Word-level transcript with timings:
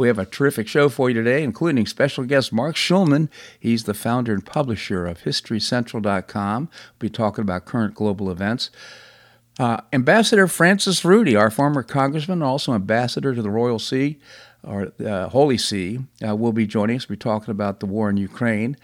We 0.00 0.08
have 0.08 0.18
a 0.18 0.24
terrific 0.24 0.66
show 0.66 0.88
for 0.88 1.10
you 1.10 1.14
today, 1.14 1.42
including 1.42 1.84
special 1.84 2.24
guest 2.24 2.54
Mark 2.54 2.74
Schulman. 2.74 3.28
He's 3.58 3.84
the 3.84 3.92
founder 3.92 4.32
and 4.32 4.44
publisher 4.44 5.04
of 5.04 5.24
HistoryCentral.com. 5.24 6.68
We'll 6.72 6.98
be 6.98 7.10
talking 7.10 7.42
about 7.42 7.66
current 7.66 7.94
global 7.94 8.30
events. 8.30 8.70
Uh, 9.58 9.82
Ambassador 9.92 10.46
Francis 10.46 11.04
Rooney, 11.04 11.36
our 11.36 11.50
former 11.50 11.82
congressman, 11.82 12.42
also 12.42 12.72
ambassador 12.72 13.34
to 13.34 13.42
the 13.42 13.50
Royal 13.50 13.78
See, 13.78 14.18
or 14.62 14.90
uh, 15.04 15.28
Holy 15.28 15.58
See, 15.58 15.98
uh, 16.26 16.34
will 16.34 16.54
be 16.54 16.66
joining 16.66 16.96
us. 16.96 17.06
We'll 17.06 17.16
be 17.16 17.20
talking 17.20 17.50
about 17.50 17.80
the 17.80 17.86
war 17.86 18.08
in 18.08 18.16
Ukraine. 18.16 18.78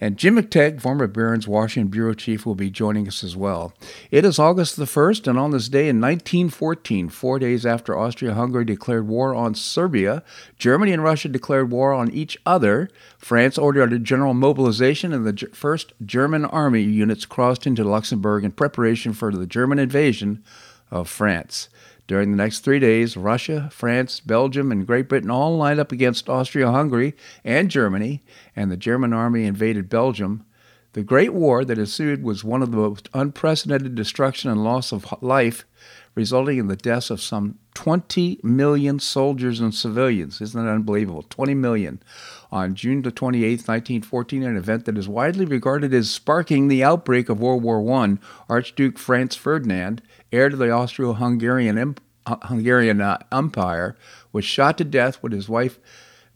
And 0.00 0.16
Jim 0.16 0.36
McTague, 0.36 0.80
former 0.80 1.08
Barron's 1.08 1.48
Washington 1.48 1.90
Bureau 1.90 2.14
Chief, 2.14 2.46
will 2.46 2.54
be 2.54 2.70
joining 2.70 3.08
us 3.08 3.24
as 3.24 3.36
well. 3.36 3.72
It 4.12 4.24
is 4.24 4.38
August 4.38 4.76
the 4.76 4.84
1st, 4.84 5.26
and 5.26 5.38
on 5.38 5.50
this 5.50 5.68
day 5.68 5.88
in 5.88 6.00
1914, 6.00 7.08
four 7.08 7.38
days 7.40 7.66
after 7.66 7.98
Austria 7.98 8.34
Hungary 8.34 8.64
declared 8.64 9.08
war 9.08 9.34
on 9.34 9.56
Serbia, 9.56 10.22
Germany 10.56 10.92
and 10.92 11.02
Russia 11.02 11.28
declared 11.28 11.72
war 11.72 11.92
on 11.92 12.12
each 12.12 12.38
other. 12.46 12.88
France 13.18 13.58
ordered 13.58 13.92
a 13.92 13.98
general 13.98 14.34
mobilization, 14.34 15.12
and 15.12 15.26
the 15.26 15.48
first 15.52 15.92
German 16.04 16.44
army 16.44 16.82
units 16.82 17.26
crossed 17.26 17.66
into 17.66 17.82
Luxembourg 17.82 18.44
in 18.44 18.52
preparation 18.52 19.12
for 19.12 19.32
the 19.32 19.46
German 19.46 19.80
invasion 19.80 20.44
of 20.92 21.08
France. 21.08 21.68
During 22.08 22.30
the 22.30 22.38
next 22.38 22.60
three 22.60 22.78
days, 22.78 23.18
Russia, 23.18 23.68
France, 23.70 24.18
Belgium, 24.18 24.72
and 24.72 24.86
Great 24.86 25.10
Britain 25.10 25.30
all 25.30 25.58
lined 25.58 25.78
up 25.78 25.92
against 25.92 26.30
Austria 26.30 26.70
Hungary 26.70 27.14
and 27.44 27.70
Germany, 27.70 28.24
and 28.56 28.70
the 28.70 28.78
German 28.78 29.12
army 29.12 29.44
invaded 29.44 29.90
Belgium. 29.90 30.46
The 30.94 31.02
Great 31.02 31.34
War 31.34 31.66
that 31.66 31.76
ensued 31.76 32.22
was 32.22 32.42
one 32.42 32.62
of 32.62 32.70
the 32.70 32.78
most 32.78 33.10
unprecedented 33.12 33.94
destruction 33.94 34.50
and 34.50 34.64
loss 34.64 34.90
of 34.90 35.14
life, 35.20 35.66
resulting 36.14 36.56
in 36.56 36.68
the 36.68 36.76
deaths 36.76 37.10
of 37.10 37.20
some 37.20 37.58
20 37.78 38.40
million 38.42 38.98
soldiers 38.98 39.60
and 39.60 39.72
civilians. 39.72 40.40
Isn't 40.40 40.64
that 40.64 40.68
unbelievable? 40.68 41.24
20 41.30 41.54
million. 41.54 42.02
On 42.50 42.74
June 42.74 43.02
the 43.02 43.12
28th, 43.12 43.68
1914, 43.68 44.42
an 44.42 44.56
event 44.56 44.84
that 44.84 44.98
is 44.98 45.08
widely 45.08 45.44
regarded 45.44 45.94
as 45.94 46.10
sparking 46.10 46.66
the 46.66 46.82
outbreak 46.82 47.28
of 47.28 47.38
World 47.38 47.62
War 47.62 47.88
I, 48.02 48.18
Archduke 48.48 48.98
Franz 48.98 49.36
Ferdinand 49.36 50.02
heir 50.32 50.48
to 50.48 50.56
the 50.56 50.72
Austro-Hungarian 50.72 51.94
uh, 52.26 52.36
Hungarian 52.42 53.00
uh, 53.00 53.18
Empire, 53.30 53.96
was 54.32 54.44
shot 54.44 54.76
to 54.78 54.84
death 54.84 55.22
with 55.22 55.30
his 55.30 55.48
wife 55.48 55.78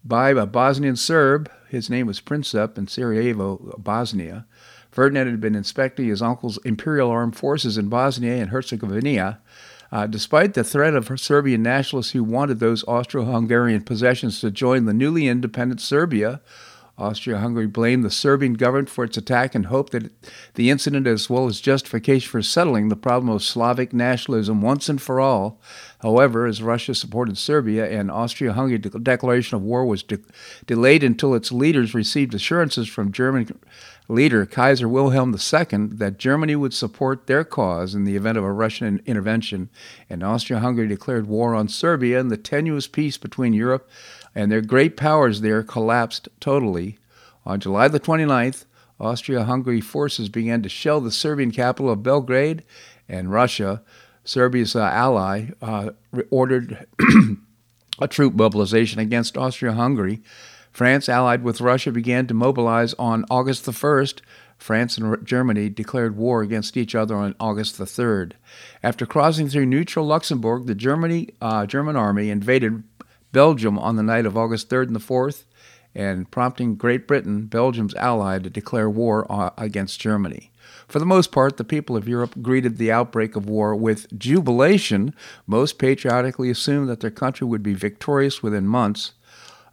by 0.05 0.31
a 0.31 0.47
Bosnian 0.47 0.95
Serb. 0.95 1.51
His 1.69 1.91
name 1.91 2.07
was 2.07 2.21
Princip 2.21 2.79
in 2.79 2.87
Sarajevo, 2.87 3.75
Bosnia. 3.79 4.47
Ferdinand 4.93 5.27
had 5.27 5.41
been 5.41 5.57
inspecting 5.57 6.07
his 6.07 6.23
uncle's 6.23 6.59
imperial 6.59 7.11
armed 7.11 7.35
forces 7.35 7.77
in 7.77 7.89
Bosnia 7.89 8.37
and 8.37 8.51
Herzegovina. 8.51 9.41
Uh, 9.93 10.07
despite 10.07 10.55
the 10.55 10.65
threat 10.65 10.95
of 10.95 11.21
Serbian 11.21 11.63
nationalists 11.63 12.13
who 12.13 12.25
wanted 12.25 12.59
those 12.59 12.83
Austro 12.89 13.25
Hungarian 13.27 13.83
possessions 13.83 14.41
to 14.41 14.51
join 14.51 14.87
the 14.87 14.95
newly 14.95 15.29
independent 15.29 15.83
Serbia, 15.83 16.41
Austria 16.99 17.39
Hungary 17.39 17.67
blamed 17.67 18.05
the 18.05 18.11
Serbian 18.11 18.55
government 18.55 18.89
for 18.89 19.05
its 19.05 19.17
attack 19.17 19.55
and 19.55 19.67
hoped 19.67 19.93
that 19.93 20.11
the 20.55 20.71
incident, 20.71 21.07
as 21.07 21.29
well 21.29 21.47
as 21.47 21.61
justification 21.61 22.31
for 22.31 22.43
settling 22.43 22.89
the 22.89 22.97
problem 22.97 23.29
of 23.29 23.43
Slavic 23.43 23.93
nationalism 23.93 24.63
once 24.63 24.89
and 24.89 25.01
for 25.01 25.19
all. 25.19 25.61
However, 26.01 26.47
as 26.47 26.63
Russia 26.63 26.95
supported 26.95 27.39
Serbia 27.39 27.91
and 27.91 28.11
Austria 28.11 28.53
Hungary 28.53 28.79
declaration 28.79 29.57
of 29.57 29.63
war 29.63 29.85
was 29.85 30.03
de- 30.03 30.19
delayed 30.67 31.03
until 31.03 31.35
its 31.35 31.51
leaders 31.51 31.95
received 31.95 32.35
assurances 32.35 32.89
from 32.89 33.13
German 33.13 33.59
leader 34.09 34.45
Kaiser 34.45 34.89
Wilhelm 34.89 35.33
II 35.35 35.87
that 35.93 36.19
Germany 36.19 36.57
would 36.57 36.75
support 36.75 37.27
their 37.27 37.45
cause 37.45 37.95
in 37.95 38.05
the 38.05 38.17
event 38.17 38.39
of 38.39 38.45
a 38.45 38.53
Russian 38.53 39.01
intervention, 39.07 39.71
and 40.11 40.23
Austria 40.23 40.59
Hungary 40.59 40.89
declared 40.89 41.27
war 41.27 41.55
on 41.55 41.69
Serbia, 41.69 42.21
and 42.21 42.31
the 42.31 42.37
tenuous 42.37 42.87
peace 42.87 43.17
between 43.17 43.53
Europe 43.53 43.89
and 44.35 44.51
their 44.51 44.61
great 44.61 44.97
powers 44.97 45.41
there 45.41 45.63
collapsed 45.63 46.29
totally. 46.41 46.99
On 47.45 47.61
July 47.61 47.89
the 47.89 48.01
29th, 48.01 48.65
Austria 49.01 49.45
Hungary 49.45 49.81
forces 49.81 50.29
began 50.29 50.63
to 50.63 50.69
shell 50.69 51.01
the 51.01 51.11
Serbian 51.11 51.51
capital 51.51 51.91
of 51.91 52.03
Belgrade, 52.03 52.63
and 53.09 53.33
Russia, 53.33 53.83
Serbia's 54.25 54.77
uh, 54.77 54.81
ally, 54.81 55.51
uh, 55.61 55.91
ordered 56.31 56.87
a 57.99 58.09
troop 58.09 58.35
mobilization 58.35 59.01
against 59.01 59.37
Austria 59.37 59.73
Hungary. 59.73 60.23
France, 60.73 61.09
allied 61.09 61.45
with 61.45 61.61
Russia, 61.61 61.93
began 61.93 62.27
to 62.27 62.35
mobilize 62.35 62.95
on 62.95 63.25
August 63.31 63.67
the 63.67 63.73
1st. 63.73 64.21
France 64.57 64.97
and 64.97 65.27
Germany 65.27 65.69
declared 65.69 66.17
war 66.17 66.41
against 66.43 66.77
each 66.77 66.95
other 66.95 67.15
on 67.17 67.35
August 67.39 67.79
the 67.79 67.85
3rd. 67.85 68.33
After 68.83 69.05
crossing 69.05 69.49
through 69.49 69.67
neutral 69.67 70.07
Luxembourg, 70.07 70.67
the 70.67 70.75
Germany, 70.75 71.31
uh, 71.41 71.67
German 71.67 71.97
army 71.97 72.31
invaded 72.31 72.85
Belgium 73.33 73.79
on 73.79 73.97
the 73.97 74.03
night 74.03 74.25
of 74.25 74.37
August 74.37 74.71
3rd 74.71 74.87
and 74.89 74.97
the 74.97 75.01
4th, 75.01 75.45
and 75.95 76.31
prompting 76.31 76.77
Great 76.77 77.07
Britain, 77.07 77.47
Belgium's 77.47 77.95
ally, 77.97 78.39
to 78.39 78.49
declare 78.49 78.89
war 78.89 79.27
uh, 79.31 79.51
against 79.59 80.01
Germany. 80.01 80.53
For 80.89 80.99
the 80.99 81.07
most 81.07 81.33
part, 81.33 81.57
the 81.57 81.65
people 81.65 81.97
of 81.97 82.09
Europe 82.09 82.35
greeted 82.41 82.77
the 82.77 82.93
outbreak 82.93 83.37
of 83.37 83.49
war 83.49 83.75
with 83.75 84.17
jubilation. 84.19 85.15
Most 85.47 85.79
patriotically 85.79 86.51
assumed 86.51 86.89
that 86.89 87.01
their 87.01 87.11
country 87.11 87.47
would 87.47 87.63
be 87.63 87.75
victorious 87.75 88.43
within 88.43 88.67
months. 88.67 89.13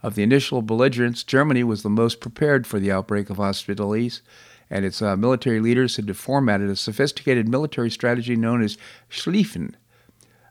Of 0.02 0.14
the 0.14 0.22
initial 0.22 0.62
belligerents, 0.62 1.22
Germany 1.22 1.62
was 1.62 1.82
the 1.82 1.90
most 1.90 2.20
prepared 2.20 2.66
for 2.66 2.78
the 2.78 2.90
outbreak 2.90 3.28
of 3.28 3.36
hostilities, 3.36 4.22
and 4.70 4.84
its 4.84 5.02
uh, 5.02 5.16
military 5.16 5.60
leaders 5.60 5.96
had 5.96 6.16
formatted 6.16 6.70
a 6.70 6.76
sophisticated 6.76 7.48
military 7.48 7.90
strategy 7.90 8.36
known 8.36 8.62
as 8.62 8.78
Schlieffen, 9.10 9.74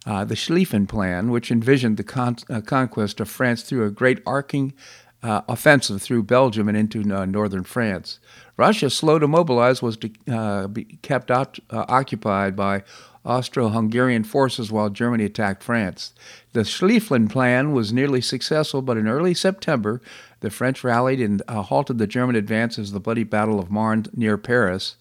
uh, 0.06 0.24
the 0.26 0.36
Schlieffen 0.36 0.88
Plan, 0.88 1.32
which 1.32 1.52
envisioned 1.52 1.98
the 1.98 2.04
con- 2.04 2.38
uh, 2.50 2.62
conquest 2.62 3.20
of 3.20 3.30
France 3.30 3.64
through 3.64 3.86
a 3.86 3.92
great 3.92 4.22
arcing 4.26 4.74
uh, 5.22 5.42
offensive 5.48 6.02
through 6.02 6.24
Belgium 6.24 6.68
and 6.70 6.78
into 6.78 7.02
uh, 7.14 7.26
northern 7.26 7.64
France. 7.64 8.20
Russia, 8.56 8.90
slow 8.90 9.20
to 9.20 9.28
mobilize, 9.28 9.82
was 9.82 9.98
to, 9.98 10.12
uh, 10.32 10.68
kept 11.02 11.32
op- 11.32 11.58
uh, 11.70 11.86
occupied 11.88 12.56
by 12.56 12.84
Austro-Hungarian 13.26 14.24
forces 14.24 14.72
while 14.72 14.90
Germany 14.90 15.26
attacked 15.26 15.64
France. 15.64 16.14
The 16.54 16.62
Schlieffen 16.62 17.30
Plan 17.30 17.74
was 17.74 17.94
nearly 17.94 18.22
successful, 18.22 18.82
but 18.82 18.98
in 18.98 19.08
early 19.08 19.34
September, 19.34 20.02
the 20.40 20.50
French 20.50 20.84
rallied 20.84 21.20
and 21.20 21.42
uh, 21.48 21.62
halted 21.62 21.98
the 21.98 22.08
German 22.08 22.36
advance 22.36 22.80
as 22.80 22.92
the 22.92 23.00
bloody 23.00 23.24
Battle 23.24 23.60
of 23.60 23.70
Marne 23.70 24.06
near 24.14 24.38
Paris. 24.38 24.96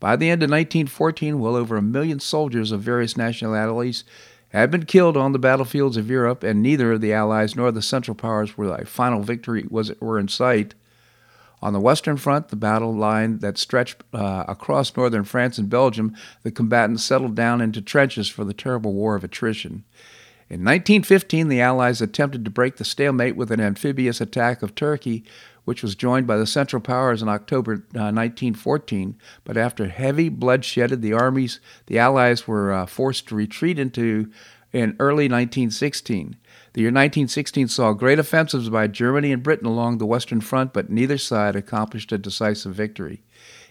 By 0.00 0.16
the 0.16 0.30
end 0.30 0.42
of 0.42 0.50
1914, 0.50 1.38
well 1.38 1.54
over 1.54 1.76
a 1.76 1.82
million 1.82 2.20
soldiers 2.20 2.72
of 2.72 2.80
various 2.80 3.16
nationalities 3.16 4.04
had 4.48 4.70
been 4.70 4.84
killed 4.84 5.16
on 5.16 5.32
the 5.32 5.38
battlefields 5.38 5.96
of 5.96 6.10
Europe, 6.10 6.42
and 6.42 6.62
neither 6.62 6.92
of 6.92 7.00
the 7.00 7.12
Allies 7.12 7.54
nor 7.54 7.70
the 7.70 7.82
Central 7.82 8.14
Powers 8.14 8.56
were 8.56 8.72
a 8.74 8.84
final 8.84 9.22
victory 9.22 9.64
was 9.70 9.92
were 10.00 10.18
in 10.18 10.28
sight. 10.28 10.74
On 11.62 11.72
the 11.72 11.80
Western 11.80 12.16
Front, 12.16 12.48
the 12.48 12.56
battle 12.56 12.94
line 12.94 13.38
that 13.40 13.58
stretched 13.58 14.02
uh, 14.14 14.44
across 14.48 14.96
northern 14.96 15.24
France 15.24 15.58
and 15.58 15.68
Belgium, 15.68 16.16
the 16.42 16.50
combatants 16.50 17.04
settled 17.04 17.34
down 17.34 17.60
into 17.60 17.82
trenches 17.82 18.28
for 18.28 18.44
the 18.44 18.54
terrible 18.54 18.94
war 18.94 19.14
of 19.14 19.24
attrition. 19.24 19.84
In 20.48 20.64
1915, 20.64 21.48
the 21.48 21.60
Allies 21.60 22.00
attempted 22.00 22.44
to 22.44 22.50
break 22.50 22.76
the 22.76 22.84
stalemate 22.84 23.36
with 23.36 23.52
an 23.52 23.60
amphibious 23.60 24.20
attack 24.20 24.62
of 24.62 24.74
Turkey, 24.74 25.22
which 25.64 25.82
was 25.82 25.94
joined 25.94 26.26
by 26.26 26.36
the 26.36 26.46
Central 26.46 26.82
Powers 26.82 27.22
in 27.22 27.28
October 27.28 27.74
uh, 27.74 28.10
1914. 28.10 29.16
But 29.44 29.56
after 29.56 29.86
heavy 29.86 30.28
bloodshed, 30.28 31.02
the 31.02 31.12
armies, 31.12 31.60
the 31.86 31.98
Allies 31.98 32.48
were 32.48 32.72
uh, 32.72 32.86
forced 32.86 33.28
to 33.28 33.36
retreat 33.36 33.78
into 33.78 34.32
in 34.72 34.96
early 34.98 35.28
1916. 35.28 36.36
The 36.72 36.82
year 36.82 36.90
1916 36.90 37.66
saw 37.66 37.92
great 37.92 38.20
offensives 38.20 38.68
by 38.68 38.86
Germany 38.86 39.32
and 39.32 39.42
Britain 39.42 39.66
along 39.66 39.98
the 39.98 40.06
Western 40.06 40.40
Front, 40.40 40.72
but 40.72 40.88
neither 40.88 41.18
side 41.18 41.56
accomplished 41.56 42.12
a 42.12 42.18
decisive 42.18 42.74
victory. 42.74 43.22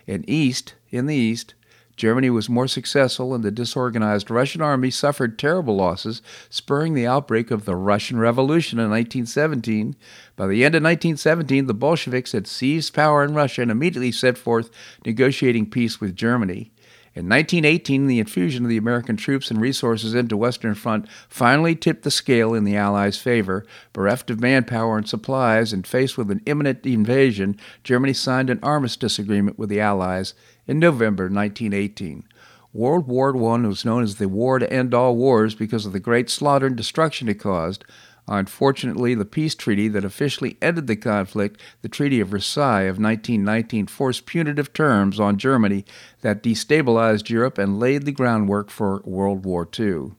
In 0.05 0.29
East, 0.29 0.75
in 0.89 1.05
the 1.05 1.15
East, 1.15 1.53
Germany 1.95 2.29
was 2.29 2.49
more 2.49 2.67
successful, 2.67 3.33
and 3.33 3.41
the 3.41 3.51
disorganized 3.51 4.29
Russian 4.29 4.61
army 4.61 4.89
suffered 4.89 5.39
terrible 5.39 5.77
losses, 5.77 6.21
spurring 6.49 6.93
the 6.93 7.07
outbreak 7.07 7.51
of 7.51 7.63
the 7.63 7.75
Russian 7.75 8.19
Revolution 8.19 8.79
in 8.79 8.89
1917. 8.89 9.95
By 10.35 10.47
the 10.47 10.65
end 10.65 10.75
of 10.75 10.83
1917, 10.83 11.67
the 11.67 11.73
Bolsheviks 11.73 12.33
had 12.33 12.47
seized 12.47 12.93
power 12.93 13.23
in 13.23 13.33
Russia 13.33 13.61
and 13.61 13.71
immediately 13.71 14.11
set 14.11 14.37
forth 14.37 14.69
negotiating 15.05 15.69
peace 15.69 16.01
with 16.01 16.15
Germany. 16.15 16.71
In 17.19 17.27
1918, 17.27 18.07
the 18.07 18.19
infusion 18.19 18.63
of 18.63 18.69
the 18.69 18.77
American 18.77 19.17
troops 19.17 19.51
and 19.51 19.59
resources 19.59 20.13
into 20.13 20.37
Western 20.37 20.73
Front 20.73 21.05
finally 21.27 21.75
tipped 21.75 22.03
the 22.03 22.11
scale 22.11 22.53
in 22.53 22.63
the 22.63 22.77
Allies' 22.77 23.17
favor. 23.17 23.65
Bereft 23.91 24.29
of 24.29 24.39
manpower 24.39 24.97
and 24.97 25.05
supplies 25.05 25.73
and 25.73 25.85
faced 25.85 26.17
with 26.17 26.31
an 26.31 26.41
imminent 26.45 26.85
invasion, 26.85 27.59
Germany 27.83 28.13
signed 28.13 28.49
an 28.49 28.61
armistice 28.63 29.19
agreement 29.19 29.59
with 29.59 29.67
the 29.67 29.81
Allies 29.81 30.33
in 30.65 30.79
November 30.79 31.23
1918. 31.25 32.23
World 32.71 33.05
War 33.05 33.35
I 33.35 33.67
was 33.67 33.83
known 33.83 34.01
as 34.01 34.15
the 34.15 34.29
war 34.29 34.57
to 34.57 34.71
end 34.71 34.93
all 34.93 35.17
wars 35.17 35.55
because 35.55 35.85
of 35.85 35.91
the 35.91 35.99
great 35.99 36.29
slaughter 36.29 36.67
and 36.67 36.77
destruction 36.77 37.27
it 37.27 37.33
caused. 37.33 37.83
Unfortunately, 38.31 39.15
the 39.15 39.25
peace 39.25 39.55
treaty 39.55 39.87
that 39.87 40.05
officially 40.05 40.55
ended 40.61 40.85
the 40.85 40.95
conflict, 40.95 41.59
the 41.81 41.89
Treaty 41.89 42.19
of 42.19 42.27
Versailles 42.27 42.83
of 42.83 42.99
1919, 42.99 43.87
forced 43.87 44.27
punitive 44.27 44.71
terms 44.71 45.19
on 45.19 45.39
Germany 45.39 45.83
that 46.21 46.43
destabilized 46.43 47.31
Europe 47.31 47.57
and 47.57 47.79
laid 47.79 48.05
the 48.05 48.11
groundwork 48.11 48.69
for 48.69 49.01
World 49.03 49.45
War 49.45 49.67
II. 49.77 50.11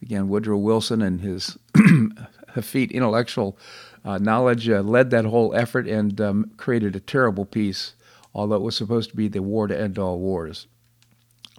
Again, 0.00 0.28
Woodrow 0.28 0.56
Wilson 0.56 1.02
and 1.02 1.20
his 1.20 1.58
effete 2.56 2.90
intellectual 2.90 3.58
uh, 4.02 4.16
knowledge 4.16 4.66
uh, 4.70 4.80
led 4.80 5.10
that 5.10 5.26
whole 5.26 5.54
effort 5.54 5.86
and 5.86 6.18
um, 6.22 6.52
created 6.56 6.96
a 6.96 7.00
terrible 7.00 7.44
peace, 7.44 7.92
although 8.34 8.56
it 8.56 8.62
was 8.62 8.76
supposed 8.76 9.10
to 9.10 9.16
be 9.16 9.28
the 9.28 9.42
war 9.42 9.66
to 9.66 9.78
end 9.78 9.98
all 9.98 10.18
wars. 10.18 10.68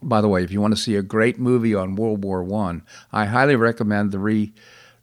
By 0.02 0.22
the 0.22 0.28
way, 0.28 0.44
if 0.44 0.52
you 0.52 0.60
want 0.60 0.76
to 0.76 0.82
see 0.82 0.96
a 0.96 1.04
great 1.04 1.38
movie 1.38 1.76
on 1.76 1.96
World 1.96 2.24
War 2.24 2.44
I, 2.52 2.82
I 3.12 3.26
highly 3.26 3.56
recommend 3.56 4.12
the 4.12 4.20
re 4.20 4.54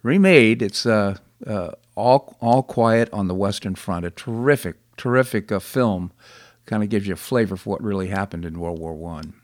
remade. 0.04 0.62
It's 0.62 0.86
uh, 0.86 1.16
uh, 1.44 1.72
all 1.96 2.36
all 2.40 2.62
quiet 2.62 3.12
on 3.12 3.26
the 3.26 3.34
Western 3.34 3.74
Front. 3.74 4.06
A 4.06 4.10
terrific, 4.10 4.76
terrific 4.96 5.50
uh, 5.50 5.58
film. 5.58 6.12
Kind 6.66 6.84
of 6.84 6.88
gives 6.88 7.08
you 7.08 7.14
a 7.14 7.16
flavor 7.16 7.56
for 7.56 7.70
what 7.70 7.82
really 7.82 8.06
happened 8.06 8.44
in 8.44 8.60
World 8.60 8.78
War 8.78 8.94
One. 8.94 9.34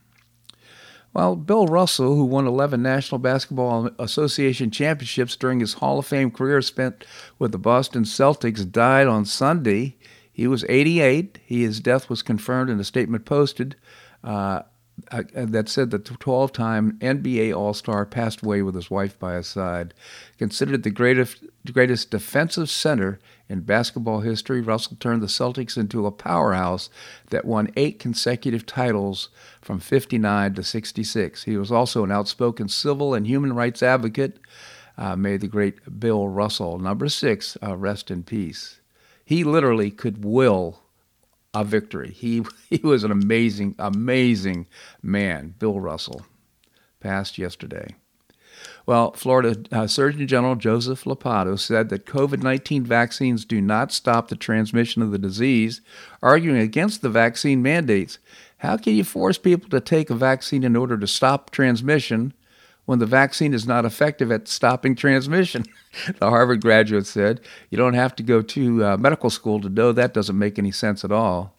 Well, 1.13 1.35
Bill 1.35 1.67
Russell, 1.67 2.15
who 2.15 2.25
won 2.25 2.47
11 2.47 2.81
National 2.81 3.19
Basketball 3.19 3.91
Association 3.99 4.71
championships 4.71 5.35
during 5.35 5.59
his 5.59 5.75
Hall 5.75 5.99
of 5.99 6.07
Fame 6.07 6.31
career 6.31 6.63
spent 6.63 7.05
with 7.37 7.51
the 7.51 7.59
Boston 7.59 8.05
Celtics, 8.05 8.71
died 8.71 9.09
on 9.09 9.25
Sunday. 9.25 9.97
He 10.33 10.47
was 10.47 10.65
88. 10.69 11.41
He, 11.45 11.63
his 11.63 11.81
death 11.81 12.09
was 12.09 12.23
confirmed 12.23 12.71
in 12.71 12.79
a 12.79 12.85
statement 12.85 13.25
posted. 13.25 13.75
Uh, 14.23 14.63
uh, 15.11 15.23
that 15.35 15.69
said 15.69 15.91
the 15.91 15.99
12 15.99 16.53
time 16.53 16.99
NBA 17.01 17.55
All 17.55 17.75
Star 17.75 18.05
passed 18.07 18.43
away 18.43 18.63
with 18.63 18.75
his 18.75 18.91
wife 18.91 19.19
by 19.19 19.35
his 19.35 19.47
side. 19.47 19.95
Considered 20.39 20.83
the 20.83 20.91
greatest, 20.91 21.45
greatest 21.73 22.11
defensive 22.11 22.71
center 22.71 23.19
in 23.49 23.61
basketball 23.61 24.21
history, 24.21 24.61
Russell 24.61 24.97
turned 25.01 25.23
the 25.23 25.27
Celtics 25.27 25.77
into 25.77 26.07
a 26.07 26.13
powerhouse 26.13 26.89
that 27.31 27.45
won 27.45 27.73
eight 27.77 27.99
consecutive 27.99 28.65
titles 28.65 29.29
from 29.61 29.81
59 29.81 30.55
to 30.55 30.63
66. 30.63 31.45
He 31.45 31.57
was 31.57 31.73
also 31.73 32.05
an 32.05 32.13
outspoken 32.13 32.69
civil 32.69 33.13
and 33.13 33.27
human 33.27 33.53
rights 33.53 33.83
advocate. 33.83 34.39
Uh, 34.97 35.17
may 35.17 35.37
the 35.37 35.49
great 35.49 35.99
Bill 35.99 36.29
Russell, 36.29 36.79
number 36.79 37.09
six, 37.09 37.57
uh, 37.63 37.77
rest 37.77 38.11
in 38.11 38.23
peace. 38.23 38.81
He 39.25 39.45
literally 39.45 39.91
could 39.91 40.25
will 40.25 40.81
a 41.55 41.65
victory. 41.65 42.13
He 42.13 42.45
he 42.71 42.79
was 42.79 43.05
an 43.05 43.11
amazing, 43.11 43.75
amazing 43.79 44.67
man. 45.03 45.55
Bill 45.59 45.81
Russell 45.81 46.27
passed 47.01 47.39
yesterday. 47.39 47.95
Well, 48.87 49.13
Florida 49.13 49.63
uh, 49.73 49.87
Surgeon 49.87 50.27
General 50.27 50.57
Joseph 50.57 51.05
Ladapo 51.05 51.59
said 51.59 51.89
that 51.89 52.07
COVID 52.07 52.43
19 52.43 52.85
vaccines 52.85 53.45
do 53.45 53.61
not 53.61 53.93
stop 53.93 54.29
the 54.29 54.37
transmission 54.37 55.03
of 55.03 55.13
the 55.13 55.19
disease, 55.19 55.81
arguing 56.23 56.59
against 56.59 57.01
the 57.01 57.09
vaccine 57.09 57.63
mandates. 57.63 58.19
How 58.59 58.77
can 58.77 58.95
you 58.95 59.05
force 59.05 59.39
people 59.39 59.71
to 59.71 59.81
take 59.81 60.11
a 60.11 60.15
vaccine 60.15 60.65
in 60.65 60.77
order 60.77 60.99
to 60.99 61.07
stop 61.07 61.51
transmission 61.51 62.35
when 62.85 62.99
the 62.99 63.07
vaccine 63.07 63.55
is 63.55 63.67
not 63.67 63.85
effective 63.85 64.31
at 64.33 64.49
stopping 64.49 64.95
transmission? 64.95 65.65
the 66.19 66.29
Harvard 66.29 66.61
graduate 66.61 67.07
said. 67.07 67.41
You 67.71 67.79
don't 67.79 67.95
have 67.95 68.15
to 68.17 68.23
go 68.23 68.43
to 68.43 68.85
uh, 68.85 68.97
medical 68.97 69.31
school 69.31 69.61
to 69.61 69.69
know 69.69 69.93
that 69.93 70.15
doesn't 70.15 70.39
make 70.39 70.59
any 70.59 70.73
sense 70.73 71.05
at 71.05 71.13
all. 71.13 71.55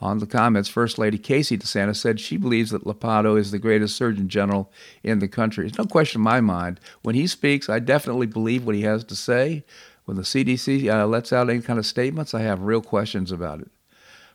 On 0.00 0.18
the 0.18 0.26
comments, 0.26 0.68
First 0.68 0.96
Lady 0.96 1.18
Casey 1.18 1.58
DeSantis 1.58 1.96
said 1.96 2.20
she 2.20 2.36
believes 2.36 2.70
that 2.70 2.84
Ladapo 2.84 3.36
is 3.36 3.50
the 3.50 3.58
greatest 3.58 3.96
Surgeon 3.96 4.28
General 4.28 4.70
in 5.02 5.18
the 5.18 5.26
country. 5.26 5.64
There's 5.64 5.78
no 5.78 5.86
question 5.86 6.20
in 6.20 6.24
my 6.24 6.40
mind. 6.40 6.78
When 7.02 7.16
he 7.16 7.26
speaks, 7.26 7.68
I 7.68 7.80
definitely 7.80 8.28
believe 8.28 8.64
what 8.64 8.76
he 8.76 8.82
has 8.82 9.02
to 9.04 9.16
say. 9.16 9.64
When 10.04 10.16
the 10.16 10.22
CDC 10.22 10.88
uh, 10.88 11.06
lets 11.06 11.32
out 11.32 11.50
any 11.50 11.60
kind 11.60 11.78
of 11.78 11.86
statements, 11.86 12.32
I 12.32 12.42
have 12.42 12.62
real 12.62 12.80
questions 12.80 13.32
about 13.32 13.60
it. 13.60 13.70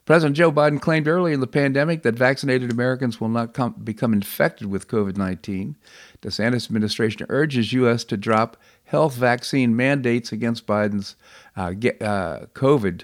President 0.06 0.36
Joe 0.36 0.52
Biden 0.52 0.82
claimed 0.82 1.08
early 1.08 1.32
in 1.32 1.40
the 1.40 1.48
pandemic 1.48 2.04
that 2.04 2.16
vaccinated 2.16 2.72
Americans 2.72 3.22
will 3.22 3.30
not 3.30 3.54
come, 3.54 3.74
become 3.84 4.12
infected 4.12 4.68
with 4.68 4.90
COVID 4.90 5.16
19. 5.16 5.78
DeSantis 6.22 6.66
administration 6.66 7.26
urges 7.30 7.72
U.S. 7.74 8.04
to 8.06 8.18
drop 8.18 8.58
health 8.86 9.16
vaccine 9.16 9.76
mandates 9.76 10.32
against 10.32 10.68
Biden's 10.68 11.16
uh, 11.56 11.72
get, 11.72 12.02
uh, 12.02 12.48
COVID. 12.54 13.04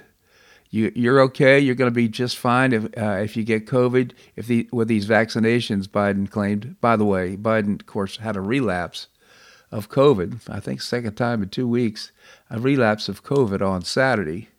You, 0.72 1.14
are 1.14 1.22
okay. 1.22 1.58
You're 1.58 1.74
going 1.74 1.90
to 1.90 1.96
be 1.96 2.08
just 2.08 2.38
fine 2.38 2.74
if 2.74 2.86
uh, 2.98 3.22
if 3.24 3.36
you 3.36 3.44
get 3.44 3.66
COVID. 3.66 4.12
If 4.36 4.48
the 4.48 4.70
with 4.72 4.88
these 4.88 5.08
vaccinations, 5.08 5.88
Biden 5.88 6.30
claimed. 6.30 6.80
By 6.80 6.96
the 6.96 7.06
way, 7.06 7.36
Biden, 7.36 7.80
of 7.80 7.88
course, 7.88 8.18
had 8.18 8.36
a 8.36 8.42
relapse 8.42 9.08
of 9.72 9.90
COVID. 9.90 10.50
I 10.50 10.60
think 10.60 10.82
second 10.82 11.16
time 11.16 11.42
in 11.42 11.50
two 11.50 11.68
weeks, 11.68 12.12
a 12.50 12.60
relapse 12.60 13.10
of 13.10 13.24
COVID 13.24 13.68
on 13.68 13.84
Saturday. 13.84 14.50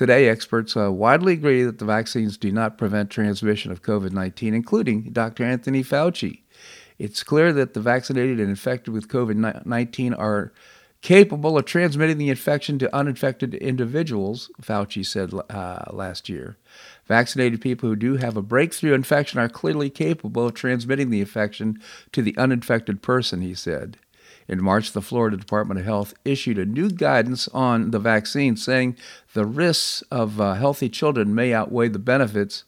Today, 0.00 0.30
experts 0.30 0.78
uh, 0.78 0.90
widely 0.90 1.34
agree 1.34 1.62
that 1.62 1.78
the 1.78 1.84
vaccines 1.84 2.38
do 2.38 2.50
not 2.50 2.78
prevent 2.78 3.10
transmission 3.10 3.70
of 3.70 3.82
COVID 3.82 4.12
19, 4.12 4.54
including 4.54 5.10
Dr. 5.12 5.44
Anthony 5.44 5.84
Fauci. 5.84 6.40
It's 6.98 7.22
clear 7.22 7.52
that 7.52 7.74
the 7.74 7.80
vaccinated 7.80 8.40
and 8.40 8.48
infected 8.48 8.94
with 8.94 9.08
COVID 9.08 9.66
19 9.66 10.14
are 10.14 10.54
capable 11.02 11.58
of 11.58 11.66
transmitting 11.66 12.16
the 12.16 12.30
infection 12.30 12.78
to 12.78 12.96
uninfected 12.96 13.52
individuals, 13.52 14.50
Fauci 14.62 15.04
said 15.04 15.34
uh, 15.50 15.84
last 15.90 16.30
year. 16.30 16.56
Vaccinated 17.06 17.60
people 17.60 17.90
who 17.90 17.94
do 17.94 18.16
have 18.16 18.38
a 18.38 18.42
breakthrough 18.42 18.94
infection 18.94 19.38
are 19.38 19.50
clearly 19.50 19.90
capable 19.90 20.46
of 20.46 20.54
transmitting 20.54 21.10
the 21.10 21.20
infection 21.20 21.78
to 22.12 22.22
the 22.22 22.34
uninfected 22.38 23.02
person, 23.02 23.42
he 23.42 23.52
said. 23.52 23.98
In 24.50 24.60
March, 24.60 24.90
the 24.90 25.00
Florida 25.00 25.36
Department 25.36 25.78
of 25.78 25.86
Health 25.86 26.12
issued 26.24 26.58
a 26.58 26.66
new 26.66 26.90
guidance 26.90 27.46
on 27.54 27.92
the 27.92 28.00
vaccine, 28.00 28.56
saying 28.56 28.96
the 29.32 29.46
risks 29.46 30.02
of 30.10 30.40
uh, 30.40 30.54
healthy 30.54 30.88
children 30.88 31.36
may 31.36 31.54
outweigh 31.54 31.86
the 31.86 32.00
benefits. 32.00 32.64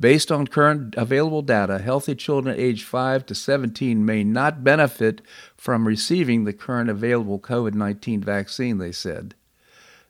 Based 0.00 0.32
on 0.32 0.48
current 0.48 0.96
available 0.96 1.42
data, 1.42 1.78
healthy 1.78 2.16
children 2.16 2.58
aged 2.58 2.84
5 2.84 3.26
to 3.26 3.36
17 3.36 4.04
may 4.04 4.24
not 4.24 4.64
benefit 4.64 5.20
from 5.56 5.86
receiving 5.86 6.42
the 6.42 6.52
current 6.52 6.90
available 6.90 7.38
COVID 7.38 7.74
19 7.74 8.22
vaccine, 8.22 8.78
they 8.78 8.90
said. 8.90 9.36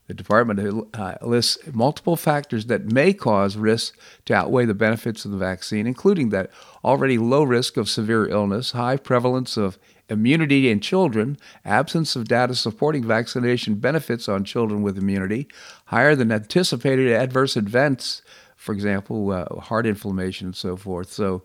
The 0.07 0.15
department 0.15 0.89
uh, 0.95 1.15
lists 1.21 1.59
multiple 1.73 2.17
factors 2.17 2.67
that 2.67 2.87
may 2.87 3.13
cause 3.13 3.59
risks 3.59 3.97
to 4.25 4.35
outweigh 4.35 4.65
the 4.65 4.75
benefits 4.75 5.27
of 5.27 5.33
the 5.33 5.37
vaccine, 5.37 5.87
including 5.87 6.31
that 6.31 6.51
already 6.83 7.19
low 7.19 7.43
risk 7.43 7.77
of 7.77 7.91
severe 7.91 8.27
illness, 8.27 8.73
high 8.73 8.97
prevalence 8.97 9.59
of 9.59 9.79
immunity 10.11 10.69
in 10.69 10.81
children, 10.81 11.39
absence 11.65 12.17
of 12.17 12.29
data 12.29 12.55
supporting 12.55 13.05
vaccination 13.05 13.77
benefits 13.77 14.29
on 14.29 14.45
children 14.45 14.83
with 14.83 14.99
immunity, 14.99 15.49
higher 15.87 16.15
than 16.15 16.33
anticipated 16.33 17.13
adverse 17.13 17.57
events, 17.57 18.23
for 18.57 18.73
example, 18.73 19.31
uh, 19.31 19.61
heart 19.61 19.87
inflammation 19.87 20.49
and 20.49 20.57
so 20.57 20.77
forth. 20.77 21.11
So, 21.13 21.43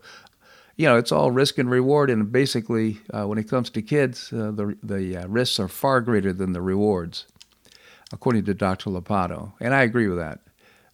you 0.76 0.86
know, 0.86 0.96
it's 0.96 1.12
all 1.12 1.30
risk 1.30 1.56
and 1.56 1.70
reward, 1.70 2.10
and 2.10 2.30
basically, 2.30 3.00
uh, 3.14 3.26
when 3.26 3.38
it 3.38 3.48
comes 3.48 3.70
to 3.70 3.80
kids, 3.80 4.32
uh, 4.32 4.50
the 4.50 4.76
the 4.82 5.16
uh, 5.16 5.26
risks 5.26 5.58
are 5.58 5.68
far 5.68 6.02
greater 6.02 6.34
than 6.34 6.52
the 6.52 6.60
rewards, 6.60 7.24
according 8.12 8.44
to 8.44 8.54
Dr. 8.54 8.90
Ladapo, 8.90 9.52
and 9.58 9.74
I 9.74 9.82
agree 9.82 10.08
with 10.08 10.18
that 10.18 10.40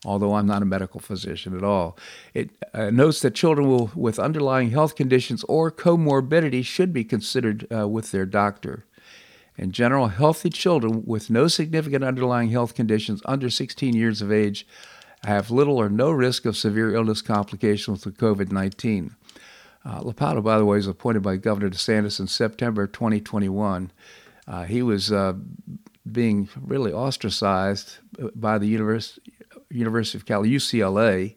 although 0.04 0.34
I'm 0.34 0.46
not 0.46 0.62
a 0.62 0.66
medical 0.66 1.00
physician 1.00 1.56
at 1.56 1.62
all. 1.62 1.96
It 2.34 2.50
uh, 2.74 2.90
notes 2.90 3.20
that 3.20 3.34
children 3.34 3.68
will, 3.68 3.90
with 3.94 4.18
underlying 4.18 4.70
health 4.70 4.96
conditions 4.96 5.44
or 5.44 5.70
comorbidity 5.70 6.64
should 6.64 6.92
be 6.92 7.04
considered 7.04 7.66
uh, 7.72 7.88
with 7.88 8.10
their 8.10 8.26
doctor. 8.26 8.84
In 9.56 9.70
general, 9.70 10.08
healthy 10.08 10.50
children 10.50 11.04
with 11.04 11.30
no 11.30 11.46
significant 11.46 12.02
underlying 12.02 12.50
health 12.50 12.74
conditions 12.74 13.20
under 13.26 13.50
16 13.50 13.94
years 13.94 14.22
of 14.22 14.32
age 14.32 14.66
have 15.24 15.50
little 15.50 15.76
or 15.76 15.88
no 15.88 16.10
risk 16.10 16.46
of 16.46 16.56
severe 16.56 16.94
illness 16.94 17.22
complications 17.22 18.04
with 18.04 18.16
COVID 18.16 18.50
19. 18.50 19.14
Uh, 19.84 20.00
Ladapo, 20.00 20.42
by 20.42 20.58
the 20.58 20.64
way, 20.64 20.76
was 20.76 20.86
appointed 20.86 21.22
by 21.22 21.36
Governor 21.36 21.68
DeSantis 21.68 22.18
in 22.18 22.28
September 22.28 22.86
2021. 22.86 23.90
Uh, 24.46 24.64
he 24.64 24.82
was 24.82 25.12
uh, 25.12 25.34
being 26.10 26.48
really 26.60 26.92
ostracized 26.92 27.98
by 28.34 28.58
the 28.58 28.66
University 28.66 29.32
University 29.72 30.18
of 30.18 30.26
Cal, 30.26 30.42
UCLA, 30.42 31.36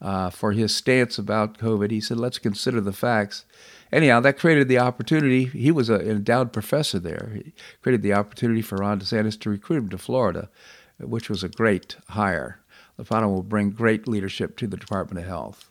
uh, 0.00 0.30
for 0.30 0.52
his 0.52 0.74
stance 0.74 1.18
about 1.18 1.58
COVID. 1.58 1.90
He 1.90 2.00
said, 2.00 2.18
let's 2.18 2.38
consider 2.38 2.80
the 2.80 2.92
facts. 2.92 3.44
Anyhow, 3.92 4.20
that 4.20 4.38
created 4.38 4.68
the 4.68 4.78
opportunity. 4.78 5.44
He 5.44 5.70
was 5.70 5.88
an 5.88 6.00
endowed 6.02 6.52
professor 6.52 6.98
there. 6.98 7.32
He 7.34 7.52
created 7.82 8.02
the 8.02 8.12
opportunity 8.12 8.62
for 8.62 8.76
Ron 8.76 9.00
DeSantis 9.00 9.40
to 9.40 9.50
recruit 9.50 9.78
him 9.78 9.88
to 9.90 9.98
Florida, 9.98 10.48
which 10.98 11.30
was 11.30 11.42
a 11.44 11.48
great 11.48 11.96
hire. 12.08 12.60
Ladapo 12.98 13.28
will 13.28 13.42
bring 13.42 13.70
great 13.70 14.08
leadership 14.08 14.56
to 14.56 14.66
the 14.66 14.76
Department 14.76 15.20
of 15.20 15.28
Health. 15.28 15.70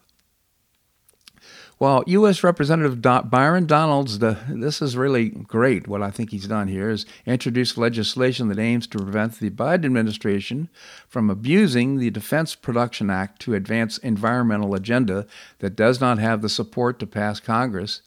Well, 1.77 2.05
U.S. 2.07 2.41
Representative 2.41 3.01
Byron 3.01 3.65
Donalds, 3.65 4.19
the, 4.19 4.37
this 4.47 4.81
is 4.81 4.95
really 4.95 5.27
great. 5.27 5.89
What 5.89 6.01
I 6.01 6.09
think 6.09 6.31
he's 6.31 6.47
done 6.47 6.69
here 6.69 6.89
is 6.89 7.05
introduce 7.25 7.77
legislation 7.77 8.47
that 8.47 8.59
aims 8.59 8.87
to 8.87 8.97
prevent 8.97 9.39
the 9.39 9.49
Biden 9.49 9.83
administration 9.83 10.69
from 11.09 11.29
abusing 11.29 11.97
the 11.97 12.11
Defense 12.11 12.55
Production 12.55 13.09
Act 13.09 13.41
to 13.41 13.55
advance 13.55 13.97
environmental 13.97 14.73
agenda 14.73 15.27
that 15.59 15.75
does 15.75 15.99
not 15.99 16.17
have 16.17 16.41
the 16.41 16.47
support 16.47 16.97
to 16.99 17.05
pass 17.05 17.41
Congress. 17.41 18.01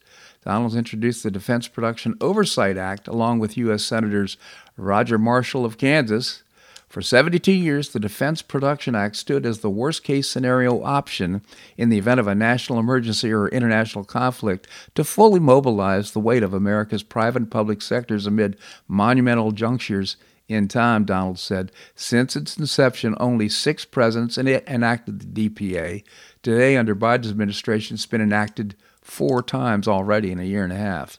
Donalds 0.46 0.74
introduced 0.74 1.22
the 1.22 1.30
Defense 1.30 1.68
Production 1.68 2.16
Oversight 2.22 2.78
Act 2.78 3.06
along 3.06 3.38
with 3.38 3.58
U.S. 3.58 3.84
Senators 3.84 4.38
Roger 4.78 5.18
Marshall 5.18 5.66
of 5.66 5.76
Kansas 5.76 6.42
for 6.88 7.02
72 7.02 7.52
years, 7.52 7.90
the 7.90 8.00
Defense 8.00 8.40
Production 8.40 8.94
Act 8.94 9.16
stood 9.16 9.44
as 9.44 9.60
the 9.60 9.68
worst 9.68 10.02
case 10.02 10.30
scenario 10.30 10.82
option 10.82 11.42
in 11.76 11.90
the 11.90 11.98
event 11.98 12.18
of 12.18 12.26
a 12.26 12.34
national 12.34 12.78
emergency 12.78 13.30
or 13.30 13.48
international 13.48 14.04
conflict 14.04 14.66
to 14.94 15.04
fully 15.04 15.38
mobilize 15.38 16.12
the 16.12 16.20
weight 16.20 16.42
of 16.42 16.54
America's 16.54 17.02
private 17.02 17.42
and 17.42 17.50
public 17.50 17.82
sectors 17.82 18.26
amid 18.26 18.56
monumental 18.88 19.52
junctures 19.52 20.16
in 20.48 20.66
time, 20.66 21.04
Donalds 21.04 21.42
said. 21.42 21.70
Since 21.94 22.34
its 22.34 22.56
inception, 22.56 23.14
only 23.20 23.50
six 23.50 23.84
presidents 23.84 24.38
enacted 24.38 25.20
the 25.34 25.48
DPA. 25.50 26.04
Today, 26.42 26.78
under 26.78 26.96
Biden's 26.96 27.30
administration, 27.30 27.96
it's 27.96 28.06
been 28.06 28.22
enacted 28.22 28.74
four 29.02 29.42
times 29.42 29.86
already 29.86 30.32
in 30.32 30.40
a 30.40 30.44
year 30.44 30.64
and 30.64 30.72
a 30.72 30.76
half. 30.76 31.18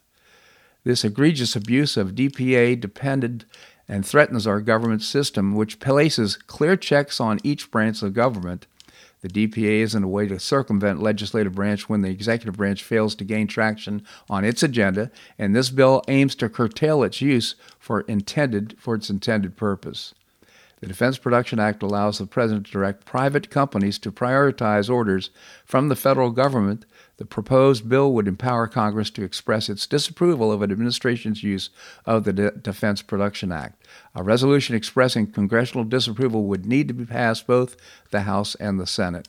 This 0.83 1.03
egregious 1.03 1.55
abuse 1.55 1.97
of 1.97 2.15
DPA 2.15 2.79
depended 2.79 3.45
and 3.89 4.05
threatens 4.05 4.47
our 4.47 4.61
government 4.61 5.01
system, 5.01 5.55
which 5.55 5.79
places 5.79 6.37
clear 6.37 6.77
checks 6.77 7.19
on 7.19 7.39
each 7.43 7.71
branch 7.71 8.01
of 8.03 8.13
government. 8.13 8.67
The 9.21 9.27
DPA 9.27 9.81
isn't 9.81 10.03
a 10.03 10.07
way 10.07 10.27
to 10.27 10.39
circumvent 10.39 11.01
legislative 11.01 11.55
branch 11.55 11.89
when 11.89 12.01
the 12.01 12.09
executive 12.09 12.55
branch 12.55 12.83
fails 12.83 13.15
to 13.15 13.25
gain 13.25 13.47
traction 13.47 14.05
on 14.29 14.45
its 14.45 14.63
agenda, 14.63 15.11
and 15.37 15.53
this 15.53 15.69
bill 15.69 16.03
aims 16.07 16.35
to 16.35 16.47
curtail 16.47 17.03
its 17.03 17.19
use 17.19 17.55
for 17.79 18.01
intended 18.01 18.75
for 18.79 18.95
its 18.95 19.09
intended 19.09 19.57
purpose. 19.57 20.13
The 20.79 20.87
Defense 20.87 21.17
Production 21.17 21.59
Act 21.59 21.83
allows 21.83 22.17
the 22.17 22.25
President 22.25 22.65
to 22.67 22.71
direct 22.71 23.05
private 23.05 23.49
companies 23.49 23.99
to 23.99 24.11
prioritize 24.11 24.89
orders 24.89 25.29
from 25.65 25.89
the 25.89 25.95
federal 25.95 26.31
government 26.31 26.85
the 27.19 27.25
proposed 27.25 27.89
bill 27.89 28.13
would 28.13 28.29
empower 28.29 28.65
Congress 28.65 29.09
to 29.09 29.25
express 29.25 29.67
its 29.67 29.85
disapproval 29.85 30.53
of 30.53 30.61
an 30.61 30.71
administration's 30.71 31.43
use 31.43 31.69
of 32.05 32.23
the 32.23 32.31
De- 32.31 32.51
Defense 32.51 33.01
Production 33.01 33.51
Act. 33.51 33.85
A 34.15 34.23
resolution 34.23 34.73
expressing 34.73 35.29
congressional 35.29 35.83
disapproval 35.83 36.45
would 36.45 36.65
need 36.65 36.87
to 36.87 36.93
be 36.93 37.05
passed 37.05 37.45
both 37.45 37.75
the 38.11 38.21
House 38.21 38.55
and 38.55 38.79
the 38.79 38.87
Senate. 38.87 39.27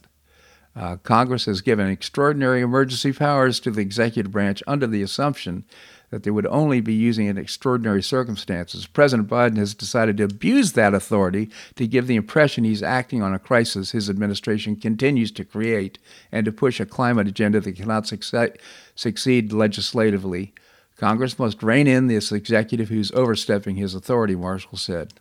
Uh, 0.76 0.98
Congress 0.98 1.46
has 1.46 1.62
given 1.62 1.88
extraordinary 1.88 2.60
emergency 2.60 3.12
powers 3.12 3.58
to 3.58 3.72
the 3.72 3.80
executive 3.80 4.30
branch 4.30 4.62
under 4.68 4.86
the 4.86 5.02
assumption 5.02 5.64
that 6.10 6.24
they 6.24 6.30
would 6.30 6.46
only 6.46 6.80
be 6.80 6.92
using 6.92 7.26
in 7.26 7.38
extraordinary 7.38 8.02
circumstances. 8.02 8.86
President 8.86 9.28
Biden 9.28 9.56
has 9.56 9.74
decided 9.74 10.16
to 10.16 10.24
abuse 10.24 10.72
that 10.72 10.92
authority 10.92 11.48
to 11.76 11.86
give 11.86 12.06
the 12.06 12.16
impression 12.16 12.64
he's 12.64 12.82
acting 12.82 13.22
on 13.22 13.32
a 13.32 13.38
crisis 13.38 13.92
his 13.92 14.10
administration 14.10 14.76
continues 14.76 15.30
to 15.32 15.44
create 15.44 15.98
and 16.32 16.44
to 16.44 16.52
push 16.52 16.80
a 16.80 16.86
climate 16.86 17.28
agenda 17.28 17.60
that 17.60 17.76
cannot 17.76 18.06
succeed, 18.06 18.58
succeed 18.94 19.52
legislatively. 19.52 20.52
Congress 20.96 21.38
must 21.38 21.62
rein 21.62 21.86
in 21.86 22.08
this 22.08 22.32
executive 22.32 22.88
who's 22.88 23.12
overstepping 23.12 23.76
his 23.76 23.94
authority, 23.94 24.34
Marshall 24.34 24.76
said. 24.76 25.14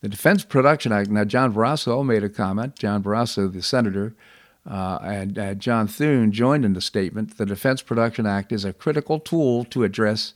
The 0.00 0.08
Defense 0.08 0.44
Production 0.44 0.92
Act. 0.92 1.10
Now, 1.10 1.24
John 1.24 1.52
Barrasso 1.52 2.04
made 2.04 2.24
a 2.24 2.28
comment. 2.28 2.76
John 2.76 3.02
Barrasso, 3.02 3.52
the 3.52 3.62
senator, 3.62 4.14
uh, 4.68 4.98
and 5.02 5.38
uh, 5.38 5.54
John 5.54 5.86
Thune 5.86 6.32
joined 6.32 6.64
in 6.64 6.74
the 6.74 6.80
statement 6.80 7.38
the 7.38 7.46
Defense 7.46 7.82
Production 7.82 8.26
Act 8.26 8.52
is 8.52 8.64
a 8.64 8.72
critical 8.72 9.18
tool 9.18 9.64
to 9.66 9.84
address 9.84 10.34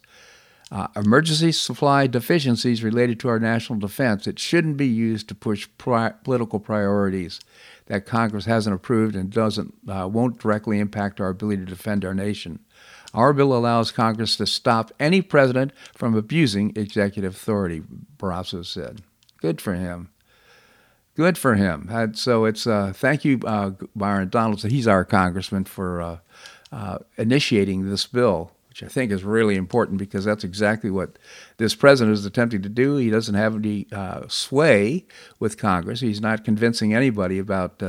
uh, 0.72 0.88
emergency 0.96 1.52
supply 1.52 2.06
deficiencies 2.06 2.82
related 2.82 3.20
to 3.20 3.28
our 3.28 3.38
national 3.38 3.78
defense. 3.78 4.26
It 4.26 4.38
shouldn't 4.38 4.76
be 4.76 4.88
used 4.88 5.28
to 5.28 5.34
push 5.34 5.68
pri- 5.78 6.14
political 6.24 6.58
priorities 6.58 7.40
that 7.86 8.06
Congress 8.06 8.46
hasn't 8.46 8.74
approved 8.74 9.14
and 9.14 9.30
doesn't 9.30 9.74
uh, 9.88 10.08
won't 10.10 10.40
directly 10.40 10.78
impact 10.78 11.20
our 11.20 11.28
ability 11.28 11.64
to 11.64 11.70
defend 11.70 12.04
our 12.04 12.14
nation. 12.14 12.60
Our 13.12 13.32
bill 13.32 13.54
allows 13.54 13.92
Congress 13.92 14.36
to 14.38 14.46
stop 14.46 14.90
any 14.98 15.22
president 15.22 15.72
from 15.94 16.16
abusing 16.16 16.72
executive 16.74 17.34
authority, 17.34 17.82
Barrasso 18.18 18.66
said. 18.66 19.02
Good 19.36 19.60
for 19.60 19.74
him. 19.74 20.08
Good 21.14 21.38
for 21.38 21.54
him. 21.54 21.88
And 21.90 22.18
so 22.18 22.44
it's 22.44 22.66
uh, 22.66 22.92
thank 22.94 23.24
you, 23.24 23.38
uh, 23.44 23.70
Byron 23.94 24.30
Donaldson. 24.30 24.70
He's 24.70 24.88
our 24.88 25.04
congressman 25.04 25.64
for 25.64 26.02
uh, 26.02 26.18
uh, 26.72 26.98
initiating 27.16 27.88
this 27.88 28.04
bill, 28.06 28.50
which 28.68 28.82
I 28.82 28.88
think 28.88 29.12
is 29.12 29.22
really 29.22 29.54
important 29.54 29.98
because 29.98 30.24
that's 30.24 30.42
exactly 30.42 30.90
what 30.90 31.16
this 31.58 31.76
president 31.76 32.14
is 32.14 32.26
attempting 32.26 32.62
to 32.62 32.68
do. 32.68 32.96
He 32.96 33.10
doesn't 33.10 33.36
have 33.36 33.54
any 33.54 33.86
uh, 33.92 34.26
sway 34.26 35.06
with 35.38 35.56
Congress. 35.56 36.00
He's 36.00 36.20
not 36.20 36.44
convincing 36.44 36.92
anybody 36.92 37.38
about. 37.38 37.80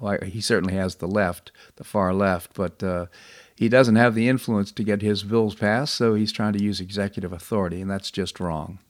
Well, 0.00 0.18
he 0.24 0.40
certainly 0.40 0.74
has 0.74 0.96
the 0.96 1.06
left, 1.06 1.52
the 1.76 1.84
far 1.84 2.12
left, 2.12 2.54
but 2.54 2.82
he 3.54 3.68
doesn't 3.68 3.94
have 3.96 4.16
the 4.16 4.28
influence 4.28 4.72
to 4.72 4.82
get 4.82 5.00
his 5.02 5.22
bills 5.22 5.54
passed. 5.54 5.94
So 5.94 6.14
he's 6.14 6.32
trying 6.32 6.54
to 6.54 6.62
use 6.62 6.80
executive 6.80 7.32
authority, 7.32 7.80
and 7.80 7.90
that's 7.90 8.10
just 8.10 8.40
wrong. 8.40 8.80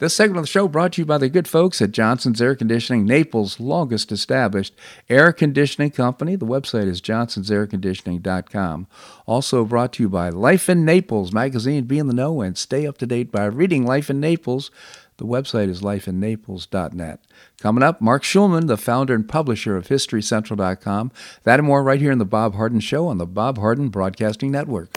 This 0.00 0.14
segment 0.14 0.38
of 0.38 0.44
the 0.44 0.50
show 0.50 0.66
brought 0.66 0.94
to 0.94 1.02
you 1.02 1.04
by 1.04 1.18
the 1.18 1.28
good 1.28 1.46
folks 1.46 1.82
at 1.82 1.90
Johnson's 1.90 2.40
Air 2.40 2.54
Conditioning, 2.54 3.04
Naples' 3.04 3.60
longest 3.60 4.10
established 4.10 4.74
air 5.10 5.30
conditioning 5.30 5.90
company. 5.90 6.36
The 6.36 6.46
website 6.46 6.86
is 6.86 7.02
johnsonsairconditioning.com. 7.02 8.86
Also 9.26 9.64
brought 9.66 9.92
to 9.92 10.02
you 10.02 10.08
by 10.08 10.30
Life 10.30 10.70
in 10.70 10.86
Naples 10.86 11.34
magazine. 11.34 11.84
Be 11.84 11.98
in 11.98 12.06
the 12.06 12.14
know 12.14 12.40
and 12.40 12.56
stay 12.56 12.86
up 12.86 12.96
to 12.96 13.06
date 13.06 13.30
by 13.30 13.44
reading 13.44 13.84
Life 13.84 14.08
in 14.08 14.20
Naples. 14.20 14.70
The 15.18 15.26
website 15.26 15.68
is 15.68 15.82
lifeinnaples.net. 15.82 17.20
Coming 17.60 17.82
up, 17.82 18.00
Mark 18.00 18.22
Schulman, 18.22 18.68
the 18.68 18.78
founder 18.78 19.14
and 19.14 19.28
publisher 19.28 19.76
of 19.76 19.88
HistoryCentral.com. 19.88 21.12
That 21.42 21.60
and 21.60 21.68
more 21.68 21.82
right 21.82 22.00
here 22.00 22.10
in 22.10 22.16
the 22.16 22.24
Bob 22.24 22.54
Harden 22.54 22.80
Show 22.80 23.06
on 23.06 23.18
the 23.18 23.26
Bob 23.26 23.58
Harden 23.58 23.90
Broadcasting 23.90 24.50
Network. 24.50 24.96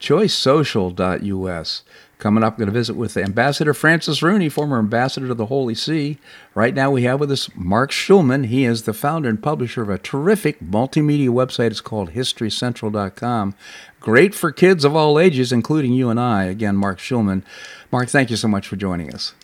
choicesocial.us. 0.00 1.82
Coming 2.18 2.42
up, 2.42 2.54
I'm 2.54 2.58
going 2.58 2.66
to 2.66 2.72
visit 2.72 2.96
with 2.96 3.16
Ambassador 3.16 3.72
Francis 3.72 4.24
Rooney, 4.24 4.48
former 4.48 4.80
ambassador 4.80 5.28
to 5.28 5.34
the 5.34 5.46
Holy 5.46 5.76
See. 5.76 6.18
Right 6.52 6.74
now, 6.74 6.90
we 6.90 7.04
have 7.04 7.20
with 7.20 7.30
us 7.30 7.48
Mark 7.54 7.92
Schulman. 7.92 8.46
He 8.46 8.64
is 8.64 8.82
the 8.82 8.92
founder 8.92 9.28
and 9.28 9.40
publisher 9.40 9.82
of 9.82 9.88
a 9.88 9.98
terrific 9.98 10.58
multimedia 10.58 11.28
website. 11.28 11.70
It's 11.70 11.80
called 11.80 12.14
HistoryCentral.com. 12.14 13.54
Great 14.00 14.34
for 14.34 14.50
kids 14.50 14.84
of 14.84 14.96
all 14.96 15.20
ages, 15.20 15.52
including 15.52 15.92
you 15.92 16.10
and 16.10 16.18
I. 16.18 16.44
Again, 16.44 16.74
Mark 16.74 16.98
Schulman. 16.98 17.44
Mark, 17.92 18.08
thank 18.08 18.30
you 18.30 18.36
so 18.36 18.48
much 18.48 18.66
for 18.66 18.74
joining 18.74 19.14
us. 19.14 19.34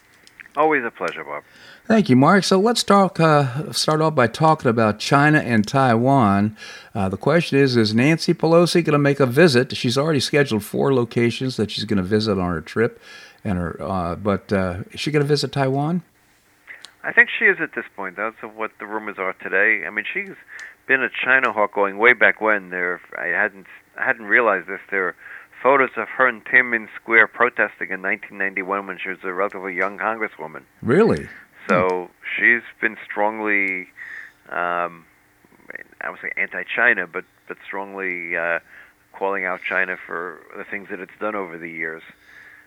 Always 0.56 0.84
a 0.84 0.90
pleasure, 0.90 1.22
Bob. 1.22 1.44
Thank 1.86 2.08
you, 2.08 2.16
Mark. 2.16 2.44
So 2.44 2.58
let's 2.58 2.82
talk. 2.82 3.20
Uh, 3.20 3.70
start 3.72 4.00
off 4.00 4.14
by 4.14 4.26
talking 4.26 4.70
about 4.70 4.98
China 4.98 5.38
and 5.38 5.68
Taiwan. 5.68 6.56
Uh, 6.94 7.10
the 7.10 7.18
question 7.18 7.58
is: 7.58 7.76
Is 7.76 7.94
Nancy 7.94 8.32
Pelosi 8.32 8.82
going 8.82 8.92
to 8.92 8.98
make 8.98 9.20
a 9.20 9.26
visit? 9.26 9.76
She's 9.76 9.98
already 9.98 10.20
scheduled 10.20 10.64
four 10.64 10.94
locations 10.94 11.58
that 11.58 11.70
she's 11.70 11.84
going 11.84 11.98
to 11.98 12.02
visit 12.02 12.38
on 12.38 12.50
her 12.50 12.62
trip, 12.62 12.98
and 13.44 13.58
her. 13.58 13.76
Uh, 13.82 14.14
but 14.16 14.50
uh, 14.50 14.78
is 14.92 15.00
she 15.00 15.10
going 15.10 15.22
to 15.22 15.28
visit 15.28 15.52
Taiwan? 15.52 16.02
I 17.02 17.12
think 17.12 17.28
she 17.38 17.44
is 17.44 17.58
at 17.60 17.74
this 17.74 17.84
point. 17.94 18.16
That's 18.16 18.36
what 18.54 18.70
the 18.80 18.86
rumors 18.86 19.16
are 19.18 19.34
today. 19.34 19.86
I 19.86 19.90
mean, 19.90 20.06
she's 20.10 20.36
been 20.88 21.02
a 21.02 21.10
China 21.22 21.52
hawk 21.52 21.74
going 21.74 21.98
way 21.98 22.14
back 22.14 22.40
when. 22.40 22.70
There, 22.70 22.98
I 23.18 23.26
hadn't, 23.26 23.66
I 23.98 24.06
hadn't 24.06 24.24
realized 24.24 24.68
this. 24.68 24.80
There 24.90 25.08
are 25.08 25.16
photos 25.62 25.90
of 25.98 26.08
her 26.08 26.26
in 26.28 26.40
Tiananmen 26.40 26.88
Square 26.96 27.28
protesting 27.28 27.90
in 27.90 28.00
1991 28.00 28.86
when 28.86 28.98
she 29.02 29.10
was 29.10 29.18
a 29.22 29.34
relatively 29.34 29.74
young 29.74 29.98
congresswoman. 29.98 30.62
Really? 30.80 31.28
So 31.68 32.10
she's 32.36 32.62
been 32.80 32.96
strongly, 33.04 33.88
um, 34.48 35.04
I 36.00 36.10
would 36.10 36.20
say 36.20 36.30
anti-China, 36.36 37.06
but 37.06 37.24
but 37.46 37.58
strongly 37.66 38.36
uh, 38.36 38.60
calling 39.12 39.44
out 39.44 39.60
China 39.66 39.96
for 40.06 40.40
the 40.56 40.64
things 40.64 40.88
that 40.90 41.00
it's 41.00 41.12
done 41.20 41.34
over 41.34 41.58
the 41.58 41.70
years. 41.70 42.02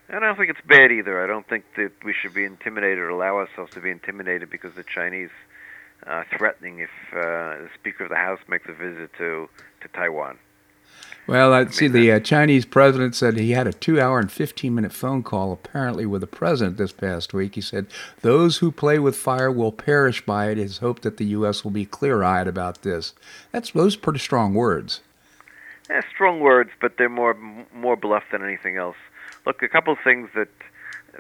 And 0.10 0.24
I 0.24 0.28
don't 0.28 0.38
think 0.38 0.50
it's 0.50 0.66
bad 0.66 0.92
either. 0.92 1.22
I 1.22 1.28
don't 1.28 1.48
think 1.48 1.66
that 1.76 1.92
we 2.04 2.14
should 2.14 2.34
be 2.34 2.46
intimidated 2.46 3.00
or 3.00 3.10
allow 3.10 3.38
ourselves 3.38 3.74
to 3.74 3.82
be 3.82 3.90
intimidated 3.90 4.50
because 4.50 4.74
the 4.76 4.84
Chinese 4.84 5.32
uh, 6.06 6.24
threatening 6.38 6.80
if 6.80 6.90
uh, 7.12 7.58
the 7.58 7.70
Speaker 7.74 8.04
of 8.04 8.10
the 8.10 8.16
House 8.16 8.40
makes 8.48 8.70
a 8.70 8.74
visit 8.74 9.12
to 9.18 9.50
to 9.82 9.88
Taiwan. 9.90 10.38
Well, 11.28 11.54
I 11.54 11.66
see 11.66 11.90
the 11.90 12.14
uh, 12.14 12.20
Chinese 12.22 12.64
president 12.64 13.14
said 13.14 13.36
he 13.36 13.52
had 13.52 13.68
a 13.68 13.74
two 13.74 14.00
hour 14.00 14.18
and 14.18 14.32
15 14.32 14.74
minute 14.74 14.94
phone 14.94 15.24
call 15.24 15.52
apparently 15.52 16.06
with 16.06 16.22
the 16.22 16.28
president 16.28 16.78
this 16.78 16.94
past 16.94 17.34
week. 17.34 17.56
He 17.56 17.62
said, 17.62 17.88
Those 18.22 18.60
who 18.60 18.72
play 18.72 18.98
with 18.98 19.18
fire 19.18 19.52
will 19.52 19.74
perish 19.74 20.26
by 20.26 20.50
it. 20.50 20.58
His 20.58 20.78
hope 20.78 21.02
that 21.02 21.18
the 21.18 21.26
U.S. 21.26 21.66
will 21.66 21.72
be 21.72 21.86
clear 21.86 22.24
eyed 22.24 22.48
about 22.48 22.84
this. 22.84 23.14
That's 23.52 23.72
those 23.72 23.98
pretty 23.98 24.20
strong 24.20 24.54
words. 24.54 25.02
Yeah, 25.90 26.02
strong 26.10 26.40
words, 26.40 26.70
but 26.80 26.94
they're 26.98 27.10
more 27.10 27.36
more 27.74 27.98
bluff 27.98 28.24
than 28.32 28.42
anything 28.42 28.78
else. 28.78 28.98
Look, 29.46 29.62
a 29.62 29.68
couple 29.68 29.92
of 29.92 30.00
things 30.06 30.30
that 30.34 30.50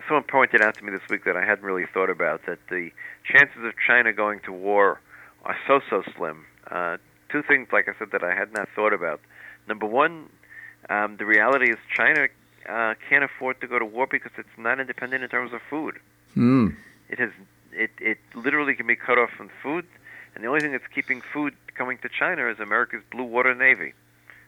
someone 0.07 0.23
pointed 0.23 0.61
out 0.61 0.75
to 0.75 0.85
me 0.85 0.91
this 0.91 1.01
week 1.09 1.25
that 1.25 1.35
I 1.35 1.43
hadn't 1.43 1.65
really 1.65 1.85
thought 1.85 2.09
about 2.09 2.45
that 2.45 2.59
the 2.69 2.91
chances 3.25 3.65
of 3.65 3.73
China 3.85 4.13
going 4.13 4.39
to 4.45 4.53
war 4.53 5.01
are 5.43 5.57
so 5.67 5.81
so 5.89 6.01
slim. 6.15 6.45
Uh, 6.71 6.95
two 7.29 7.43
things, 7.43 7.67
like 7.73 7.89
I 7.89 7.93
said, 7.99 8.11
that 8.13 8.23
I 8.23 8.33
had 8.33 8.53
not 8.53 8.69
thought 8.73 8.93
about. 8.93 9.19
Number 9.67 9.85
one, 9.85 10.29
um, 10.89 11.17
the 11.17 11.25
reality 11.25 11.69
is 11.71 11.77
China 11.93 12.27
uh, 12.69 12.93
can't 13.09 13.23
afford 13.23 13.59
to 13.61 13.67
go 13.67 13.79
to 13.79 13.85
war 13.85 14.07
because 14.09 14.31
it's 14.37 14.47
not 14.57 14.79
independent 14.79 15.23
in 15.23 15.29
terms 15.29 15.53
of 15.53 15.61
food. 15.69 15.95
Mm. 16.35 16.75
It 17.09 17.19
has 17.19 17.31
it 17.73 17.91
it 17.99 18.17
literally 18.35 18.75
can 18.75 18.87
be 18.87 18.95
cut 18.95 19.17
off 19.17 19.29
from 19.31 19.49
food, 19.61 19.85
and 20.35 20.43
the 20.43 20.47
only 20.47 20.61
thing 20.61 20.71
that's 20.71 20.87
keeping 20.93 21.21
food 21.33 21.53
coming 21.75 21.97
to 21.99 22.09
China 22.09 22.47
is 22.49 22.59
America's 22.59 23.01
Blue 23.11 23.23
Water 23.23 23.53
Navy. 23.53 23.93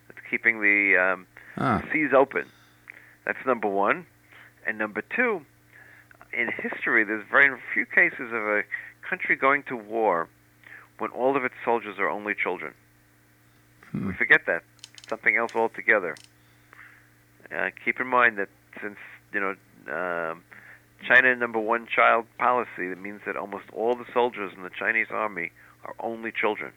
It's 0.09 0.19
keeping 0.29 0.61
the 0.61 0.97
um, 0.97 1.27
Ah. 1.57 1.81
seas 1.91 2.13
open. 2.13 2.45
That's 3.25 3.43
number 3.45 3.67
one, 3.67 4.05
and 4.65 4.77
number 4.77 5.01
two, 5.01 5.45
in 6.31 6.47
history, 6.51 7.03
there's 7.03 7.25
very 7.29 7.49
few 7.73 7.85
cases 7.85 8.31
of 8.31 8.43
a 8.47 8.63
country 9.07 9.35
going 9.35 9.63
to 9.63 9.75
war 9.75 10.27
when 10.99 11.11
all 11.11 11.35
of 11.35 11.43
its 11.43 11.55
soldiers 11.65 11.97
are 11.99 12.09
only 12.09 12.33
children. 12.33 12.73
We 13.93 14.13
forget 14.13 14.45
that 14.45 14.63
something 15.09 15.35
else 15.35 15.55
altogether. 15.55 16.15
Uh, 17.55 17.69
keep 17.83 17.99
in 17.99 18.07
mind 18.07 18.37
that 18.37 18.49
since 18.81 18.97
you 19.33 19.39
know 19.39 19.55
um, 19.91 20.43
China 21.07 21.35
number 21.35 21.59
one 21.59 21.87
child 21.87 22.25
policy, 22.37 22.87
that 22.89 23.01
means 23.01 23.21
that 23.25 23.35
almost 23.35 23.65
all 23.73 23.95
the 23.95 24.05
soldiers 24.13 24.53
in 24.55 24.63
the 24.63 24.69
Chinese 24.69 25.07
army 25.09 25.51
are 25.85 25.95
only 25.99 26.31
children. 26.31 26.71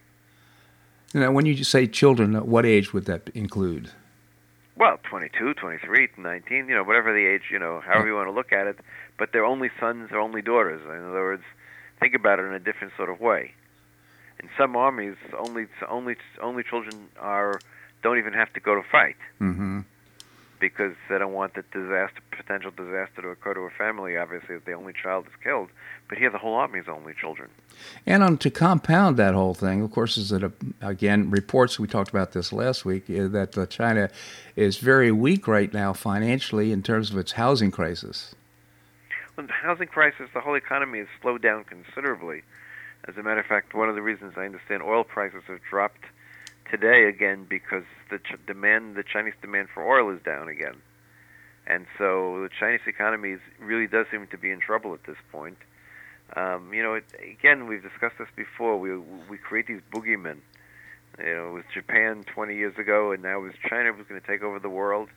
Now, 1.15 1.31
when 1.31 1.45
you 1.45 1.63
say 1.63 1.87
children, 1.87 2.35
what 2.47 2.65
age 2.65 2.95
would 2.95 3.05
that 3.05 3.29
include? 3.35 3.91
Well, 4.77 4.99
22, 5.05 5.55
23, 5.55 6.09
19, 6.17 6.69
you 6.69 6.75
know, 6.75 6.83
whatever 6.83 7.13
the 7.13 7.27
age, 7.27 7.43
you 7.51 7.59
know, 7.59 7.83
however 7.85 8.09
you 8.09 8.15
want 8.15 8.29
to 8.29 8.33
look 8.33 8.53
at 8.53 8.67
it. 8.67 8.79
But 9.19 9.31
they're 9.33 9.45
only 9.45 9.71
sons 9.79 10.09
or 10.11 10.19
only 10.19 10.41
daughters. 10.41 10.81
In 10.83 11.11
other 11.11 11.21
words, 11.21 11.43
think 12.01 12.15
about 12.15 12.39
it 12.39 12.45
in 12.45 12.55
a 12.55 12.59
different 12.59 12.95
sort 12.97 13.11
of 13.11 13.21
way. 13.21 13.53
In 14.41 14.49
some 14.57 14.75
armies, 14.75 15.17
only 15.39 15.67
only 15.89 16.17
only 16.41 16.63
children 16.63 17.09
are 17.21 17.61
don't 18.03 18.19
even 18.19 18.33
have 18.33 18.53
to 18.55 18.61
go 18.61 18.75
to 18.75 18.83
fight 18.83 19.17
Mm-hmm. 19.41 19.81
because 20.61 20.95
they 21.09 21.19
don't 21.19 21.33
want 21.33 21.55
the 21.55 21.63
disaster, 21.73 22.21
potential 22.31 22.71
disaster 22.71 23.23
to 23.23 23.29
occur 23.29 23.55
to 23.55 23.61
a 23.61 23.71
family. 23.71 24.17
Obviously, 24.17 24.55
if 24.55 24.65
the 24.65 24.73
only 24.73 24.93
child 24.93 25.27
is 25.27 25.33
killed. 25.43 25.69
But 26.09 26.19
here, 26.19 26.31
the 26.31 26.39
whole 26.39 26.55
army 26.55 26.79
is 26.79 26.87
only 26.89 27.15
children. 27.15 27.49
And 28.07 28.23
on, 28.23 28.39
to 28.39 28.51
compound 28.51 29.17
that 29.17 29.35
whole 29.35 29.55
thing, 29.55 29.83
of 29.83 29.91
course, 29.91 30.17
is 30.17 30.29
that, 30.29 30.45
uh, 30.45 30.51
again, 30.83 31.31
reports, 31.31 31.79
we 31.81 31.89
talked 31.89 32.11
about 32.11 32.33
this 32.33 32.53
last 32.53 32.85
week, 32.85 33.05
uh, 33.09 33.29
that 33.29 33.57
uh, 33.57 33.67
China 33.67 34.11
is 34.55 34.77
very 34.77 35.11
weak 35.11 35.49
right 35.49 35.73
now 35.73 35.93
financially 35.93 36.71
in 36.71 36.83
terms 36.83 37.11
of 37.11 37.17
its 37.17 37.33
housing 37.33 37.71
crisis. 37.71 38.35
When 39.35 39.47
the 39.47 39.55
housing 39.55 39.89
crisis, 39.89 40.29
the 40.35 40.41
whole 40.41 40.55
economy 40.55 40.99
has 40.99 41.09
slowed 41.23 41.41
down 41.43 41.65
considerably. 41.65 42.43
As 43.09 43.17
a 43.17 43.23
matter 43.23 43.41
of 43.41 43.47
fact, 43.47 43.75
one 43.75 43.89
of 43.89 43.95
the 43.95 44.03
reasons 44.03 44.35
I 44.37 44.45
understand 44.45 44.83
oil 44.83 45.03
prices 45.03 45.43
have 45.49 45.61
dropped 45.69 46.05
today 46.73 47.05
again 47.05 47.47
because 47.49 47.85
the 48.11 48.19
ch- 48.19 48.35
demand, 48.47 48.97
the 48.97 49.05
Chinese 49.05 49.35
demand 49.43 49.69
for 49.73 49.85
oil 49.87 50.11
is 50.15 50.21
down 50.23 50.49
again, 50.49 50.77
and 51.67 51.87
so 51.99 52.41
the 52.43 52.49
Chinese 52.49 52.81
economy 52.87 53.33
is, 53.33 53.41
really 53.61 53.87
does 53.87 54.07
seem 54.11 54.27
to 54.29 54.39
be 54.39 54.51
in 54.51 54.59
trouble 54.59 54.95
at 54.95 55.05
this 55.05 55.19
point. 55.31 55.59
Um, 56.35 56.73
you 56.73 56.83
know, 56.83 56.95
it, 56.95 57.05
again, 57.23 57.67
we've 57.67 57.83
discussed 57.83 58.17
this 58.19 58.29
before. 58.35 58.79
We 58.81 58.97
we 59.29 59.37
create 59.37 59.67
these 59.67 59.83
boogeymen. 59.93 60.39
You 61.19 61.35
know, 61.35 61.49
it 61.51 61.53
was 61.53 61.65
Japan 61.75 62.25
20 62.25 62.57
years 62.57 62.79
ago, 62.79 63.13
and 63.13 63.23
now 63.23 63.37
it 63.39 63.43
was 63.43 63.53
China 63.69 63.93
who's 63.93 64.07
going 64.07 64.21
to 64.21 64.27
take 64.27 64.43
over 64.43 64.59
the 64.59 64.71
world, 64.71 65.11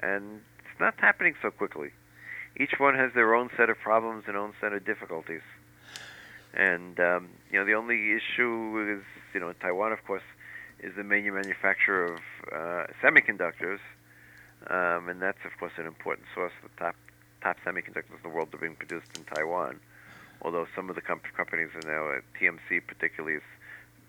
and 0.00 0.40
it's 0.58 0.80
not 0.80 0.94
happening 0.98 1.34
so 1.40 1.50
quickly. 1.52 1.92
each 2.58 2.74
one 2.78 2.96
has 2.96 3.12
their 3.14 3.34
own 3.34 3.50
set 3.56 3.70
of 3.70 3.78
problems 3.78 4.24
and 4.26 4.36
own 4.36 4.52
set 4.60 4.72
of 4.72 4.84
difficulties. 4.84 5.42
And 6.54 6.98
um, 6.98 7.28
you 7.52 7.58
know, 7.58 7.64
the 7.64 7.74
only 7.74 8.12
issue 8.12 8.96
is 8.98 9.04
you 9.32 9.40
know, 9.40 9.52
Taiwan, 9.60 9.92
of 9.92 10.04
course, 10.04 10.22
is 10.80 10.94
the 10.96 11.04
main 11.04 11.32
manufacturer 11.34 12.14
of 12.14 12.20
uh, 12.52 12.86
semiconductors, 13.02 13.80
um, 14.68 15.08
and 15.08 15.20
that's 15.20 15.38
of 15.44 15.52
course 15.58 15.72
an 15.78 15.86
important 15.86 16.26
source. 16.34 16.52
The 16.62 16.68
top 16.78 16.96
top 17.42 17.56
semiconductors 17.64 18.16
in 18.16 18.22
the 18.22 18.28
world 18.28 18.48
are 18.54 18.58
being 18.58 18.76
produced 18.76 19.06
in 19.16 19.24
Taiwan. 19.24 19.80
Although 20.42 20.66
some 20.74 20.88
of 20.88 20.94
the 20.94 21.00
comp- 21.00 21.34
companies 21.36 21.70
are 21.74 21.82
now, 21.82 22.10
uh, 22.10 22.20
TSMC 22.38 22.86
particularly, 22.86 23.36
is 23.36 23.42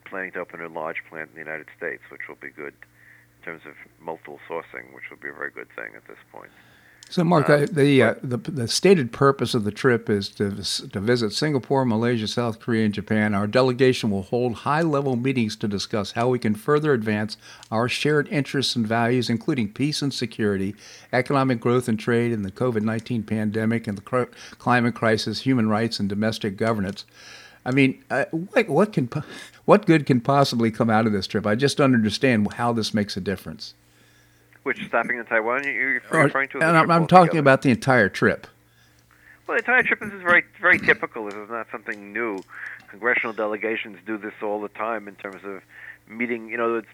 planning 0.06 0.32
to 0.34 0.40
open 0.40 0.62
a 0.62 0.68
large 0.68 1.04
plant 1.10 1.30
in 1.30 1.36
the 1.36 1.46
United 1.46 1.68
States, 1.78 2.02
which 2.12 2.22
will 2.28 2.38
be 2.42 2.50
good 2.50 2.74
in 2.74 3.46
terms 3.46 3.62
of 3.66 3.74
multiple 4.00 4.40
sourcing, 4.50 4.94
which 4.94 5.10
will 5.10 5.18
be 5.18 5.30
a 5.30 5.34
very 5.34 5.52
good 5.52 5.70
thing 5.76 5.96
at 5.96 6.08
this 6.08 6.18
point. 6.32 6.52
So, 7.12 7.24
Mark, 7.24 7.50
uh, 7.50 7.66
the, 7.72 8.04
uh, 8.04 8.16
the 8.22 8.38
the 8.38 8.68
stated 8.68 9.12
purpose 9.12 9.56
of 9.56 9.64
the 9.64 9.72
trip 9.72 10.12
is 10.12 10.30
to 10.30 10.52
to 10.90 11.00
visit 11.00 11.34
Singapore, 11.34 11.84
Malaysia, 11.84 12.28
South 12.28 12.60
Korea, 12.60 12.86
and 12.86 12.94
Japan. 12.94 13.34
Our 13.34 13.48
delegation 13.48 14.12
will 14.12 14.22
hold 14.22 14.58
high-level 14.58 15.16
meetings 15.16 15.56
to 15.56 15.68
discuss 15.68 16.12
how 16.12 16.30
we 16.30 16.38
can 16.38 16.54
further 16.54 16.94
advance 16.94 17.36
our 17.72 17.90
shared 17.90 18.28
interests 18.28 18.76
and 18.76 18.86
values, 18.86 19.28
including 19.28 19.74
peace 19.74 20.04
and 20.04 20.14
security, 20.14 20.76
economic 21.12 21.60
growth 21.60 21.88
and 21.88 22.00
trade, 22.00 22.32
and 22.32 22.46
the 22.46 22.52
COVID-19 22.52 23.26
pandemic 23.26 23.88
and 23.88 23.98
the 23.98 24.28
climate 24.60 24.94
crisis, 24.94 25.42
human 25.42 25.68
rights, 25.68 26.00
and 26.00 26.10
domestic 26.10 26.58
governance. 26.58 27.06
I 27.66 27.72
mean, 27.72 28.04
uh, 28.12 28.26
what, 28.32 28.70
what 28.70 28.94
can 28.94 29.10
what 29.66 29.88
good 29.88 30.06
can 30.06 30.22
possibly 30.22 30.70
come 30.70 30.92
out 30.92 31.08
of 31.08 31.14
this 31.14 31.26
trip? 31.26 31.48
I 31.48 31.56
just 31.56 31.76
don't 31.76 31.96
understand 31.96 32.54
how 32.54 32.72
this 32.72 32.94
makes 32.94 33.18
a 33.18 33.22
difference. 33.22 33.74
Which 34.64 34.86
stopping 34.86 35.18
in 35.18 35.26
Taiwan? 35.26 35.64
You're 35.64 36.02
referring 36.12 36.50
to? 36.50 36.58
And 36.58 36.78
I'm, 36.78 36.92
I'm 36.92 37.08
talking 37.08 37.40
about 37.40 37.62
the 37.62 37.72
entire 37.72 38.10
trip. 38.10 38.46
Well, 39.48 39.56
the 39.56 39.64
entire 39.64 39.84
trip. 39.84 40.00
This 40.00 40.14
is 40.14 40.22
very, 40.22 40.44
very 40.60 40.80
typical. 40.80 41.26
This 41.26 41.36
is 41.36 41.50
not 41.50 41.68
something 41.72 42.14
new. 42.14 42.44
Congressional 42.90 43.34
delegations 43.34 43.98
do 44.06 44.18
this 44.18 44.34
all 44.44 44.62
the 44.62 44.70
time 44.70 45.08
in 45.08 45.16
terms 45.16 45.44
of 45.44 45.62
meeting. 46.08 46.50
You 46.50 46.58
know, 46.58 46.76
it's 46.76 46.88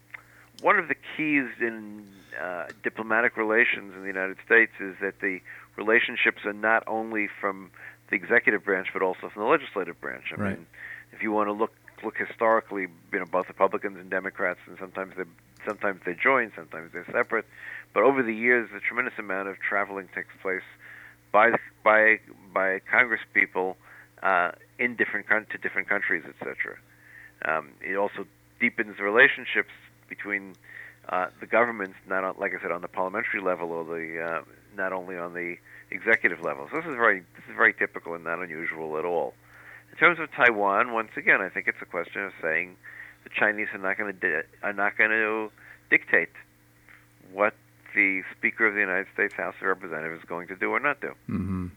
one 0.61 0.77
of 0.77 0.87
the 0.87 0.95
keys 0.95 1.49
in 1.59 2.07
uh, 2.41 2.67
diplomatic 2.83 3.37
relations 3.37 3.93
in 3.95 4.01
the 4.01 4.07
United 4.07 4.37
States 4.45 4.71
is 4.79 4.95
that 5.01 5.19
the 5.21 5.39
relationships 5.75 6.45
are 6.45 6.53
not 6.53 6.83
only 6.87 7.27
from 7.41 7.71
the 8.09 8.15
executive 8.15 8.63
branch 8.63 8.87
but 8.93 9.01
also 9.01 9.29
from 9.29 9.43
the 9.43 9.49
legislative 9.49 9.99
branch. 9.99 10.25
I 10.31 10.39
right. 10.39 10.57
mean, 10.57 10.65
if 11.11 11.23
you 11.23 11.31
want 11.31 11.47
to 11.47 11.53
look 11.53 11.73
look 12.03 12.17
historically, 12.17 12.87
you 13.11 13.19
know, 13.19 13.25
both 13.25 13.47
Republicans 13.47 13.97
and 13.97 14.09
Democrats, 14.09 14.59
and 14.67 14.77
sometimes 14.77 15.13
they 15.17 15.23
sometimes 15.65 16.01
they 16.05 16.13
join, 16.13 16.51
sometimes 16.55 16.91
they're 16.93 17.07
separate. 17.11 17.45
But 17.93 18.03
over 18.03 18.23
the 18.23 18.33
years, 18.33 18.69
a 18.75 18.79
tremendous 18.79 19.13
amount 19.17 19.47
of 19.47 19.57
traveling 19.59 20.09
takes 20.13 20.33
place 20.41 20.63
by 21.31 21.51
by 21.83 22.19
by 22.53 22.79
Congress 22.79 23.21
people 23.33 23.77
uh, 24.23 24.51
in 24.79 24.95
different 24.95 25.27
to 25.27 25.57
different 25.57 25.87
countries, 25.89 26.23
etc. 26.27 26.77
Um, 27.45 27.71
it 27.81 27.95
also 27.95 28.25
deepens 28.59 28.99
relationships 28.99 29.71
between 30.09 30.55
uh, 31.09 31.27
the 31.39 31.45
governments, 31.45 31.95
not 32.07 32.23
on, 32.23 32.35
like 32.39 32.53
I 32.57 32.61
said, 32.61 32.71
on 32.71 32.81
the 32.81 32.87
parliamentary 32.87 33.41
level 33.41 33.71
or 33.71 33.83
the 33.83 34.21
uh, 34.21 34.41
not 34.75 34.93
only 34.93 35.17
on 35.17 35.33
the 35.33 35.55
executive 35.91 36.41
level. 36.41 36.67
So 36.71 36.77
this 36.77 36.85
is 36.85 36.95
very 36.95 37.19
this 37.19 37.45
is 37.49 37.55
very 37.55 37.73
typical 37.73 38.13
and 38.15 38.23
not 38.23 38.39
unusual 38.39 38.97
at 38.97 39.05
all. 39.05 39.33
In 39.91 39.97
terms 39.97 40.19
of 40.19 40.29
Taiwan, 40.31 40.91
once 40.93 41.11
again, 41.15 41.41
I 41.41 41.49
think 41.49 41.67
it's 41.67 41.81
a 41.81 41.85
question 41.85 42.23
of 42.23 42.33
saying 42.41 42.75
the 43.25 43.29
Chinese 43.37 43.67
are 43.73 43.79
not 43.79 43.97
going 43.97 44.13
to 44.13 44.19
di- 44.19 44.47
are 44.63 44.73
not 44.73 44.97
going 44.97 45.09
to 45.09 45.51
dictate 45.89 46.29
what 47.33 47.53
the 47.93 48.21
Speaker 48.37 48.67
of 48.67 48.73
the 48.73 48.79
United 48.79 49.07
States 49.13 49.33
House 49.33 49.55
of 49.59 49.67
Representatives 49.67 50.19
is 50.19 50.25
going 50.29 50.47
to 50.47 50.55
do 50.55 50.71
or 50.71 50.79
not 50.79 51.01
do. 51.01 51.11
Mm-hmm. 51.29 51.67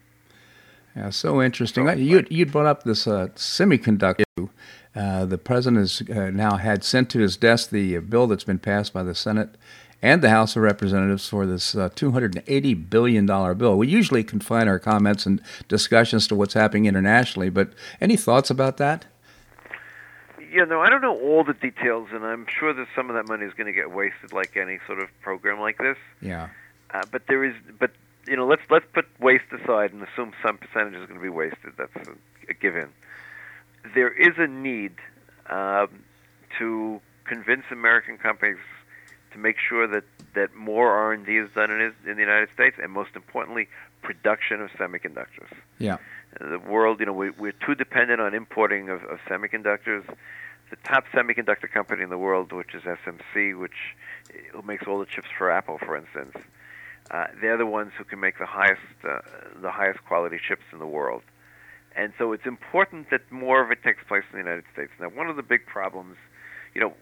Yeah, 0.95 1.11
so 1.11 1.43
interesting. 1.43 1.87
So, 1.87 1.93
you 1.95 2.27
you 2.31 2.47
brought 2.47 2.67
up 2.67 2.85
this 2.85 3.07
uh, 3.07 3.29
semiconductor. 3.35 4.25
Uh, 4.95 5.27
the 5.27 5.39
president 5.39 5.81
has 5.81 6.03
uh, 6.11 6.31
now 6.31 6.57
had 6.57 6.85
sent 6.85 7.11
to 7.11 7.21
his 7.21 7.37
desk 7.37 7.71
the 7.71 7.99
bill 7.99 8.27
that's 8.27 8.45
been 8.45 8.59
passed 8.59 8.93
by 8.93 9.03
the 9.03 9.15
Senate 9.15 9.51
and 10.01 10.23
the 10.23 10.31
House 10.31 10.57
of 10.57 10.63
Representatives 10.63 11.29
for 11.29 11.47
this 11.47 11.75
uh, 11.75 11.89
$280 11.91 12.89
billion 12.89 13.27
bill. 13.27 13.77
We 13.77 13.89
usually 13.89 14.23
confine 14.23 14.69
our 14.69 14.79
comments 14.79 15.27
and 15.27 15.43
discussions 15.67 16.29
to 16.29 16.35
what's 16.35 16.55
happening 16.55 16.87
internationally, 16.87 17.51
but 17.51 17.73
any 18.01 18.17
thoughts 18.17 18.51
about 18.51 18.77
that? 18.77 19.07
Yeah, 20.51 20.65
no, 20.65 20.81
I 20.81 20.89
don't 20.89 21.03
know 21.03 21.19
all 21.19 21.45
the 21.45 21.55
details, 21.55 22.09
and 22.13 22.25
I'm 22.25 22.47
sure 22.47 22.73
that 22.73 22.87
some 22.97 23.11
of 23.11 23.17
that 23.17 23.29
money 23.29 23.45
is 23.45 23.53
going 23.55 23.67
to 23.67 23.73
get 23.73 23.91
wasted, 23.91 24.33
like 24.33 24.57
any 24.57 24.79
sort 24.87 25.01
of 25.01 25.09
program 25.21 25.61
like 25.61 25.79
this. 25.79 25.97
Yeah. 26.21 26.49
Uh, 26.93 27.03
but 27.11 27.23
there 27.29 27.45
is, 27.45 27.55
but 27.79 27.91
you 28.27 28.37
know, 28.37 28.47
let's 28.47 28.63
let's 28.71 28.87
put 28.93 29.07
waste 29.21 29.45
aside 29.53 29.93
and 29.93 30.03
assume 30.03 30.33
some 30.43 30.59
percentage 30.59 30.95
is 30.95 31.07
going 31.07 31.19
to 31.19 31.23
be 31.23 31.29
wasted. 31.29 31.73
That's 31.77 32.09
a, 32.09 32.13
a 32.51 32.55
given. 32.55 32.89
There 33.95 34.11
is 34.11 34.35
a 34.39 34.47
need 34.47 34.95
um, 35.49 36.05
to 36.59 37.01
convince 37.25 37.65
American 37.71 38.19
companies 38.19 38.59
to 39.33 39.39
make 39.39 39.57
sure 39.59 39.87
that, 39.87 40.05
that 40.35 40.55
more 40.55 40.93
R&D 40.93 41.37
is 41.37 41.51
done 41.55 41.71
in, 41.71 41.93
in 42.07 42.17
the 42.17 42.23
United 42.23 42.49
States, 42.55 42.77
and 42.83 42.91
most 42.93 43.11
importantly, 43.15 43.69
production 44.09 44.63
of 44.63 44.71
semiconductors. 44.71 45.53
Yeah. 45.79 45.99
The 46.41 46.59
world, 46.59 46.99
you 46.99 47.05
know, 47.05 47.13
we, 47.13 47.29
we're 47.29 47.53
too 47.53 47.75
dependent 47.75 48.23
on 48.23 48.33
importing 48.33 48.89
of, 48.89 49.05
of 49.05 49.19
semiconductors. 49.29 50.03
The 50.71 50.77
top 50.83 51.05
semiconductor 51.13 51.71
company 51.71 52.05
in 52.05 52.09
the 52.09 52.17
world, 52.17 52.51
which 52.53 52.75
is 52.75 52.85
TSMC, 52.85 53.59
which 53.59 53.79
makes 54.65 54.87
all 54.87 54.99
the 54.99 55.05
chips 55.05 55.29
for 55.37 55.51
Apple, 55.51 55.77
for 55.77 55.95
instance, 55.95 56.35
uh, 57.11 57.27
they're 57.39 57.59
the 57.59 57.67
ones 57.67 57.93
who 57.99 58.05
can 58.05 58.19
make 58.19 58.39
the 58.39 58.47
highest 58.47 58.81
uh, 59.05 59.19
the 59.61 59.71
highest 59.71 60.03
quality 60.07 60.39
chips 60.47 60.65
in 60.73 60.79
the 60.79 60.87
world. 60.87 61.23
And 61.95 62.15
so 62.17 62.33
it's 62.33 62.47
important 62.47 63.11
that 63.11 63.31
more 63.31 63.63
of 63.63 63.71
it 63.71 63.83
takes 63.83 64.03
place 64.09 64.25
in 64.33 64.39
the 64.39 64.45
United 64.45 64.65
States. 64.73 64.93
Now, 64.99 65.09
one 65.09 65.29
of 65.29 65.37
the 65.37 65.43
big 65.43 65.67
problems, 65.67 66.17
you 66.75 66.81
know, 66.81 66.95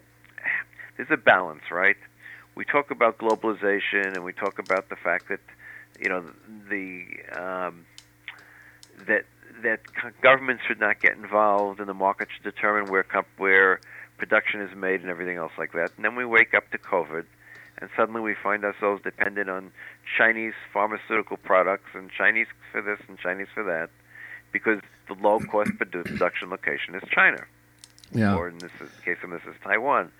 there's 0.96 1.10
a 1.12 1.16
balance, 1.16 1.70
right? 1.70 1.96
we 2.56 2.64
talk 2.64 2.90
about 2.90 3.18
globalization 3.18 4.16
and 4.16 4.24
we 4.24 4.32
talk 4.32 4.58
about 4.58 4.88
the 4.88 4.96
fact 4.96 5.28
that 5.28 5.40
you 6.00 6.08
know 6.08 6.24
the 6.68 7.04
um, 7.38 7.86
that 9.06 9.24
that 9.62 9.80
governments 10.22 10.62
should 10.66 10.80
not 10.80 11.00
get 11.00 11.12
involved 11.12 11.80
and 11.80 11.88
the 11.88 11.94
market 11.94 12.28
should 12.34 12.44
determine 12.44 12.90
where 12.90 13.02
comp- 13.02 13.26
where 13.38 13.80
production 14.18 14.60
is 14.60 14.74
made 14.76 15.00
and 15.00 15.10
everything 15.10 15.36
else 15.36 15.52
like 15.58 15.72
that. 15.72 15.90
And 15.96 16.04
then 16.04 16.16
we 16.16 16.24
wake 16.24 16.54
up 16.54 16.70
to 16.70 16.78
COVID, 16.78 17.24
and 17.78 17.90
suddenly 17.96 18.20
we 18.20 18.34
find 18.34 18.64
ourselves 18.64 19.02
dependent 19.02 19.50
on 19.50 19.72
Chinese 20.16 20.54
pharmaceutical 20.72 21.36
products 21.36 21.90
and 21.94 22.10
Chinese 22.10 22.46
for 22.72 22.82
this 22.82 22.98
and 23.08 23.18
Chinese 23.18 23.48
for 23.54 23.64
that, 23.64 23.90
because 24.52 24.80
the 25.08 25.14
low 25.14 25.40
cost 25.40 25.70
production 25.78 26.50
location 26.50 26.94
is 26.94 27.02
China, 27.10 27.44
yeah. 28.12 28.34
or 28.34 28.48
in 28.48 28.58
this 28.58 28.72
case, 29.04 29.18
in 29.22 29.30
this 29.30 29.42
is 29.48 29.54
Taiwan. 29.62 30.10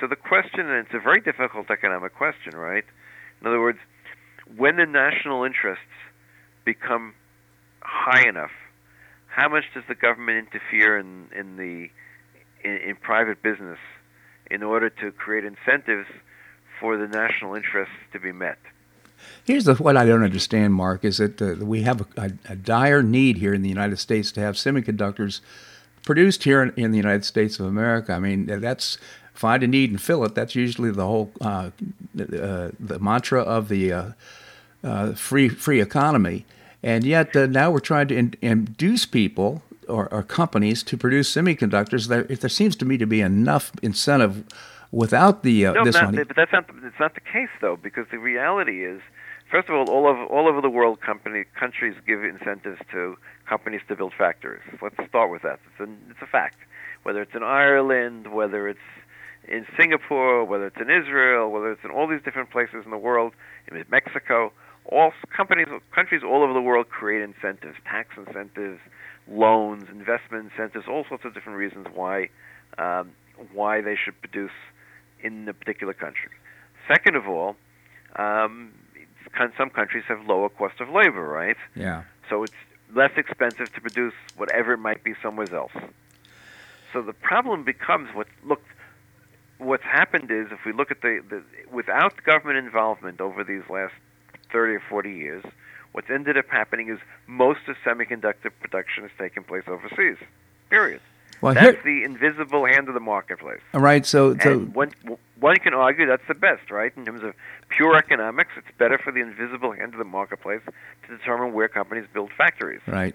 So 0.00 0.06
the 0.06 0.16
question, 0.16 0.60
and 0.60 0.84
it's 0.84 0.94
a 0.94 1.00
very 1.00 1.20
difficult 1.20 1.70
economic 1.70 2.14
question, 2.14 2.54
right? 2.54 2.84
In 3.40 3.46
other 3.46 3.60
words, 3.60 3.78
when 4.56 4.76
the 4.76 4.86
national 4.86 5.44
interests 5.44 5.82
become 6.64 7.14
high 7.80 8.28
enough, 8.28 8.50
how 9.26 9.48
much 9.48 9.64
does 9.74 9.84
the 9.88 9.94
government 9.94 10.48
interfere 10.48 10.98
in 10.98 11.28
in 11.36 11.56
the 11.56 11.90
in, 12.66 12.76
in 12.76 12.96
private 12.96 13.42
business 13.42 13.78
in 14.50 14.62
order 14.62 14.88
to 14.88 15.12
create 15.12 15.44
incentives 15.44 16.08
for 16.80 16.96
the 16.96 17.06
national 17.06 17.54
interests 17.54 17.94
to 18.12 18.20
be 18.20 18.32
met? 18.32 18.58
Here's 19.44 19.64
the, 19.64 19.74
what 19.74 19.96
I 19.96 20.04
don't 20.04 20.22
understand, 20.22 20.74
Mark, 20.74 21.04
is 21.04 21.18
that 21.18 21.40
uh, 21.40 21.64
we 21.64 21.82
have 21.82 22.02
a, 22.02 22.06
a, 22.16 22.52
a, 22.52 22.56
dire 22.56 23.02
need 23.02 23.38
here 23.38 23.54
in 23.54 23.62
the 23.62 23.68
United 23.68 23.98
States 23.98 24.30
to 24.32 24.40
have 24.40 24.56
semiconductors 24.56 25.40
produced 26.04 26.44
here 26.44 26.62
in, 26.62 26.72
in, 26.76 26.90
the 26.90 26.98
United 26.98 27.24
States 27.24 27.58
of 27.58 27.66
America. 27.66 28.12
I 28.12 28.18
mean, 28.18 28.46
that's 28.60 28.98
find 29.36 29.62
a 29.62 29.66
need 29.66 29.90
and 29.90 30.00
fill 30.00 30.24
it. 30.24 30.34
That's 30.34 30.54
usually 30.54 30.90
the 30.90 31.06
whole 31.06 31.30
uh, 31.40 31.70
uh, 32.18 32.70
the 32.80 32.98
mantra 33.00 33.42
of 33.42 33.68
the 33.68 33.92
uh, 33.92 34.04
uh 34.82 35.12
free 35.12 35.48
free 35.48 35.80
economy. 35.80 36.44
And 36.82 37.04
yet 37.04 37.34
uh, 37.34 37.46
now 37.46 37.70
we're 37.70 37.80
trying 37.80 38.08
to 38.08 38.16
in, 38.16 38.34
induce 38.42 39.06
people 39.06 39.62
or, 39.88 40.12
or, 40.12 40.22
companies 40.22 40.82
to 40.84 40.96
produce 40.96 41.32
semiconductors. 41.32 42.08
There, 42.08 42.24
there 42.24 42.50
seems 42.50 42.76
to 42.76 42.84
me 42.84 42.98
to 42.98 43.06
be 43.06 43.20
enough 43.20 43.72
incentive 43.82 44.44
without 44.92 45.42
the 45.42 45.66
uh, 45.66 45.72
no, 45.72 45.84
this 45.84 45.94
not, 45.94 46.04
money. 46.04 46.24
But 46.24 46.36
that's 46.36 46.52
not 46.52 46.68
it's 46.82 47.00
not 47.00 47.14
the 47.14 47.20
case 47.20 47.48
though, 47.60 47.76
because 47.76 48.06
the 48.10 48.18
reality 48.18 48.84
is. 48.84 49.00
First 49.50 49.68
of 49.68 49.76
all, 49.76 49.88
all 49.88 50.08
over 50.08 50.24
all 50.24 50.48
over 50.48 50.60
the 50.60 50.70
world, 50.70 51.00
company 51.00 51.44
countries 51.58 51.94
give 52.04 52.24
incentives 52.24 52.80
to 52.90 53.16
companies 53.48 53.80
to 53.88 53.94
build 53.94 54.12
factories. 54.16 54.62
Let's 54.82 54.96
start 55.08 55.30
with 55.30 55.42
that. 55.42 55.60
It's 55.70 55.88
a, 55.88 55.92
it's 56.10 56.22
a 56.22 56.26
fact. 56.26 56.56
Whether 57.04 57.22
it's 57.22 57.34
in 57.34 57.44
Ireland, 57.44 58.32
whether 58.32 58.66
it's 58.68 58.80
in 59.48 59.66
Singapore, 59.78 60.44
whether 60.44 60.66
it's 60.66 60.80
in 60.80 60.90
Israel, 60.90 61.50
whether 61.50 61.70
it's 61.72 61.84
in 61.84 61.90
all 61.90 62.06
these 62.06 62.22
different 62.24 62.50
places 62.50 62.84
in 62.84 62.90
the 62.90 62.98
world, 62.98 63.32
in 63.70 63.84
Mexico, 63.90 64.52
all 64.86 65.12
companies, 65.34 65.66
countries 65.94 66.22
all 66.24 66.42
over 66.42 66.52
the 66.52 66.60
world 66.60 66.88
create 66.88 67.22
incentives, 67.22 67.76
tax 67.84 68.10
incentives, 68.16 68.80
loans, 69.28 69.88
investment 69.90 70.50
incentives, 70.50 70.86
all 70.88 71.04
sorts 71.08 71.24
of 71.24 71.34
different 71.34 71.58
reasons 71.58 71.86
why 71.94 72.28
um, 72.78 73.12
why 73.52 73.80
they 73.80 73.96
should 73.96 74.18
produce 74.20 74.56
in 75.22 75.48
a 75.48 75.54
particular 75.54 75.92
country. 75.92 76.30
Second 76.88 77.16
of 77.16 77.28
all, 77.28 77.56
um, 78.16 78.72
some 79.58 79.70
countries 79.70 80.04
have 80.08 80.24
lower 80.26 80.48
cost 80.48 80.80
of 80.80 80.88
labor, 80.88 81.22
right? 81.22 81.56
Yeah. 81.74 82.04
So 82.30 82.44
it's 82.44 82.54
less 82.94 83.10
expensive 83.16 83.72
to 83.74 83.80
produce 83.80 84.14
whatever 84.36 84.72
it 84.72 84.78
might 84.78 85.02
be 85.04 85.14
somewhere 85.22 85.52
else. 85.54 85.72
So 86.92 87.02
the 87.02 87.12
problem 87.12 87.64
becomes 87.64 88.08
what 88.14 88.26
look 88.44 88.62
what's 89.58 89.82
happened 89.84 90.30
is 90.30 90.48
if 90.50 90.64
we 90.64 90.72
look 90.72 90.90
at 90.90 91.00
the, 91.02 91.22
the 91.28 91.42
without 91.70 92.22
government 92.24 92.58
involvement 92.58 93.20
over 93.20 93.44
these 93.44 93.62
last 93.70 93.94
30 94.52 94.74
or 94.74 94.82
40 94.88 95.10
years, 95.10 95.44
what's 95.92 96.10
ended 96.10 96.36
up 96.36 96.46
happening 96.48 96.88
is 96.88 96.98
most 97.26 97.60
of 97.68 97.76
semiconductor 97.84 98.50
production 98.60 99.02
has 99.02 99.12
taken 99.18 99.44
place 99.44 99.64
overseas. 99.66 100.18
Period. 100.70 101.00
Well, 101.40 101.54
that's 101.54 101.76
here, 101.82 102.00
the 102.00 102.04
invisible 102.04 102.64
hand 102.64 102.88
of 102.88 102.94
the 102.94 103.00
marketplace. 103.00 103.60
all 103.74 103.80
right. 103.80 104.06
So, 104.06 104.36
so 104.38 104.60
one, 104.60 104.92
one 105.38 105.56
can 105.56 105.74
argue 105.74 106.06
that's 106.06 106.26
the 106.28 106.34
best, 106.34 106.70
right? 106.70 106.92
In 106.96 107.04
terms 107.04 107.22
of 107.22 107.34
pure 107.68 107.96
economics, 107.96 108.50
it's 108.56 108.66
better 108.78 108.98
for 108.98 109.12
the 109.12 109.20
invisible 109.20 109.72
hand 109.72 109.92
of 109.92 109.98
the 109.98 110.04
marketplace 110.04 110.62
to 111.06 111.16
determine 111.16 111.52
where 111.52 111.68
companies 111.68 112.06
build 112.12 112.30
factories. 112.36 112.80
right. 112.86 113.14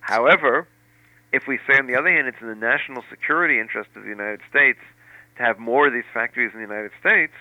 However, 0.00 0.66
if 1.32 1.46
we 1.46 1.58
say, 1.66 1.78
on 1.78 1.86
the 1.86 1.96
other 1.96 2.10
hand, 2.10 2.28
it's 2.28 2.40
in 2.40 2.48
the 2.48 2.54
national 2.54 3.02
security 3.10 3.58
interest 3.58 3.90
of 3.94 4.04
the 4.04 4.08
United 4.08 4.40
States 4.48 4.78
to 5.38 5.42
have 5.44 5.58
more 5.58 5.86
of 5.86 5.92
these 5.92 6.04
factories 6.12 6.50
in 6.52 6.60
the 6.60 6.66
United 6.66 6.90
States, 7.00 7.32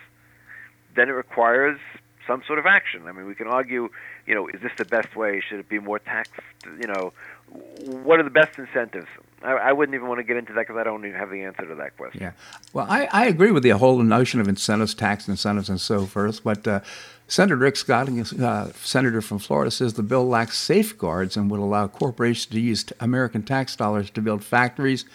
then 0.95 1.09
it 1.09 1.13
requires 1.13 1.79
some 2.25 2.43
sort 2.45 2.59
of 2.59 2.65
action. 2.65 3.07
I 3.07 3.11
mean, 3.11 3.25
we 3.25 3.35
can 3.35 3.47
argue, 3.47 3.89
you 4.25 4.35
know, 4.35 4.47
is 4.47 4.61
this 4.61 4.71
the 4.77 4.85
best 4.85 5.15
way? 5.15 5.41
Should 5.47 5.59
it 5.59 5.69
be 5.69 5.79
more 5.79 5.99
taxed? 5.99 6.41
You 6.79 6.87
know, 6.87 7.13
what 8.03 8.19
are 8.19 8.23
the 8.23 8.29
best 8.29 8.59
incentives? 8.59 9.07
I, 9.41 9.53
I 9.53 9.71
wouldn't 9.71 9.95
even 9.95 10.07
want 10.07 10.19
to 10.19 10.23
get 10.23 10.35
into 10.35 10.53
that 10.53 10.67
because 10.67 10.77
I 10.77 10.83
don't 10.83 11.05
even 11.05 11.17
have 11.17 11.29
the 11.29 11.43
answer 11.43 11.65
to 11.65 11.75
that 11.75 11.95
question. 11.95 12.21
Yeah. 12.21 12.31
Well, 12.73 12.85
I, 12.89 13.07
I 13.11 13.27
agree 13.27 13.51
with 13.51 13.63
the 13.63 13.69
whole 13.69 13.99
notion 13.99 14.41
of 14.41 14.47
incentives, 14.47 14.93
tax 14.93 15.27
incentives, 15.27 15.69
and 15.69 15.79
so 15.79 16.05
forth. 16.05 16.43
But 16.43 16.67
uh, 16.67 16.81
Senator 17.27 17.55
Rick 17.55 17.77
Scott, 17.77 18.09
uh, 18.09 18.71
senator 18.73 19.21
from 19.21 19.39
Florida, 19.39 19.71
says 19.71 19.93
the 19.93 20.03
bill 20.03 20.27
lacks 20.27 20.57
safeguards 20.57 21.37
and 21.37 21.49
would 21.49 21.59
allow 21.59 21.87
corporations 21.87 22.47
to 22.47 22.59
use 22.59 22.85
American 22.99 23.43
tax 23.43 23.75
dollars 23.75 24.09
to 24.11 24.21
build 24.21 24.43
factories 24.43 25.05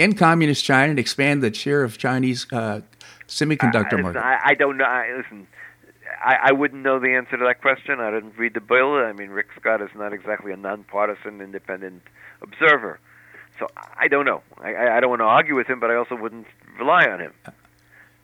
in 0.00 0.14
communist 0.14 0.64
China 0.64 0.90
and 0.90 0.98
expand 0.98 1.42
the 1.42 1.52
share 1.52 1.84
of 1.84 1.98
Chinese 1.98 2.46
uh, 2.52 2.80
semiconductor 3.28 3.98
I, 3.98 4.02
market. 4.02 4.20
I, 4.24 4.38
I 4.44 4.54
don't 4.54 4.78
know. 4.78 4.84
I, 4.84 5.12
listen, 5.14 5.46
I, 6.24 6.36
I 6.44 6.52
wouldn't 6.52 6.82
know 6.82 6.98
the 6.98 7.14
answer 7.14 7.36
to 7.36 7.44
that 7.44 7.60
question. 7.60 8.00
I 8.00 8.10
didn't 8.10 8.36
read 8.38 8.54
the 8.54 8.60
bill. 8.62 8.94
I 8.94 9.12
mean, 9.12 9.28
Rick 9.28 9.48
Scott 9.60 9.82
is 9.82 9.90
not 9.94 10.14
exactly 10.14 10.52
a 10.52 10.56
nonpartisan, 10.56 11.42
independent 11.42 12.02
observer. 12.40 12.98
So 13.58 13.66
I 13.76 14.08
don't 14.08 14.24
know. 14.24 14.42
I, 14.56 14.96
I 14.96 15.00
don't 15.00 15.10
want 15.10 15.20
to 15.20 15.26
argue 15.26 15.54
with 15.54 15.66
him, 15.66 15.80
but 15.80 15.90
I 15.90 15.96
also 15.96 16.16
wouldn't 16.16 16.46
rely 16.78 17.04
on 17.04 17.20
him. 17.20 17.34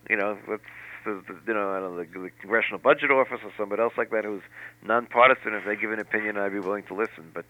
You 0.08 0.16
know, 0.16 0.38
let's, 0.48 0.62
the, 1.04 1.22
the, 1.28 1.36
you 1.46 1.52
know, 1.52 1.72
I 1.72 1.80
don't 1.80 1.94
know, 1.94 2.04
the, 2.04 2.28
the 2.28 2.30
Congressional 2.40 2.78
Budget 2.78 3.10
Office 3.10 3.40
or 3.44 3.52
somebody 3.58 3.82
else 3.82 3.92
like 3.98 4.10
that 4.12 4.24
who's 4.24 4.42
nonpartisan. 4.82 5.52
If 5.52 5.66
they 5.66 5.76
give 5.76 5.92
an 5.92 6.00
opinion, 6.00 6.38
I'd 6.38 6.52
be 6.52 6.58
willing 6.58 6.84
to 6.84 6.94
listen. 6.94 7.30
But 7.34 7.44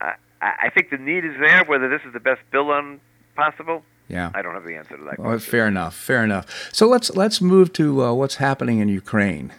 I, 0.00 0.14
I 0.40 0.52
I 0.64 0.70
think 0.70 0.88
the 0.88 0.96
need 0.96 1.26
is 1.26 1.36
there. 1.38 1.64
Whether 1.64 1.90
this 1.90 2.00
is 2.06 2.14
the 2.14 2.20
best 2.20 2.40
bill 2.50 2.70
on 2.70 3.00
possible, 3.42 3.78
yeah. 4.08 4.30
I 4.34 4.40
don't 4.42 4.54
have 4.58 4.64
the 4.64 4.76
answer 4.80 4.96
to 4.96 5.04
that 5.04 5.18
Well, 5.18 5.32
question. 5.32 5.50
fair 5.52 5.66
enough. 5.74 5.94
Fair 5.94 6.22
enough. 6.24 6.44
So 6.72 6.82
let's 6.94 7.08
let's 7.22 7.38
move 7.54 7.72
to 7.80 7.84
uh, 8.04 8.12
what's 8.20 8.36
happening 8.48 8.78
in 8.82 8.88
Ukraine. 9.02 9.52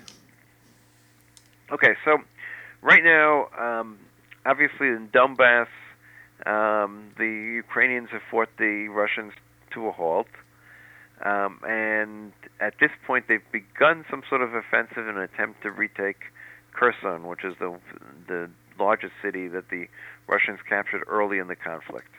Okay, 1.72 1.94
so 2.06 2.12
right 2.82 3.04
now, 3.04 3.30
um, 3.68 3.98
obviously 4.46 4.88
in 4.88 5.10
Donbass, 5.18 5.68
um, 6.46 7.12
the 7.18 7.32
Ukrainians 7.64 8.10
have 8.16 8.24
fought 8.32 8.50
the 8.58 8.88
Russians 9.02 9.34
to 9.74 9.88
a 9.88 9.92
halt, 9.92 10.28
um, 11.24 11.60
and 11.68 12.32
at 12.60 12.74
this 12.82 12.92
point 13.08 13.26
they've 13.30 13.52
begun 13.52 13.98
some 14.12 14.24
sort 14.30 14.42
of 14.42 14.50
offensive 14.56 15.06
in 15.08 15.16
an 15.18 15.22
attempt 15.30 15.62
to 15.64 15.70
retake 15.72 16.22
Kherson, 16.74 17.28
which 17.32 17.44
is 17.50 17.54
the 17.60 17.72
the 18.28 18.50
largest 18.80 19.14
city 19.22 19.48
that 19.56 19.70
the 19.70 19.88
Russians 20.28 20.60
captured 20.68 21.04
early 21.08 21.38
in 21.44 21.48
the 21.48 21.56
conflict. 21.56 22.14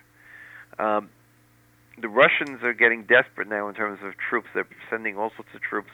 Um, 0.79 1.09
the 1.99 2.09
Russians 2.09 2.63
are 2.63 2.73
getting 2.73 3.05
desperate 3.05 3.49
now 3.49 3.69
in 3.69 3.75
terms 3.75 4.01
of 4.03 4.15
troops. 4.17 4.49
They're 4.55 4.67
sending 4.89 5.17
all 5.17 5.31
sorts 5.37 5.55
of 5.55 5.61
troops 5.61 5.91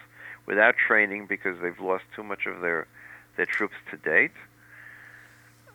without 0.47 0.75
training 0.77 1.27
because 1.27 1.57
they've 1.61 1.79
lost 1.81 2.05
too 2.15 2.23
much 2.23 2.47
of 2.47 2.61
their 2.61 2.87
their 3.37 3.47
troops 3.47 3.75
to 3.91 3.97
date. 3.99 4.33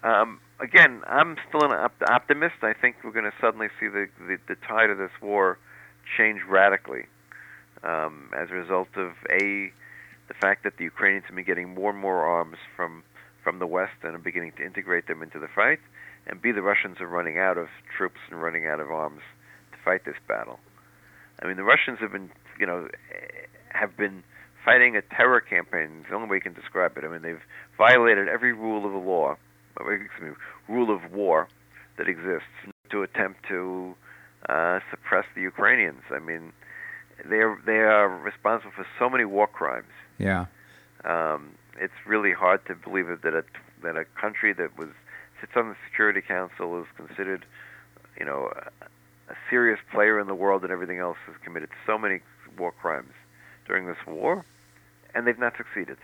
Um, 0.04 0.40
again, 0.60 1.02
I'm 1.06 1.38
still 1.48 1.64
an 1.64 1.72
op- 1.72 2.02
optimist. 2.10 2.56
I 2.64 2.74
think 2.74 2.96
we're 3.04 3.12
going 3.12 3.26
to 3.26 3.34
suddenly 3.40 3.68
see 3.80 3.88
the, 3.88 4.08
the, 4.18 4.38
the 4.48 4.56
tide 4.68 4.90
of 4.90 4.98
this 4.98 5.12
war 5.22 5.60
change 6.18 6.42
radically 6.50 7.06
um, 7.84 8.32
as 8.36 8.50
a 8.50 8.54
result 8.54 8.90
of 8.96 9.12
a 9.32 9.72
the 10.28 10.34
fact 10.40 10.64
that 10.64 10.78
the 10.78 10.86
Ukrainians 10.86 11.26
have 11.28 11.36
been 11.36 11.46
getting 11.46 11.74
more 11.74 11.92
and 11.92 12.00
more 12.00 12.24
arms 12.24 12.58
from 12.76 13.04
from 13.44 13.60
the 13.60 13.68
West 13.68 13.94
and 14.04 14.16
are 14.16 14.20
beginning 14.20 14.54
to 14.58 14.66
integrate 14.66 15.08
them 15.08 15.22
into 15.22 15.40
the 15.40 15.48
fight, 15.48 15.80
and 16.28 16.42
b 16.42 16.52
the 16.52 16.62
Russians 16.62 17.02
are 17.02 17.08
running 17.08 17.38
out 17.38 17.58
of 17.58 17.68
troops 17.96 18.20
and 18.30 18.42
running 18.42 18.66
out 18.66 18.80
of 18.80 18.90
arms 18.90 19.22
fight 19.84 20.06
this 20.06 20.16
battle. 20.28 20.60
I 21.42 21.48
mean, 21.48 21.58
the 21.58 21.64
Russians 21.64 22.00
have 22.00 22.12
been, 22.12 22.30
you 22.60 22.66
know, 22.66 22.88
have 23.70 23.98
been 23.98 24.24
fighting 24.64 24.96
a 24.96 25.02
terror 25.02 25.42
campaign. 25.42 25.90
It's 26.02 26.10
the 26.10 26.16
only 26.16 26.28
way 26.30 26.38
you 26.38 26.42
can 26.42 26.54
describe 26.54 26.98
it. 26.98 27.04
I 27.04 27.08
mean, 27.08 27.22
they've 27.22 27.42
violated 27.78 28.28
every 28.28 28.54
rule 28.54 28.86
of 28.86 28.92
the 28.92 28.98
law, 28.98 29.36
excuse 29.80 30.10
me, 30.22 30.30
rule 30.68 30.96
of 30.96 31.12
war 31.12 31.48
that 31.98 32.08
exists 32.08 32.48
to 32.92 33.04
attempt 33.04 33.40
to 33.50 33.96
uh, 34.50 34.80
suppress 34.90 35.26
the 35.36 35.42
Ukrainians. 35.42 36.02
I 36.12 36.20
mean, 36.20 36.54
they 37.28 37.38
are 37.38 37.58
they 37.66 37.80
are 37.80 38.10
responsible 38.10 38.72
for 38.76 38.86
so 39.00 39.10
many 39.10 39.26
war 39.26 39.48
crimes. 39.48 39.94
Yeah. 40.18 40.46
Um, 41.04 41.52
it's 41.80 41.94
really 42.06 42.34
hard 42.34 42.66
to 42.68 42.76
believe 42.76 43.10
it 43.10 43.22
that 43.24 43.34
a 43.34 43.44
that 43.84 43.96
a 43.96 44.06
country 44.20 44.54
that 44.54 44.78
was 44.78 44.90
sits 45.40 45.54
on 45.56 45.70
the 45.70 45.76
Security 45.90 46.22
Council 46.22 46.80
is 46.80 46.88
considered, 46.96 47.46
you 48.20 48.26
know, 48.26 48.52
a, 49.32 49.36
serious 49.50 49.80
player 49.92 50.20
in 50.20 50.28
the 50.28 50.36
world 50.36 50.64
and 50.64 50.72
everything 50.72 51.00
else 51.00 51.18
has 51.28 51.36
committed 51.44 51.70
so 51.86 51.98
many 51.98 52.20
war 52.58 52.72
crimes 52.72 53.14
during 53.68 53.86
this 53.88 53.98
war, 54.08 54.46
and 55.14 55.26
they've 55.26 55.40
not 55.40 55.56
succeeded. 55.58 55.98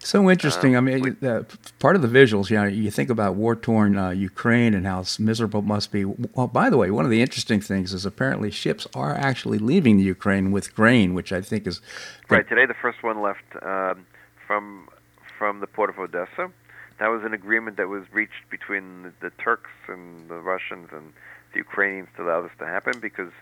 So 0.00 0.30
interesting. 0.30 0.74
I 0.74 0.78
Um, 0.78 0.84
mean, 0.84 1.16
we- 1.20 1.28
uh, 1.28 1.44
part 1.78 1.96
of 1.96 2.02
the 2.02 2.08
visuals, 2.08 2.50
you 2.50 2.56
know, 2.58 2.64
you 2.64 2.90
think 2.90 3.08
about 3.08 3.36
war-torn 3.36 3.96
uh, 3.96 4.10
Ukraine 4.10 4.74
and 4.74 4.86
how 4.86 5.02
miserable 5.18 5.60
it 5.60 5.66
must 5.66 5.90
be. 5.92 6.04
Well, 6.04 6.46
by 6.46 6.68
the 6.68 6.76
way, 6.76 6.90
one 6.90 7.06
of 7.06 7.10
the 7.10 7.22
interesting 7.22 7.60
things 7.60 7.94
is 7.94 8.04
apparently 8.04 8.50
ships 8.50 8.86
are 8.94 9.14
actually 9.14 9.58
leaving 9.58 9.96
the 9.96 10.02
Ukraine 10.02 10.52
with 10.52 10.74
grain, 10.74 11.14
which 11.14 11.32
I 11.32 11.40
think 11.40 11.66
is 11.66 11.80
Right 12.28 12.46
today, 12.46 12.66
the 12.66 12.74
first 12.74 13.02
one 13.02 13.22
left 13.22 13.44
um, 13.62 14.06
from 14.46 14.88
from 15.38 15.60
the 15.60 15.66
port 15.66 15.90
of 15.90 15.98
Odessa. 15.98 16.50
That 16.98 17.08
was 17.08 17.22
an 17.24 17.34
agreement 17.34 17.76
that 17.78 17.88
was 17.88 18.04
reached 18.12 18.48
between 18.50 18.84
the, 19.04 19.12
the 19.20 19.30
Turks 19.30 19.70
and 19.88 20.28
the 20.28 20.36
Russians 20.52 20.88
and 20.92 21.12
the 21.54 21.60
Ukrainians 21.60 22.08
to 22.16 22.22
allow 22.24 22.42
this 22.42 22.52
to 22.58 22.66
happen 22.66 23.00
because 23.00 23.32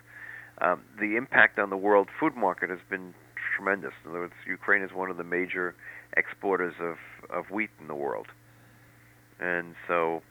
um, 0.61 0.83
the 1.01 1.17
impact 1.17 1.59
on 1.59 1.71
the 1.71 1.77
world 1.77 2.09
food 2.21 2.37
market 2.37 2.71
has 2.71 2.79
been 2.89 3.15
tremendous. 3.57 3.93
In 4.05 4.11
other 4.11 4.21
words, 4.21 4.35
Ukraine 4.47 4.83
is 4.83 4.93
one 4.93 5.11
of 5.11 5.17
the 5.17 5.25
major 5.25 5.75
exporters 6.17 6.75
of, 6.81 6.97
of 7.31 7.51
wheat 7.51 7.71
in 7.81 7.89
the 7.89 7.95
world, 7.95 8.29
and 9.41 9.75
so 9.89 10.23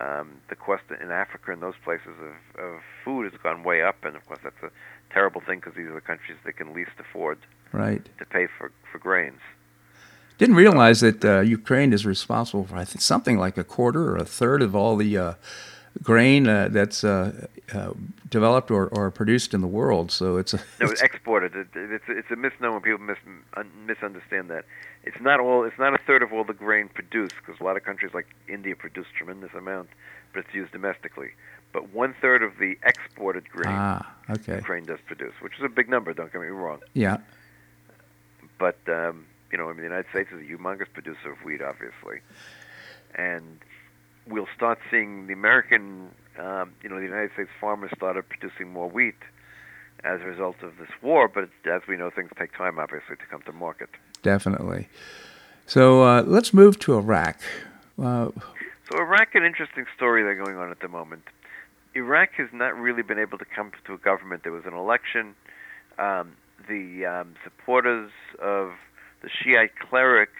um, 0.00 0.40
the 0.48 0.56
quest 0.56 0.84
in 1.02 1.10
Africa 1.10 1.52
and 1.52 1.60
those 1.60 1.74
places 1.84 2.14
of, 2.20 2.64
of 2.64 2.80
food 3.04 3.30
has 3.30 3.40
gone 3.42 3.64
way 3.64 3.82
up, 3.82 4.04
and 4.04 4.16
of 4.16 4.24
course 4.26 4.40
that's 4.42 4.62
a 4.62 4.70
terrible 5.12 5.40
thing 5.40 5.58
because 5.58 5.74
these 5.74 5.86
are 5.86 5.94
the 5.94 6.00
countries 6.00 6.38
that 6.44 6.56
can 6.56 6.72
least 6.72 6.92
afford 6.98 7.38
right. 7.72 8.08
to 8.18 8.24
pay 8.24 8.46
for 8.58 8.72
for 8.90 8.98
grains. 8.98 9.40
Didn't 10.38 10.54
realize 10.54 11.00
that 11.00 11.24
uh, 11.24 11.40
Ukraine 11.40 11.92
is 11.92 12.06
responsible 12.06 12.64
for 12.64 12.76
I 12.76 12.84
think 12.84 13.02
something 13.02 13.38
like 13.38 13.58
a 13.58 13.64
quarter 13.64 14.12
or 14.12 14.16
a 14.16 14.24
third 14.24 14.62
of 14.62 14.76
all 14.76 14.96
the 14.96 15.18
uh, 15.18 15.34
grain 16.02 16.48
uh, 16.48 16.68
that's 16.70 17.04
uh, 17.04 17.46
uh, 17.74 17.90
developed 18.30 18.70
or, 18.70 18.88
or 18.88 19.10
produced 19.10 19.54
in 19.54 19.60
the 19.60 19.66
world. 19.66 20.10
So 20.10 20.36
it's 20.36 20.54
a, 20.54 20.60
No, 20.80 20.90
it's 20.90 21.02
exported. 21.02 21.54
It, 21.54 21.68
it, 21.74 21.92
it's 21.92 22.04
it's 22.08 22.30
a 22.30 22.36
misnomer. 22.36 22.80
People 22.80 22.98
mis, 22.98 23.18
un, 23.56 23.70
misunderstand 23.86 24.50
that. 24.50 24.64
It's 25.04 25.20
not 25.20 25.40
all. 25.40 25.64
It's 25.64 25.78
not 25.78 25.94
a 25.94 25.98
third 25.98 26.22
of 26.22 26.32
all 26.32 26.44
the 26.44 26.52
grain 26.54 26.88
produced 26.88 27.34
because 27.36 27.60
a 27.60 27.64
lot 27.64 27.76
of 27.76 27.84
countries 27.84 28.12
like 28.14 28.26
India 28.48 28.74
produce 28.76 29.06
tremendous 29.16 29.54
amount, 29.54 29.88
but 30.32 30.44
it's 30.44 30.54
used 30.54 30.72
domestically. 30.72 31.30
But 31.72 31.92
one 31.92 32.14
third 32.20 32.42
of 32.42 32.58
the 32.58 32.78
exported 32.82 33.48
grain 33.50 33.74
ah 33.74 34.10
okay 34.30 34.56
Ukraine 34.56 34.84
does 34.84 34.98
produce, 35.06 35.34
which 35.40 35.54
is 35.58 35.64
a 35.64 35.68
big 35.68 35.88
number. 35.88 36.12
Don't 36.14 36.32
get 36.32 36.40
me 36.40 36.48
wrong. 36.48 36.80
yeah 36.94 37.18
But 38.58 38.78
um, 38.88 39.26
you 39.52 39.58
know, 39.58 39.64
I 39.66 39.68
mean, 39.68 39.78
the 39.78 39.82
United 39.84 40.10
States 40.10 40.30
is 40.32 40.40
a 40.40 40.44
humongous 40.52 40.92
producer 40.92 41.32
of 41.32 41.38
wheat, 41.44 41.62
obviously, 41.62 42.20
and 43.14 43.58
we'll 44.28 44.48
start 44.54 44.78
seeing 44.90 45.26
the 45.26 45.32
American, 45.32 46.10
um, 46.38 46.72
you 46.82 46.88
know, 46.88 46.96
the 46.96 47.04
United 47.04 47.32
States 47.34 47.50
farmers 47.60 47.90
started 47.96 48.28
producing 48.28 48.72
more 48.72 48.88
wheat 48.88 49.16
as 50.04 50.20
a 50.20 50.24
result 50.24 50.56
of 50.62 50.76
this 50.78 50.90
war. 51.02 51.28
But 51.28 51.48
as 51.70 51.82
we 51.88 51.96
know, 51.96 52.10
things 52.10 52.30
take 52.38 52.56
time, 52.56 52.78
obviously, 52.78 53.16
to 53.16 53.26
come 53.30 53.42
to 53.42 53.52
market. 53.52 53.90
definitely. 54.22 54.88
So 55.66 56.02
uh, 56.02 56.22
let's 56.22 56.54
move 56.54 56.78
to 56.80 56.94
Iraq. 56.96 57.36
Uh, 58.02 58.30
So 58.90 58.98
Iraq, 58.98 59.34
an 59.34 59.44
interesting 59.44 59.84
story 59.94 60.22
that's 60.22 60.42
going 60.42 60.56
on 60.56 60.70
at 60.70 60.80
the 60.80 60.88
moment. 60.88 61.24
Iraq 61.94 62.30
has 62.38 62.48
not 62.52 62.74
really 62.78 63.02
been 63.02 63.18
able 63.18 63.36
to 63.36 63.44
come 63.44 63.72
to 63.86 63.92
a 63.92 63.98
government. 63.98 64.44
There 64.44 64.52
was 64.52 64.64
an 64.64 64.72
election. 64.72 65.34
Um, 65.98 66.32
the 66.68 67.04
um, 67.04 67.34
supporters 67.44 68.10
of 68.40 68.70
the 69.20 69.28
Shiite 69.28 69.78
cleric 69.78 70.30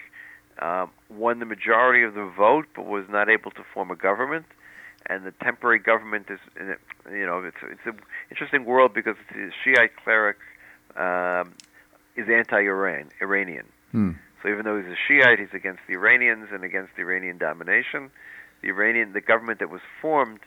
um, 0.61 0.91
won 1.09 1.39
the 1.39 1.47
majority 1.47 2.03
of 2.03 2.15
the 2.15 2.25
vote, 2.37 2.67
but 2.75 2.87
was 2.87 3.05
not 3.09 3.29
able 3.29 3.51
to 3.53 3.63
form 3.73 3.91
a 3.91 3.97
government. 3.97 4.47
And 5.07 5.25
the 5.25 5.33
temporary 5.43 5.79
government 5.79 6.27
is, 6.29 6.41
you 7.11 7.25
know, 7.25 7.43
it's 7.45 7.57
it's 7.63 7.87
an 7.87 8.01
interesting 8.31 8.65
world 8.65 8.93
because 8.93 9.17
the 9.33 9.51
Shiite 9.65 9.97
cleric 9.97 10.37
um, 10.97 11.55
is 12.17 12.29
anti-Iran, 12.29 13.11
Iranian. 13.21 13.67
Hmm. 13.93 14.13
So 14.43 14.49
even 14.49 14.65
though 14.65 14.77
he's 14.77 14.91
a 14.91 14.97
Shiite, 14.97 15.39
he's 15.39 15.55
against 15.55 15.81
the 15.87 15.95
Iranians 15.95 16.49
and 16.53 16.65
against 16.65 16.97
the 16.97 17.03
Iranian 17.03 17.39
domination. 17.39 18.11
The 18.61 18.69
Iranian, 18.69 19.13
the 19.13 19.21
government 19.21 19.61
that 19.61 19.71
was 19.71 19.81
formed, 20.03 20.41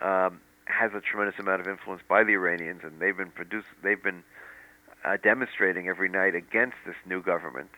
um, 0.00 0.40
has 0.64 0.92
a 0.94 1.00
tremendous 1.00 1.38
amount 1.38 1.60
of 1.60 1.66
influence 1.66 2.02
by 2.08 2.22
the 2.22 2.32
Iranians, 2.32 2.82
and 2.84 3.00
they've 3.00 3.16
been 3.16 3.32
produced, 3.32 3.66
they've 3.82 4.02
been 4.02 4.22
uh, 5.04 5.16
demonstrating 5.22 5.88
every 5.88 6.08
night 6.08 6.34
against 6.34 6.76
this 6.86 6.96
new 7.06 7.22
government 7.22 7.70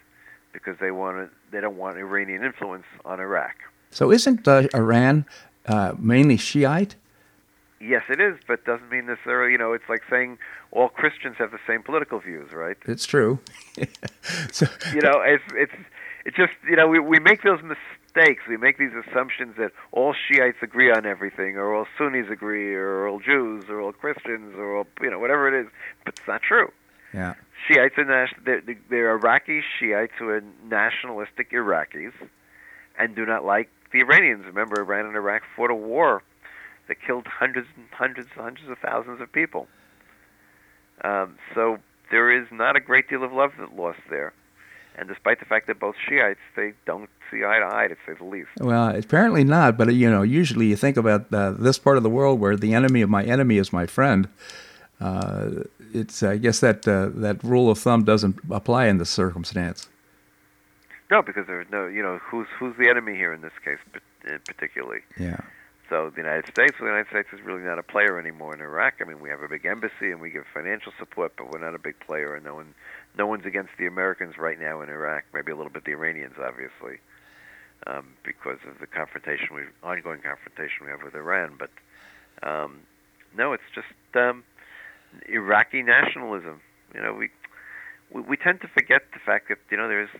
because 0.52 0.76
they 0.80 0.90
want 0.90 1.16
to, 1.16 1.30
they 1.50 1.60
don't 1.60 1.76
want 1.76 1.96
Iranian 1.96 2.44
influence 2.44 2.84
on 3.04 3.20
Iraq. 3.20 3.54
So 3.90 4.10
isn't 4.10 4.46
uh, 4.48 4.68
Iran 4.74 5.26
uh, 5.66 5.94
mainly 5.98 6.36
Shiite? 6.36 6.96
Yes, 7.80 8.02
it 8.08 8.20
is, 8.20 8.38
but 8.46 8.64
doesn't 8.64 8.90
mean 8.90 9.06
necessarily. 9.06 9.52
You 9.52 9.58
know, 9.58 9.72
it's 9.72 9.88
like 9.88 10.02
saying 10.08 10.38
all 10.70 10.88
Christians 10.88 11.36
have 11.38 11.50
the 11.50 11.58
same 11.66 11.82
political 11.82 12.20
views, 12.20 12.52
right? 12.52 12.76
It's 12.86 13.04
true. 13.04 13.40
so, 14.52 14.66
you 14.94 15.00
know, 15.00 15.20
it's 15.20 15.42
it's 15.54 15.72
it's 16.24 16.36
just 16.36 16.52
you 16.68 16.76
know 16.76 16.86
we 16.86 17.00
we 17.00 17.18
make 17.18 17.42
those 17.42 17.60
mistakes. 17.62 18.42
We 18.48 18.56
make 18.56 18.78
these 18.78 18.92
assumptions 19.08 19.56
that 19.58 19.72
all 19.90 20.14
Shiites 20.14 20.58
agree 20.62 20.92
on 20.92 21.06
everything, 21.06 21.56
or 21.56 21.74
all 21.74 21.86
Sunnis 21.98 22.30
agree, 22.30 22.72
or 22.74 23.08
all 23.08 23.18
Jews, 23.18 23.64
or 23.68 23.80
all 23.80 23.92
Christians, 23.92 24.54
or 24.56 24.76
all 24.76 24.86
you 25.00 25.10
know 25.10 25.18
whatever 25.18 25.48
it 25.48 25.60
is. 25.66 25.70
But 26.04 26.18
it's 26.18 26.28
not 26.28 26.42
true. 26.42 26.70
Yeah. 27.12 27.34
Shiites 27.68 27.96
are 27.98 28.04
national. 28.04 28.40
they're, 28.44 28.62
they're 28.90 29.10
Iraqi 29.12 29.62
Shiites 29.78 30.12
who 30.18 30.28
are 30.28 30.42
nationalistic 30.64 31.52
Iraqis 31.52 32.12
and 32.98 33.14
do 33.14 33.24
not 33.24 33.44
like 33.44 33.68
the 33.92 34.00
Iranians. 34.00 34.44
Remember, 34.46 34.80
Iran 34.80 35.06
and 35.06 35.16
Iraq 35.16 35.42
fought 35.56 35.70
a 35.70 35.74
war 35.74 36.22
that 36.88 36.96
killed 37.06 37.26
hundreds 37.26 37.68
and 37.76 37.86
hundreds 37.92 38.28
and 38.34 38.42
hundreds 38.42 38.68
of 38.68 38.78
thousands 38.78 39.20
of 39.20 39.30
people. 39.32 39.68
Um, 41.04 41.38
so 41.54 41.78
there 42.10 42.30
is 42.30 42.46
not 42.50 42.76
a 42.76 42.80
great 42.80 43.08
deal 43.08 43.24
of 43.24 43.32
love 43.32 43.52
lost 43.74 44.00
there. 44.10 44.32
And 44.96 45.08
despite 45.08 45.40
the 45.40 45.46
fact 45.46 45.68
that 45.68 45.80
both 45.80 45.94
Shiites, 46.06 46.40
they 46.54 46.74
don't 46.84 47.08
see 47.30 47.44
eye 47.44 47.60
to 47.60 47.74
eye, 47.74 47.88
to 47.88 47.96
say 48.06 48.12
the 48.18 48.24
least. 48.24 48.50
Well, 48.60 48.94
apparently 48.94 49.42
not. 49.42 49.78
But 49.78 49.94
you 49.94 50.10
know, 50.10 50.22
usually 50.22 50.66
you 50.66 50.76
think 50.76 50.96
about 50.98 51.32
uh, 51.32 51.52
this 51.52 51.78
part 51.78 51.96
of 51.96 52.02
the 52.02 52.10
world 52.10 52.40
where 52.40 52.56
the 52.56 52.74
enemy 52.74 53.00
of 53.00 53.08
my 53.08 53.24
enemy 53.24 53.56
is 53.56 53.72
my 53.72 53.86
friend. 53.86 54.28
Uh, 55.00 55.64
it's 55.94 56.22
I 56.22 56.36
guess 56.38 56.60
that 56.60 56.86
uh, 56.88 57.10
that 57.14 57.42
rule 57.42 57.70
of 57.70 57.78
thumb 57.78 58.04
doesn't 58.04 58.38
apply 58.50 58.86
in 58.86 58.98
this 58.98 59.10
circumstance. 59.10 59.88
No, 61.10 61.20
because 61.20 61.46
there's 61.46 61.66
no, 61.70 61.86
you 61.86 62.02
know, 62.02 62.18
who's 62.18 62.46
who's 62.58 62.74
the 62.78 62.88
enemy 62.88 63.14
here 63.14 63.32
in 63.32 63.42
this 63.42 63.52
case, 63.64 63.78
uh, 63.94 64.38
particularly. 64.46 65.00
Yeah. 65.18 65.40
So 65.92 66.08
the 66.08 66.22
United 66.22 66.46
States, 66.46 66.72
well, 66.80 66.88
the 66.88 66.96
United 66.96 67.10
States 67.10 67.28
is 67.34 67.44
really 67.44 67.60
not 67.60 67.78
a 67.78 67.82
player 67.82 68.18
anymore 68.18 68.54
in 68.54 68.62
Iraq. 68.62 68.94
I 69.02 69.04
mean, 69.04 69.20
we 69.20 69.28
have 69.28 69.42
a 69.42 69.48
big 69.48 69.66
embassy 69.66 70.10
and 70.10 70.22
we 70.22 70.30
give 70.30 70.44
financial 70.54 70.90
support, 70.98 71.34
but 71.36 71.52
we're 71.52 71.58
not 71.58 71.74
a 71.74 71.78
big 71.78 72.00
player, 72.00 72.34
and 72.34 72.42
no 72.42 72.54
one, 72.54 72.74
no 73.18 73.26
one's 73.26 73.44
against 73.44 73.72
the 73.78 73.86
Americans 73.86 74.38
right 74.38 74.58
now 74.58 74.80
in 74.80 74.88
Iraq. 74.88 75.24
Maybe 75.34 75.52
a 75.52 75.54
little 75.54 75.70
bit 75.70 75.84
the 75.84 75.90
Iranians, 75.90 76.36
obviously, 76.42 76.96
um, 77.86 78.14
because 78.24 78.56
of 78.66 78.78
the 78.80 78.86
confrontation, 78.86 79.54
we 79.54 79.64
ongoing 79.82 80.20
confrontation 80.22 80.86
we 80.86 80.90
have 80.90 81.02
with 81.02 81.14
Iran. 81.14 81.58
But 81.58 81.70
um, 82.42 82.78
no, 83.36 83.52
it's 83.52 83.68
just 83.74 83.92
um, 84.14 84.44
Iraqi 85.28 85.82
nationalism. 85.82 86.60
You 86.94 87.02
know, 87.02 87.14
we, 87.14 87.30
we 88.12 88.22
we 88.22 88.36
tend 88.36 88.60
to 88.62 88.68
forget 88.68 89.02
the 89.12 89.20
fact 89.24 89.48
that 89.48 89.58
you 89.70 89.76
know 89.76 89.88
there's 89.88 90.10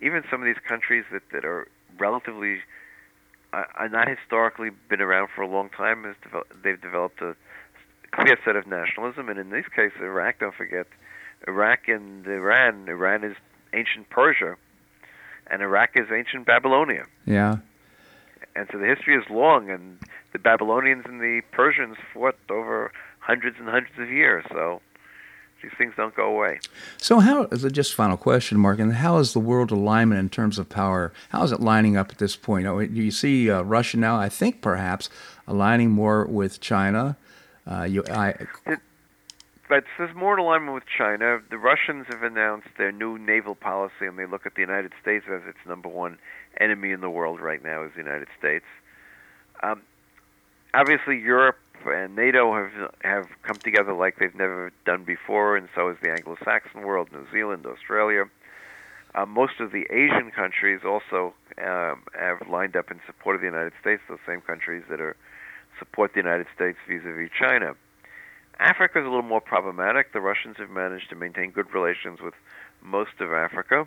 even 0.00 0.22
some 0.30 0.40
of 0.40 0.46
these 0.46 0.62
countries 0.66 1.04
that 1.12 1.22
that 1.32 1.44
are 1.44 1.68
relatively 1.98 2.58
uh, 3.52 3.64
are 3.76 3.88
not 3.88 4.08
historically 4.08 4.70
been 4.88 5.00
around 5.00 5.28
for 5.34 5.42
a 5.42 5.48
long 5.48 5.70
time. 5.70 6.04
Has 6.04 6.16
developed, 6.22 6.52
they've 6.62 6.80
developed 6.80 7.20
a 7.22 7.34
clear 8.12 8.38
set 8.44 8.56
of 8.56 8.66
nationalism, 8.66 9.28
and 9.28 9.38
in 9.38 9.50
this 9.50 9.66
case, 9.74 9.92
Iraq. 10.00 10.40
Don't 10.40 10.54
forget, 10.54 10.86
Iraq 11.46 11.88
and 11.88 12.26
Iran. 12.26 12.88
Iran 12.88 13.24
is 13.24 13.36
ancient 13.72 14.10
Persia, 14.10 14.56
and 15.50 15.62
Iraq 15.62 15.90
is 15.94 16.06
ancient 16.12 16.46
Babylonia. 16.46 17.06
Yeah. 17.26 17.58
And 18.54 18.68
so 18.72 18.78
the 18.78 18.86
history 18.86 19.14
is 19.16 19.24
long, 19.30 19.70
and 19.70 19.98
the 20.32 20.38
Babylonians 20.38 21.04
and 21.06 21.20
the 21.20 21.42
Persians 21.52 21.96
fought 22.12 22.36
over 22.50 22.90
hundreds 23.28 23.58
and 23.60 23.68
hundreds 23.68 23.98
of 23.98 24.10
years. 24.10 24.44
So 24.50 24.80
these 25.62 25.72
things 25.76 25.92
don't 25.96 26.14
go 26.14 26.34
away. 26.34 26.60
So, 26.96 27.20
how 27.20 27.44
is 27.44 27.64
it 27.64 27.72
just 27.72 27.94
final 27.94 28.16
question, 28.16 28.58
Marc? 28.58 28.78
And 28.78 28.94
how 28.94 29.18
is 29.18 29.32
the 29.32 29.40
world 29.40 29.70
alignment 29.70 30.18
in 30.18 30.28
terms 30.28 30.58
of 30.58 30.68
power? 30.68 31.12
How 31.30 31.42
is 31.44 31.52
it 31.52 31.60
lining 31.60 31.96
up 31.96 32.10
at 32.10 32.18
this 32.18 32.36
point? 32.36 32.64
Do 32.66 33.02
you 33.02 33.10
see 33.10 33.50
uh, 33.50 33.62
Russia 33.62 33.96
now? 33.98 34.18
I 34.18 34.28
think 34.28 34.62
perhaps 34.62 35.10
aligning 35.46 35.90
more 35.90 36.24
with 36.26 36.60
China. 36.60 37.16
Uh, 37.70 37.82
you, 37.82 38.04
I, 38.10 38.28
it, 38.66 38.78
but 39.68 39.84
there's 39.98 40.14
more 40.16 40.34
in 40.34 40.38
alignment 40.38 40.74
with 40.74 40.84
China. 40.86 41.40
The 41.50 41.58
Russians 41.58 42.06
have 42.08 42.22
announced 42.22 42.68
their 42.78 42.92
new 42.92 43.18
naval 43.18 43.54
policy, 43.54 44.06
and 44.06 44.18
they 44.18 44.24
look 44.24 44.46
at 44.46 44.54
the 44.54 44.62
United 44.62 44.92
States 45.02 45.26
as 45.30 45.42
its 45.46 45.58
number 45.66 45.88
one 45.88 46.18
enemy 46.60 46.92
in 46.92 47.00
the 47.00 47.10
world 47.10 47.40
right 47.40 47.62
now. 47.62 47.84
Is 47.84 47.90
the 47.92 48.02
United 48.02 48.28
States. 48.38 48.64
Um, 49.62 49.82
obviously, 50.72 51.18
Europe 51.18 51.58
and 51.86 52.16
NATO 52.16 52.54
have 52.54 52.92
have 53.02 53.26
come 53.42 53.58
together 53.58 53.92
like 53.92 54.18
they've 54.18 54.34
never 54.34 54.72
done 54.84 55.04
before, 55.04 55.56
and 55.56 55.68
so 55.74 55.88
has 55.88 55.96
the 56.02 56.10
Anglo-Saxon 56.10 56.82
world, 56.82 57.08
New 57.12 57.26
Zealand, 57.32 57.66
Australia. 57.66 58.24
Uh, 59.14 59.26
most 59.26 59.60
of 59.60 59.72
the 59.72 59.86
Asian 59.90 60.30
countries 60.30 60.80
also 60.84 61.34
um, 61.64 62.02
have 62.18 62.46
lined 62.48 62.76
up 62.76 62.90
in 62.90 63.00
support 63.06 63.36
of 63.36 63.40
the 63.40 63.48
United 63.48 63.72
States. 63.80 64.02
Those 64.08 64.18
same 64.26 64.40
countries 64.40 64.84
that 64.90 65.00
are 65.00 65.16
support 65.78 66.12
the 66.12 66.20
United 66.20 66.46
States 66.54 66.78
vis-a-vis 66.86 67.30
China. 67.38 67.74
Africa 68.60 68.98
is 68.98 69.06
a 69.06 69.08
little 69.08 69.22
more 69.22 69.40
problematic. 69.40 70.12
The 70.12 70.20
Russians 70.20 70.56
have 70.58 70.70
managed 70.70 71.08
to 71.10 71.16
maintain 71.16 71.50
good 71.50 71.72
relations 71.72 72.20
with 72.20 72.34
most 72.82 73.20
of 73.20 73.32
Africa, 73.32 73.86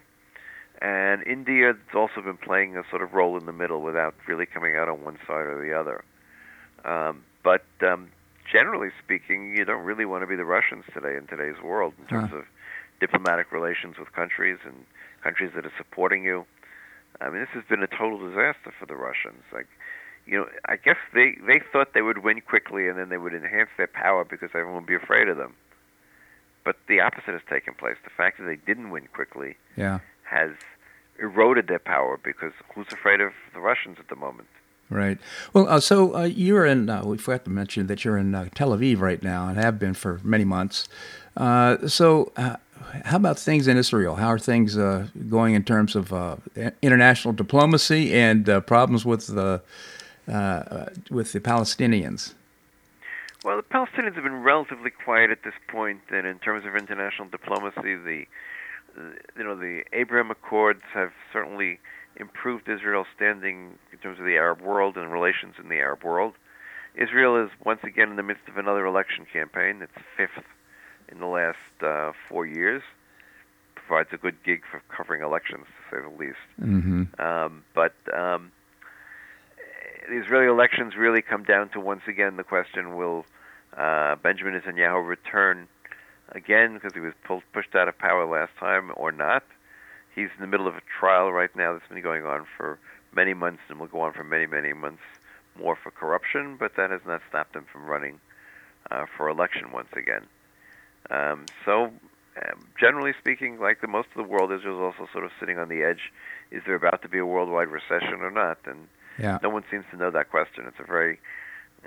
and 0.82 1.24
India 1.28 1.68
has 1.68 1.96
also 1.96 2.22
been 2.22 2.38
playing 2.38 2.78
a 2.78 2.84
sort 2.90 3.02
of 3.02 3.14
role 3.14 3.38
in 3.38 3.46
the 3.46 3.54
middle 3.54 3.82
without 3.82 4.16
really 4.28 4.46
coming 4.46 4.76
out 4.76 4.90
on 4.90 5.04
one 5.04 5.18
side 5.28 5.46
or 5.46 5.62
the 5.62 5.78
other. 5.78 6.04
Um, 6.84 7.24
but 7.44 7.66
um, 7.82 8.10
generally 8.52 8.90
speaking, 9.04 9.56
you 9.56 9.66
don't 9.66 9.84
really 9.84 10.06
want 10.06 10.24
to 10.24 10.28
be 10.28 10.36
the 10.36 10.46
Russians 10.46 10.84
today 10.94 11.16
in 11.16 11.28
today's 11.28 11.62
world 11.64 11.94
in 12.00 12.08
terms 12.08 12.30
huh. 12.32 12.40
of 12.40 12.46
diplomatic 13.00 13.52
relations 13.52 13.98
with 13.98 14.12
countries 14.14 14.60
and 14.66 14.86
countries 15.24 15.52
that 15.56 15.66
are 15.66 15.74
supporting 15.78 16.24
you. 16.24 16.46
I 17.20 17.30
mean, 17.30 17.40
this 17.40 17.50
has 17.54 17.64
been 17.70 17.84
a 17.84 17.88
total 17.88 18.18
disaster 18.18 18.74
for 18.80 18.86
the 18.86 18.96
Russians. 18.96 19.44
Like, 19.54 19.68
you 20.26 20.38
know, 20.38 20.48
I 20.66 20.76
guess 20.76 20.98
they 21.14 21.36
they 21.46 21.62
thought 21.72 21.94
they 21.94 22.02
would 22.02 22.20
win 22.20 22.42
quickly 22.42 22.88
and 22.88 22.98
then 22.98 23.10
they 23.10 23.18
would 23.18 23.34
enhance 23.34 23.70
their 23.78 23.88
power 23.88 24.24
because 24.24 24.50
everyone 24.54 24.76
would 24.76 24.86
be 24.86 24.96
afraid 24.96 25.28
of 25.28 25.38
them. 25.38 25.56
But 26.64 26.78
the 26.88 27.00
opposite 27.00 27.34
has 27.34 27.42
taken 27.50 27.74
place. 27.74 27.98
The 28.04 28.12
fact 28.16 28.38
that 28.38 28.46
they 28.46 28.56
didn't 28.56 28.92
win 28.92 29.08
quickly 29.14 29.56
yeah. 29.76 30.00
has 30.30 30.52
eroded 31.20 31.68
their 31.68 31.80
power 31.80 32.20
because 32.24 32.54
who's 32.74 32.88
afraid 32.92 33.20
of 33.20 33.34
the 33.54 33.60
Russians 33.60 33.98
at 34.00 34.10
the 34.10 34.16
moment? 34.16 34.48
Right. 34.92 35.18
Well, 35.54 35.70
uh, 35.70 35.80
so 35.80 36.14
uh, 36.14 36.24
you're 36.24 36.66
in, 36.66 36.90
uh, 36.90 37.04
we 37.06 37.18
forgot 37.18 37.46
to 37.46 37.50
mention 37.50 37.88
that 37.88 38.04
you're 38.04 38.18
in 38.18 38.36
uh, 38.36 38.50
Tel 38.54 38.72
Aviv 38.72 39.00
right 39.00 39.24
now 39.24 39.48
and 39.48 39.58
have 39.58 39.80
been 39.80 39.94
for 39.94 40.20
many 40.22 40.44
months. 40.44 40.90
Uh, 41.38 41.88
so, 41.88 42.34
uh, 42.36 42.58
how 43.06 43.16
about 43.16 43.40
things 43.40 43.70
in 43.70 43.78
Israel? 43.78 44.16
How 44.16 44.28
are 44.28 44.40
things 44.40 44.76
going 44.76 45.56
in 45.56 45.64
terms 45.64 45.96
of 45.96 46.12
international 46.82 47.34
diplomacy 47.34 48.14
and 48.14 48.46
problems 48.68 49.06
with 49.06 49.28
the, 49.28 49.62
with 51.10 51.32
the 51.32 51.40
Palestinians? 51.40 52.34
Well, 53.46 53.56
the 53.56 53.64
Palestinians 53.64 54.16
have 54.16 54.24
been 54.24 54.44
relatively 54.44 54.90
quiet 54.90 55.32
at 55.32 55.44
this 55.44 55.54
point. 55.70 56.06
point, 56.10 56.20
and 56.20 56.28
in 56.28 56.38
terms 56.40 56.66
of 56.66 56.76
international 56.76 57.30
diplomacy, 57.30 57.96
the 57.96 58.26
you 59.38 59.44
know 59.44 59.56
the 59.56 59.84
Abraham 59.94 60.32
Accords 60.32 60.82
have 60.94 61.14
certainly 61.32 61.80
improved 62.16 62.68
Israel's 62.70 63.08
standing 63.16 63.78
in 63.92 63.98
terms 64.00 64.20
of 64.20 64.26
the 64.26 64.36
Arab 64.36 64.62
world 64.62 64.98
and 64.98 65.12
relations 65.12 65.56
in 65.62 65.70
the 65.70 65.78
Arab 65.78 66.04
world. 66.04 66.34
Israel 66.96 67.42
is 67.44 67.50
once 67.64 67.80
again 67.84 68.10
in 68.10 68.16
the 68.18 68.24
midst 68.24 68.48
of 68.48 68.58
another 68.58 68.86
election 68.86 69.26
campaign. 69.32 69.82
It's 69.82 70.06
fifth 70.18 70.44
in 71.10 71.20
the 71.20 71.26
last 71.26 71.58
uh, 71.82 72.12
four 72.28 72.46
years. 72.46 72.84
Provides 73.76 74.10
a 74.12 74.18
good 74.18 74.44
gig 74.44 74.62
for 74.70 74.82
covering 74.90 75.22
elections, 75.22 75.66
to 75.66 75.96
say 75.96 76.02
the 76.02 76.18
least. 76.18 76.38
Mm-hmm. 76.62 77.22
Um, 77.22 77.64
but 77.74 77.94
um, 78.14 78.52
the 80.10 80.18
Israeli 80.18 80.48
elections 80.48 80.96
really 80.96 81.22
come 81.22 81.44
down 81.44 81.70
to 81.70 81.80
once 81.80 82.04
again 82.08 82.38
the 82.38 82.44
question: 82.44 82.96
Will 82.96 83.26
uh, 83.76 84.16
Benjamin 84.16 84.60
Netanyahu 84.60 85.06
return 85.08 85.68
again 86.30 86.74
because 86.74 86.94
he 86.94 87.00
was 87.00 87.14
pulled, 87.26 87.44
pushed 87.54 87.76
out 87.76 87.88
of 87.88 87.98
power 87.98 88.26
last 88.26 88.52
time, 88.60 88.92
or 88.96 89.12
not? 89.12 89.44
He's 90.16 90.30
in 90.36 90.42
the 90.42 90.48
middle 90.48 90.68
of 90.68 90.76
a 90.76 90.82
trial 91.00 91.32
right 91.32 91.54
now 91.56 91.74
that's 91.74 91.88
been 91.88 92.02
going 92.02 92.26
on 92.26 92.46
for 92.58 92.80
many 93.14 93.34
months 93.34 93.62
and 93.70 93.80
will 93.80 93.88
go 93.88 94.02
on 94.02 94.14
for 94.14 94.24
many, 94.24 94.46
many 94.46 94.74
months 94.74 95.02
more 95.58 95.76
for 95.76 95.92
corruption, 95.92 96.58
but 96.58 96.76
that 96.78 96.92
has 96.92 97.02
not 97.06 97.22
stopped 97.30 97.56
him 97.56 97.66
from 97.72 97.86
running 97.86 98.20
uh, 98.90 99.06
for 99.18 99.30
election 99.30 99.72
once 99.72 99.90
again. 99.94 100.26
Um, 101.10 101.46
so 101.66 101.92
um, 102.38 102.68
generally 102.80 103.14
speaking, 103.20 103.60
like 103.60 103.82
the 103.82 103.88
most 103.88 104.08
of 104.16 104.18
the 104.18 104.30
world, 104.30 104.52
Israel's 104.52 104.82
also 104.82 105.12
sort 105.12 105.26
of 105.26 105.32
sitting 105.40 105.58
on 105.58 105.70
the 105.70 105.84
edge. 105.84 106.12
Is 106.52 106.64
there 106.66 106.76
about 106.76 107.02
to 107.02 107.10
be 107.10 107.18
a 107.18 107.26
worldwide 107.26 107.68
recession 107.68 108.22
or 108.22 108.32
not? 108.32 108.60
And 108.66 108.88
yeah. 109.20 109.40
no 109.44 109.50
one 109.50 109.64
seems 109.70 109.86
to 109.92 109.98
know 109.98 110.12
that 110.12 110.30
question. 110.30 110.66
It's 110.68 110.80
a 110.80 110.86
very, 110.86 111.20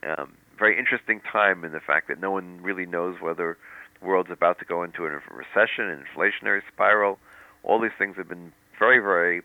um, 0.02 0.34
very 0.58 0.78
interesting 0.78 1.20
time 1.20 1.64
in 1.64 1.72
the 1.72 1.80
fact 1.80 2.08
that 2.08 2.20
no 2.20 2.30
one 2.30 2.60
really 2.62 2.86
knows 2.86 3.20
whether 3.20 3.56
the 4.00 4.06
world's 4.06 4.30
about 4.30 4.58
to 4.58 4.64
go 4.64 4.82
into 4.82 5.06
a 5.06 5.10
recession, 5.30 5.88
an 5.88 6.04
inflationary 6.04 6.60
spiral. 6.72 7.18
All 7.64 7.80
these 7.80 7.92
things 7.98 8.16
have 8.16 8.28
been 8.28 8.52
very, 8.78 8.98
very 8.98 9.42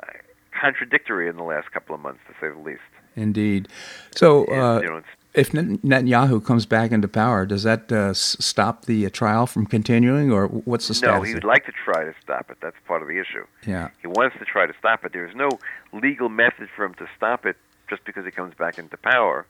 uh, 0.00 0.12
contradictory 0.58 1.28
in 1.28 1.36
the 1.36 1.42
last 1.42 1.70
couple 1.72 1.94
of 1.94 2.00
months, 2.00 2.20
to 2.28 2.34
say 2.40 2.52
the 2.52 2.60
least. 2.60 2.80
Indeed. 3.16 3.68
So, 4.14 4.44
uh, 4.46 4.76
and, 4.76 4.82
you 4.82 4.88
know, 4.90 5.02
if 5.34 5.52
Netanyahu 5.52 6.44
comes 6.44 6.66
back 6.66 6.90
into 6.90 7.06
power, 7.06 7.46
does 7.46 7.62
that 7.62 7.90
uh, 7.92 8.14
stop 8.14 8.86
the 8.86 9.06
uh, 9.06 9.10
trial 9.10 9.46
from 9.46 9.66
continuing, 9.66 10.32
or 10.32 10.48
what's 10.48 10.88
the 10.88 10.94
status? 10.94 11.16
No, 11.16 11.22
he 11.22 11.34
would 11.34 11.44
like 11.44 11.66
to 11.66 11.72
try 11.72 12.04
to 12.04 12.14
stop 12.20 12.50
it. 12.50 12.58
That's 12.60 12.76
part 12.86 13.02
of 13.02 13.08
the 13.08 13.20
issue. 13.20 13.44
Yeah, 13.66 13.90
he 14.00 14.08
wants 14.08 14.36
to 14.38 14.44
try 14.44 14.66
to 14.66 14.74
stop 14.78 15.04
it. 15.04 15.12
There's 15.12 15.34
no 15.36 15.48
legal 15.92 16.28
method 16.28 16.68
for 16.74 16.84
him 16.84 16.94
to 16.94 17.06
stop 17.16 17.46
it 17.46 17.56
just 17.88 18.04
because 18.04 18.24
he 18.24 18.32
comes 18.32 18.54
back 18.54 18.78
into 18.78 18.96
power. 18.96 19.46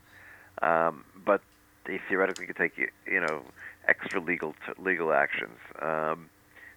Um, 0.61 1.05
but 1.25 1.41
he 1.87 1.99
theoretically 2.09 2.47
could 2.47 2.57
take 2.57 2.77
you 2.79 3.21
know 3.21 3.43
extra 3.89 4.21
legal 4.21 4.55
t- 4.67 4.83
legal 4.83 5.13
actions. 5.13 5.59
Um, 5.81 6.29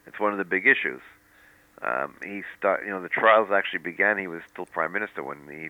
it's 0.07 0.19
one 0.19 0.31
of 0.31 0.37
the 0.37 0.45
big 0.45 0.65
issues. 0.65 1.01
Um, 1.83 2.15
he 2.23 2.43
start, 2.57 2.83
you 2.85 2.91
know, 2.91 3.01
the 3.01 3.09
trials 3.09 3.49
actually 3.51 3.79
began. 3.79 4.17
He 4.17 4.27
was 4.27 4.41
still 4.51 4.65
prime 4.65 4.93
minister 4.93 5.23
when 5.23 5.45
the 5.47 5.69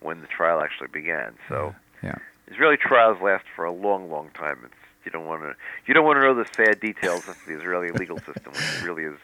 when 0.00 0.20
the 0.20 0.26
trial 0.26 0.60
actually 0.60 0.88
began. 0.88 1.34
So. 1.48 1.74
yeah. 2.02 2.10
yeah. 2.10 2.18
Israeli 2.48 2.76
trials 2.76 3.22
last 3.22 3.44
for 3.54 3.64
a 3.64 3.72
long, 3.72 4.10
long 4.10 4.30
time. 4.34 4.58
It's 4.64 4.74
you 5.04 5.10
don't 5.10 5.26
want 5.26 5.42
to 5.42 5.54
you 5.86 5.94
don't 5.94 6.04
want 6.04 6.16
to 6.18 6.22
know 6.22 6.34
the 6.34 6.46
sad 6.54 6.80
details 6.80 7.26
of 7.28 7.36
the 7.46 7.56
Israeli 7.56 7.90
legal 7.90 8.18
system, 8.18 8.52
which 8.52 8.82
really 8.82 9.04
is 9.04 9.18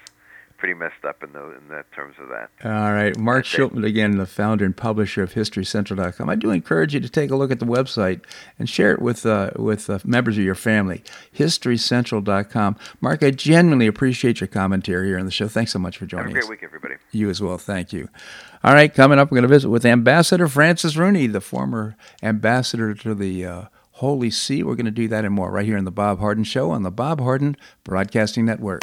pretty 0.58 0.74
messed 0.74 1.04
up 1.06 1.22
in 1.22 1.32
the 1.32 1.56
in 1.56 1.68
that 1.68 1.90
terms 1.92 2.16
of 2.20 2.28
that. 2.28 2.50
All 2.64 2.92
right, 2.92 3.16
Marc 3.16 3.44
Schulman 3.44 3.86
again, 3.86 4.18
the 4.18 4.26
founder 4.26 4.64
and 4.64 4.76
publisher 4.76 5.22
of 5.22 5.32
HistoryCentral.com. 5.32 6.28
I 6.28 6.34
do 6.34 6.50
encourage 6.50 6.94
you 6.94 7.00
to 7.00 7.08
take 7.08 7.30
a 7.30 7.36
look 7.36 7.50
at 7.50 7.60
the 7.60 7.66
website 7.66 8.20
and 8.58 8.68
share 8.68 8.92
it 8.92 9.00
with 9.00 9.24
uh, 9.24 9.52
with 9.56 9.88
uh, 9.88 10.00
members 10.04 10.36
of 10.36 10.44
your 10.44 10.54
family. 10.56 11.02
HistoryCentral.com. 11.36 12.76
Marc, 13.00 13.22
I 13.22 13.30
genuinely 13.30 13.86
appreciate 13.86 14.40
your 14.40 14.48
commentary 14.48 15.08
here 15.08 15.18
on 15.18 15.24
the 15.24 15.30
show. 15.30 15.48
Thanks 15.48 15.72
so 15.72 15.78
much 15.78 15.96
for 15.96 16.06
joining 16.06 16.26
us. 16.26 16.32
Have 16.34 16.36
a 16.36 16.40
great 16.40 16.44
us. 16.44 16.50
week, 16.50 16.62
everybody. 16.62 16.94
You 17.12 17.30
as 17.30 17.40
well. 17.40 17.56
Thank 17.56 17.92
you. 17.92 18.08
All 18.64 18.74
right, 18.74 18.92
coming 18.92 19.18
up, 19.20 19.30
we're 19.30 19.36
going 19.36 19.42
to 19.42 19.48
visit 19.48 19.68
with 19.68 19.86
Ambassador 19.86 20.48
Francis 20.48 20.96
Rooney, 20.96 21.28
the 21.28 21.40
former 21.40 21.96
ambassador 22.22 22.92
to 22.92 23.14
the 23.14 23.46
uh, 23.46 23.64
Holy 23.92 24.30
See. 24.30 24.64
We're 24.64 24.74
going 24.74 24.86
to 24.86 24.90
do 24.90 25.06
that 25.08 25.24
and 25.24 25.32
more 25.32 25.52
right 25.52 25.64
here 25.64 25.76
in 25.76 25.84
the 25.84 25.92
Bob 25.92 26.18
Harden 26.18 26.42
Show 26.42 26.72
on 26.72 26.82
the 26.82 26.90
Bob 26.90 27.20
Harden 27.20 27.56
Broadcasting 27.84 28.44
Network. 28.44 28.82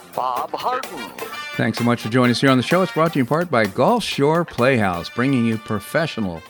Bob 0.15 0.51
Harden. 0.51 1.11
Thanks 1.55 1.77
so 1.77 1.83
much 1.83 2.01
for 2.01 2.09
joining 2.09 2.31
us 2.31 2.41
here 2.41 2.49
on 2.49 2.57
the 2.57 2.63
show. 2.63 2.81
It's 2.81 2.91
brought 2.91 3.13
to 3.13 3.19
you 3.19 3.23
in 3.23 3.27
part 3.27 3.51
by 3.51 3.65
Gulf 3.65 4.03
Shore 4.03 4.45
Playhouse, 4.45 5.09
bringing 5.09 5.45
you 5.45 5.57
professional 5.57 6.41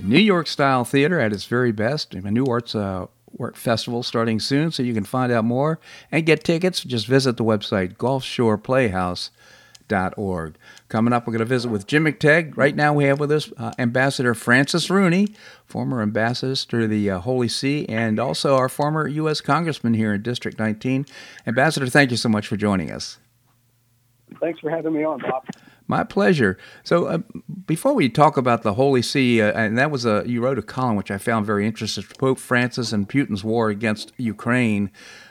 New 0.00 0.18
York 0.18 0.46
style 0.46 0.84
theater 0.84 1.20
at 1.20 1.32
its 1.32 1.44
very 1.44 1.72
best. 1.72 2.14
A 2.14 2.30
new 2.30 2.46
arts 2.46 2.74
uh, 2.74 3.06
art 3.38 3.56
festival 3.56 4.02
starting 4.02 4.40
soon, 4.40 4.70
so 4.70 4.82
you 4.82 4.94
can 4.94 5.04
find 5.04 5.32
out 5.32 5.44
more 5.44 5.78
and 6.10 6.26
get 6.26 6.44
tickets. 6.44 6.82
Just 6.82 7.06
visit 7.06 7.36
the 7.36 7.44
website 7.44 7.98
gulfshoreplayhouse.org. 9.88 10.56
Coming 10.88 11.12
up, 11.12 11.26
we're 11.26 11.32
going 11.32 11.40
to 11.40 11.44
visit 11.44 11.70
with 11.70 11.86
Jim 11.86 12.04
McTague. 12.04 12.56
Right 12.56 12.74
now, 12.74 12.92
we 12.92 13.04
have 13.04 13.20
with 13.20 13.30
us 13.30 13.52
uh, 13.56 13.72
Ambassador 13.78 14.34
Francis 14.34 14.90
Rooney, 14.90 15.28
former 15.66 16.02
ambassador 16.02 16.54
to 16.54 16.88
the 16.88 17.10
uh, 17.10 17.18
Holy 17.20 17.48
See, 17.48 17.86
and 17.88 18.18
also 18.18 18.56
our 18.56 18.68
former 18.68 19.06
U.S. 19.08 19.40
Congressman 19.40 19.94
here 19.94 20.14
in 20.14 20.22
District 20.22 20.58
19. 20.58 21.06
Ambassador, 21.46 21.86
thank 21.86 22.10
you 22.10 22.16
so 22.16 22.28
much 22.28 22.46
for 22.46 22.56
joining 22.56 22.90
us. 22.90 23.18
Thanks 24.40 24.60
for 24.60 24.70
having 24.70 24.92
me 24.92 25.04
on, 25.04 25.20
Bob. 25.20 25.44
My 25.86 26.02
pleasure. 26.02 26.58
So, 26.82 27.06
uh, 27.06 27.18
before 27.66 27.92
we 27.92 28.08
talk 28.08 28.38
about 28.38 28.62
the 28.62 28.72
Holy 28.72 29.02
See, 29.02 29.42
uh, 29.42 29.52
and 29.52 29.76
that 29.76 29.90
was 29.90 30.06
a 30.06 30.24
you 30.26 30.42
wrote 30.42 30.58
a 30.58 30.62
column 30.62 30.96
which 30.96 31.10
I 31.10 31.18
found 31.18 31.44
very 31.44 31.66
interesting. 31.66 32.04
Pope 32.18 32.38
Francis 32.38 32.90
and 32.90 33.06
Putin's 33.06 33.44
war 33.44 33.68
against 33.68 34.12
Ukraine. 34.16 34.90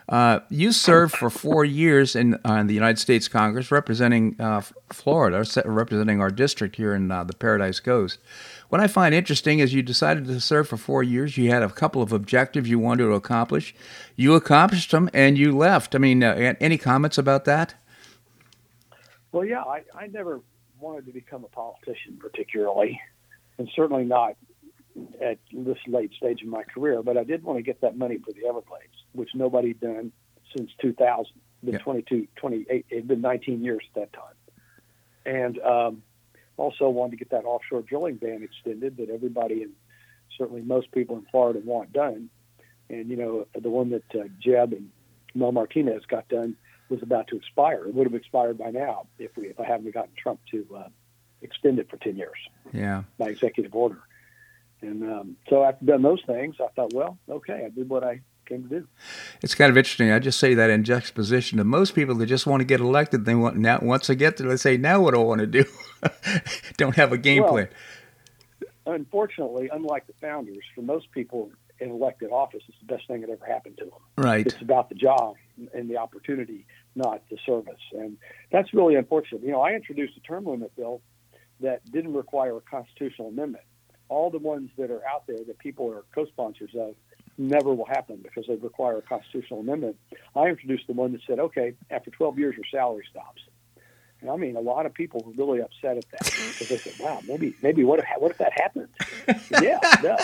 Uh, 0.10 0.40
you 0.50 0.72
served 0.72 1.16
for 1.16 1.30
four 1.30 1.64
years 1.64 2.16
in, 2.16 2.36
uh, 2.46 2.56
in, 2.56 2.68
the 2.68 2.74
United 2.74 3.00
States 3.00 3.28
Congress, 3.28 3.72
representing 3.72 4.36
uh, 4.40 4.62
Florida, 4.92 5.46
representing 5.66 6.20
our 6.20 6.30
district 6.30 6.76
here 6.76 6.94
in 6.94 7.10
uh, 7.10 7.24
the 7.24 7.34
Paradise 7.34 7.80
Coast. 7.80 8.20
What 8.70 8.82
I 8.82 8.88
find 8.88 9.16
interesting 9.16 9.60
is 9.60 9.74
you 9.74 9.82
decided 9.82 10.26
to 10.26 10.40
serve 10.42 10.68
for 10.68 10.78
four 10.78 11.04
years. 11.04 11.38
You 11.38 11.52
had 11.52 11.64
a 11.64 11.70
couple 11.70 12.02
of 12.02 12.12
objectives 12.12 12.70
you 12.70 12.80
wanted 12.80 13.04
to 13.04 13.14
accomplish. 13.14 13.74
You 14.16 14.36
accomplished 14.36 14.92
them, 14.92 15.10
and 15.14 15.38
you 15.38 15.56
left. 15.56 15.96
I 15.96 16.00
mean, 16.00 16.22
any 16.24 16.78
comments 16.78 17.18
about 17.18 17.46
that? 17.46 17.76
Well, 19.32 19.46
yeah, 19.46 19.62
I, 19.62 19.84
I 19.96 20.08
never 20.08 20.42
wanted 20.80 21.06
to 21.06 21.12
become 21.12 21.44
a 21.44 21.48
politician 21.48 22.18
particularly, 22.20 23.00
and 23.58 23.70
certainly 23.76 24.04
not 24.04 24.36
at 25.22 25.40
this 25.52 25.78
late 25.88 26.12
stage 26.14 26.42
in 26.42 26.50
my 26.50 26.64
career. 26.64 27.02
But 27.02 27.18
I 27.18 27.24
did 27.24 27.44
want 27.44 27.58
to 27.58 27.64
get 27.64 27.82
that 27.82 27.98
money 27.98 28.18
for 28.18 28.32
the 28.34 28.46
Everglades, 28.48 28.93
which 29.14 29.30
nobody 29.34 29.70
had 29.70 29.80
done 29.80 30.12
since 30.56 30.72
2000. 30.82 31.32
been 31.64 31.74
Yeah. 31.76 31.80
22, 31.80 32.28
28, 32.36 32.86
it'd 32.90 33.08
been 33.08 33.22
19 33.22 33.64
years 33.64 33.84
at 33.96 34.02
that 34.02 34.14
time. 34.14 34.36
And 35.26 35.60
um, 35.60 36.04
also 36.58 36.90
wanted 36.90 37.12
to 37.12 37.18
get 37.18 37.30
that 37.32 37.46
offshore 37.46 37.82
drilling 37.82 38.16
ban 38.16 38.44
extended 38.44 38.98
that 38.98 39.10
everybody 39.10 39.64
and 39.64 39.72
certainly 40.38 40.62
most 40.62 40.92
people 40.92 41.16
in 41.18 41.26
Florida 41.32 41.62
want 41.64 41.94
done. 41.94 42.30
And, 42.90 43.10
you 43.10 43.16
know, 43.16 43.48
the 43.60 43.70
one 43.70 43.92
that 43.92 44.04
uh, 44.14 44.28
Jeb 44.40 44.74
and 44.74 44.90
Mel 45.34 45.52
Martinez 45.52 46.04
got 46.06 46.28
done 46.28 46.56
was 46.90 47.02
about 47.02 47.28
to 47.28 47.38
expire. 47.38 47.86
It 47.88 47.94
would 47.96 48.06
have 48.06 48.14
expired 48.14 48.58
by 48.58 48.72
now 48.72 49.08
if 49.18 49.36
we 49.38 49.48
if 49.48 49.60
I 49.60 49.66
hadn't 49.66 49.90
gotten 49.94 50.12
Trump 50.16 50.42
to 50.52 50.68
uh, 50.76 50.90
extend 51.42 51.80
it 51.80 51.90
for 51.90 51.98
10 51.98 52.18
years 52.18 52.38
Yeah. 52.74 53.04
by 53.18 53.30
executive 53.30 53.74
order. 53.74 54.00
And 54.82 55.02
um, 55.04 55.38
so 55.50 55.64
after 55.64 55.86
done 55.86 56.02
those 56.02 56.22
things, 56.28 56.56
I 56.60 56.68
thought, 56.76 56.94
well, 56.94 57.18
okay, 57.30 57.64
I 57.66 57.70
did 57.70 57.88
what 57.88 58.04
I 58.04 58.20
came 58.54 58.70
to 58.70 58.80
do. 58.82 58.88
It's 59.42 59.56
kind 59.56 59.70
of 59.70 59.78
interesting. 59.78 60.12
I 60.12 60.20
just 60.20 60.40
say 60.40 60.54
that 60.54 60.70
in 60.70 60.84
juxtaposition 60.84 61.58
to 61.58 61.64
most 61.64 61.96
people 61.96 62.16
that 62.16 62.26
just 62.26 62.46
want 62.46 62.62
to 62.62 62.66
get 62.66 62.80
elected. 62.80 63.26
They 63.26 63.36
want 63.36 63.58
now 63.58 63.80
once 63.82 64.08
they 64.08 64.16
get 64.16 64.38
there, 64.38 64.48
they 64.48 64.58
say, 64.58 64.78
"Now 64.78 65.02
what 65.02 65.14
do 65.14 65.22
I 65.22 65.24
want 65.24 65.42
to 65.42 65.48
do?" 65.48 65.66
Don't 66.78 66.96
have 66.96 67.12
a 67.12 67.18
game 67.18 67.44
Well, 67.44 67.52
plan. 67.52 67.70
Unfortunately, 68.86 69.70
unlike 69.72 70.08
the 70.08 70.14
founders, 70.20 70.64
for 70.76 70.82
most 70.82 71.12
people 71.12 71.52
in 71.80 71.90
elected 71.90 72.32
office, 72.32 72.62
it's 72.68 72.78
the 72.80 72.86
best 72.86 73.08
thing 73.08 73.22
that 73.22 73.30
ever 73.30 73.46
happened 73.46 73.78
to 73.78 73.86
them. 73.86 74.00
Right. 74.18 74.46
It's 74.46 74.62
about 74.62 74.90
the 74.90 74.96
job 74.96 75.36
and 75.74 75.90
the 75.90 75.98
opportunity, 75.98 76.66
not 76.96 77.24
the 77.30 77.38
service. 77.46 77.80
And 77.94 78.18
that's 78.52 78.74
really 78.74 78.96
unfortunate. 78.96 79.42
You 79.44 79.52
know, 79.52 79.62
I 79.62 79.74
introduced 79.74 80.18
a 80.18 80.20
term 80.20 80.46
limit 80.46 80.76
bill 80.76 81.02
that 81.62 81.90
didn't 81.92 82.14
require 82.14 82.58
a 82.58 82.62
constitutional 82.62 83.30
amendment. 83.30 83.64
All 84.10 84.30
the 84.30 84.38
ones 84.38 84.70
that 84.78 84.92
are 84.92 85.02
out 85.08 85.26
there 85.28 85.44
that 85.48 85.58
people 85.60 85.90
are 85.90 86.04
co-sponsors 86.14 86.72
of 86.78 86.96
never 87.38 87.74
will 87.74 87.86
happen 87.86 88.20
because 88.22 88.46
they 88.48 88.56
require 88.56 88.98
a 88.98 89.02
constitutional 89.02 89.62
amendment. 89.62 89.98
I 90.36 90.48
introduced 90.48 90.88
the 90.88 90.94
one 90.94 91.12
that 91.14 91.22
said, 91.28 91.40
okay, 91.40 91.74
after 91.90 92.12
12 92.12 92.40
years, 92.40 92.56
your 92.56 92.66
salary 92.72 93.06
stops. 93.10 93.42
And 94.22 94.32
I 94.32 94.38
mean, 94.38 94.56
a 94.56 94.62
lot 94.62 94.86
of 94.86 94.94
people 94.94 95.22
were 95.26 95.34
really 95.34 95.62
upset 95.62 95.98
at 95.98 96.06
that 96.12 96.24
because 96.24 96.70
they 96.70 96.78
said, 96.78 96.94
wow, 97.00 97.20
maybe, 97.28 97.56
maybe 97.62 97.84
what 97.84 98.00
if, 98.00 98.06
what 98.20 98.32
if 98.32 98.38
that 98.38 98.54
happened? 98.54 98.88
yeah, 99.62 99.80
no, 100.02 100.18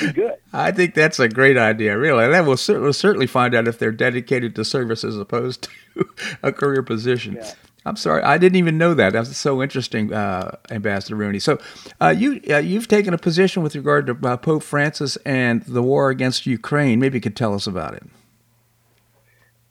be 0.00 0.12
good. 0.12 0.34
I 0.52 0.72
think 0.72 0.94
that's 0.94 1.18
a 1.18 1.28
great 1.28 1.56
idea. 1.56 1.96
Really, 1.96 2.24
And 2.24 2.34
that 2.34 2.44
will 2.44 2.58
we'll 2.68 2.92
certainly 2.92 3.26
find 3.26 3.54
out 3.54 3.66
if 3.66 3.78
they're 3.78 3.92
dedicated 3.92 4.54
to 4.56 4.64
service 4.64 5.04
as 5.04 5.16
opposed 5.16 5.62
to 5.94 6.06
a 6.42 6.52
career 6.52 6.82
position. 6.82 7.36
Yeah. 7.36 7.52
I'm 7.86 7.96
sorry, 7.96 8.22
I 8.22 8.38
didn't 8.38 8.56
even 8.56 8.78
know 8.78 8.94
that. 8.94 9.12
That's 9.12 9.36
so 9.36 9.62
interesting, 9.62 10.12
uh, 10.12 10.56
Ambassador 10.70 11.16
Rooney. 11.16 11.38
So, 11.38 11.58
uh, 12.00 12.14
you 12.16 12.40
uh, 12.48 12.56
you've 12.58 12.88
taken 12.88 13.12
a 13.12 13.18
position 13.18 13.62
with 13.62 13.76
regard 13.76 14.06
to 14.06 14.18
uh, 14.26 14.36
Pope 14.38 14.62
Francis 14.62 15.16
and 15.26 15.62
the 15.64 15.82
war 15.82 16.08
against 16.08 16.46
Ukraine. 16.46 16.98
Maybe 16.98 17.18
you 17.18 17.20
could 17.20 17.36
tell 17.36 17.54
us 17.54 17.66
about 17.66 17.94
it. 17.94 18.04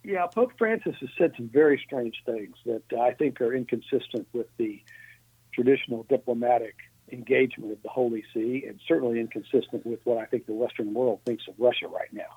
Yeah, 0.04 0.28
Pope 0.28 0.52
Francis 0.58 0.96
has 1.00 1.10
said 1.18 1.32
some 1.38 1.50
very 1.50 1.82
strange 1.84 2.22
things 2.26 2.56
that 2.66 2.84
I 3.00 3.14
think 3.14 3.40
are 3.42 3.54
inconsistent 3.54 4.28
with 4.34 4.48
the 4.58 4.82
traditional 5.54 6.04
diplomatic 6.10 6.76
engagement 7.12 7.72
of 7.72 7.82
the 7.84 7.90
Holy 7.90 8.24
See, 8.34 8.66
and 8.68 8.80
certainly 8.88 9.20
inconsistent 9.20 9.86
with 9.86 10.00
what 10.04 10.18
I 10.18 10.26
think 10.26 10.46
the 10.46 10.54
Western 10.54 10.94
world 10.94 11.22
thinks 11.26 11.48
of 11.48 11.54
Russia 11.58 11.88
right 11.88 12.12
now. 12.12 12.30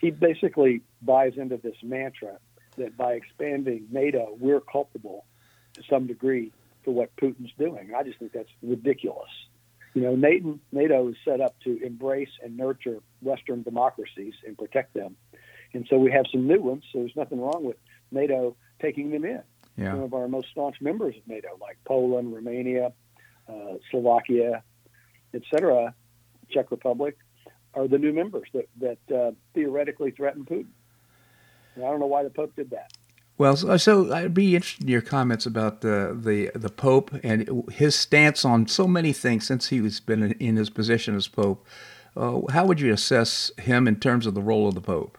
He 0.00 0.10
basically 0.10 0.82
buys 1.02 1.32
into 1.36 1.56
this 1.56 1.76
mantra 1.82 2.38
that 2.78 2.96
by 2.96 3.12
expanding 3.14 3.86
NATO, 3.90 4.36
we're 4.38 4.60
culpable 4.60 5.24
to 5.74 5.82
some 5.88 6.06
degree 6.06 6.52
for 6.84 6.92
what 6.92 7.14
Putin's 7.16 7.52
doing. 7.58 7.92
I 7.96 8.02
just 8.02 8.18
think 8.18 8.32
that's 8.32 8.48
ridiculous. 8.62 9.30
You 9.94 10.02
know, 10.02 10.16
NATO, 10.16 10.58
NATO 10.72 11.08
is 11.08 11.16
set 11.24 11.40
up 11.40 11.54
to 11.64 11.78
embrace 11.84 12.30
and 12.42 12.56
nurture 12.56 12.98
Western 13.20 13.62
democracies 13.62 14.34
and 14.46 14.56
protect 14.56 14.94
them. 14.94 15.16
And 15.74 15.86
so 15.90 15.98
we 15.98 16.10
have 16.12 16.26
some 16.30 16.46
new 16.46 16.60
ones, 16.60 16.84
so 16.92 17.00
there's 17.00 17.16
nothing 17.16 17.40
wrong 17.40 17.64
with 17.64 17.76
NATO 18.10 18.56
taking 18.80 19.10
them 19.10 19.24
in. 19.24 19.42
Some 19.92 20.02
of 20.02 20.14
our 20.14 20.28
most 20.28 20.48
staunch 20.50 20.80
members 20.80 21.14
of 21.16 21.26
NATO, 21.26 21.48
like 21.60 21.78
Poland, 21.84 22.34
Romania, 22.34 22.92
uh, 23.48 23.74
Slovakia, 23.90 24.62
etc., 25.34 25.94
Czech 26.50 26.70
Republic, 26.70 27.16
are 27.74 27.86
the 27.86 27.98
new 27.98 28.12
members 28.12 28.48
that, 28.54 28.68
that 28.80 29.16
uh, 29.16 29.32
theoretically 29.54 30.10
threaten 30.10 30.44
Putin. 30.44 30.70
And 31.78 31.86
I 31.86 31.90
don't 31.90 32.00
know 32.00 32.06
why 32.06 32.24
the 32.24 32.30
Pope 32.30 32.56
did 32.56 32.70
that. 32.70 32.92
Well, 33.38 33.54
so, 33.56 33.76
so 33.76 34.12
I'd 34.12 34.34
be 34.34 34.56
interested 34.56 34.82
in 34.82 34.88
your 34.88 35.00
comments 35.00 35.46
about 35.46 35.80
the 35.80 36.18
the 36.20 36.50
the 36.58 36.70
Pope 36.70 37.12
and 37.22 37.64
his 37.70 37.94
stance 37.94 38.44
on 38.44 38.66
so 38.66 38.88
many 38.88 39.12
things 39.12 39.46
since 39.46 39.68
he's 39.68 40.00
been 40.00 40.24
in, 40.24 40.32
in 40.32 40.56
his 40.56 40.70
position 40.70 41.14
as 41.14 41.28
Pope. 41.28 41.64
Uh, 42.16 42.40
how 42.50 42.66
would 42.66 42.80
you 42.80 42.92
assess 42.92 43.52
him 43.58 43.86
in 43.86 43.94
terms 43.94 44.26
of 44.26 44.34
the 44.34 44.42
role 44.42 44.66
of 44.66 44.74
the 44.74 44.80
Pope? 44.80 45.16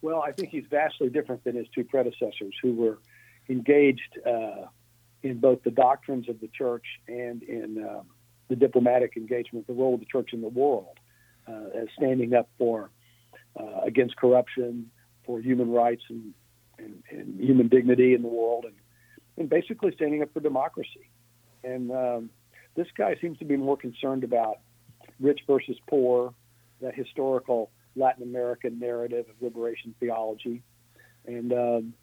Well, 0.00 0.20
I 0.20 0.32
think 0.32 0.48
he's 0.48 0.64
vastly 0.68 1.08
different 1.08 1.44
than 1.44 1.54
his 1.54 1.68
two 1.72 1.84
predecessors, 1.84 2.54
who 2.60 2.74
were 2.74 2.98
engaged 3.48 4.18
uh, 4.26 4.66
in 5.22 5.38
both 5.38 5.62
the 5.62 5.70
doctrines 5.70 6.28
of 6.28 6.40
the 6.40 6.48
church 6.48 6.84
and 7.06 7.44
in 7.44 7.86
um, 7.88 8.06
the 8.48 8.56
diplomatic 8.56 9.16
engagement, 9.16 9.68
the 9.68 9.72
role 9.72 9.94
of 9.94 10.00
the 10.00 10.06
church 10.06 10.30
in 10.32 10.40
the 10.40 10.48
world, 10.48 10.98
uh, 11.46 11.80
as 11.80 11.86
standing 11.96 12.34
up 12.34 12.48
for 12.58 12.90
uh, 13.54 13.82
against 13.84 14.16
corruption, 14.16 14.90
for 15.32 15.40
human 15.40 15.70
rights 15.70 16.02
and, 16.10 16.34
and, 16.78 17.02
and 17.10 17.40
human 17.40 17.68
dignity 17.68 18.12
in 18.12 18.20
the 18.20 18.28
world, 18.28 18.66
and, 18.66 18.74
and 19.38 19.48
basically 19.48 19.90
standing 19.94 20.20
up 20.22 20.30
for 20.34 20.40
democracy. 20.40 21.08
And 21.64 21.90
um, 21.90 22.30
this 22.74 22.86
guy 22.94 23.16
seems 23.18 23.38
to 23.38 23.46
be 23.46 23.56
more 23.56 23.78
concerned 23.78 24.24
about 24.24 24.58
rich 25.18 25.40
versus 25.46 25.78
poor, 25.88 26.34
that 26.82 26.94
historical 26.94 27.70
Latin 27.96 28.22
American 28.22 28.78
narrative 28.78 29.24
of 29.30 29.40
liberation 29.40 29.94
theology, 30.00 30.62
and 31.24 31.50
um, 31.54 31.94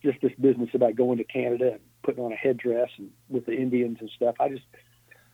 just 0.00 0.20
this 0.22 0.32
business 0.40 0.70
about 0.72 0.94
going 0.94 1.18
to 1.18 1.24
Canada 1.24 1.72
and 1.72 1.80
putting 2.04 2.22
on 2.22 2.32
a 2.32 2.36
headdress 2.36 2.90
and 2.98 3.10
with 3.28 3.46
the 3.46 3.56
Indians 3.56 3.98
and 3.98 4.10
stuff. 4.14 4.36
I 4.38 4.48
just, 4.48 4.64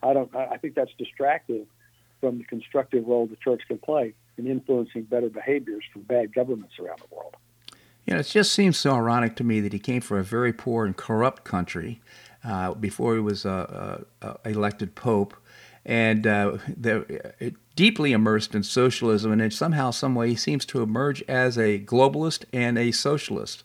I 0.03 0.15
don't, 0.15 0.35
I 0.35 0.57
think 0.57 0.75
that's 0.75 0.93
distractive 0.97 1.67
from 2.23 2.39
the 2.39 2.45
constructive 2.45 3.07
role 3.07 3.27
the 3.27 3.37
church 3.37 3.61
can 3.69 3.77
play 3.77 4.15
in 4.39 4.47
influencing 4.47 5.03
better 5.03 5.29
behaviors 5.29 5.85
from 5.93 6.01
bad 6.03 6.35
governments 6.35 6.77
around 6.79 7.01
the 7.01 7.15
world. 7.15 7.37
You 8.07 8.15
know, 8.15 8.21
it 8.21 8.27
just 8.27 8.53
seems 8.53 8.79
so 8.79 8.95
ironic 8.95 9.37
to 9.37 9.45
me 9.45 9.61
that 9.61 9.73
he 9.73 9.79
came 9.79 10.01
from 10.01 10.19
a 10.19 10.23
very 10.23 10.53
poor 10.53 10.85
and 10.85 10.97
corrupt 10.97 11.45
country 11.45 12.01
uh, 12.45 12.75
before 12.75 13.15
he 13.15 13.21
was 13.21 13.47
uh, 13.47 14.03
uh, 14.21 14.35
elected 14.45 14.95
pope, 14.95 15.35
and 15.85 16.27
uh, 16.27 16.59
deeply 17.77 18.13
immersed 18.13 18.55
in 18.55 18.63
socialism, 18.63 19.33
and 19.33 19.53
somehow, 19.53 19.91
some 19.91 20.15
way, 20.15 20.31
he 20.31 20.37
seems 20.37 20.65
to 20.67 20.83
emerge 20.83 21.23
as 21.29 21.57
a 21.57 21.79
globalist 21.79 22.45
and 22.53 22.77
a 22.77 22.91
socialist. 22.91 23.65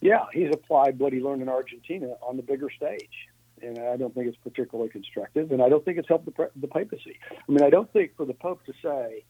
Yeah, 0.00 0.24
he's 0.32 0.50
applied 0.52 0.98
what 0.98 1.12
he 1.12 1.20
learned 1.20 1.42
in 1.42 1.48
Argentina 1.48 2.14
on 2.22 2.36
the 2.36 2.42
bigger 2.42 2.70
stage. 2.70 3.28
And 3.62 3.78
I 3.78 3.96
don't 3.96 4.12
think 4.12 4.26
it's 4.26 4.36
particularly 4.38 4.90
constructive, 4.90 5.52
and 5.52 5.62
I 5.62 5.68
don't 5.68 5.84
think 5.84 5.96
it's 5.96 6.08
helped 6.08 6.26
the, 6.26 6.50
the 6.56 6.66
papacy. 6.66 7.20
I 7.30 7.52
mean, 7.52 7.62
I 7.62 7.70
don't 7.70 7.92
think 7.92 8.16
for 8.16 8.26
the 8.26 8.34
Pope 8.34 8.64
to 8.66 8.72
say, 8.82 9.24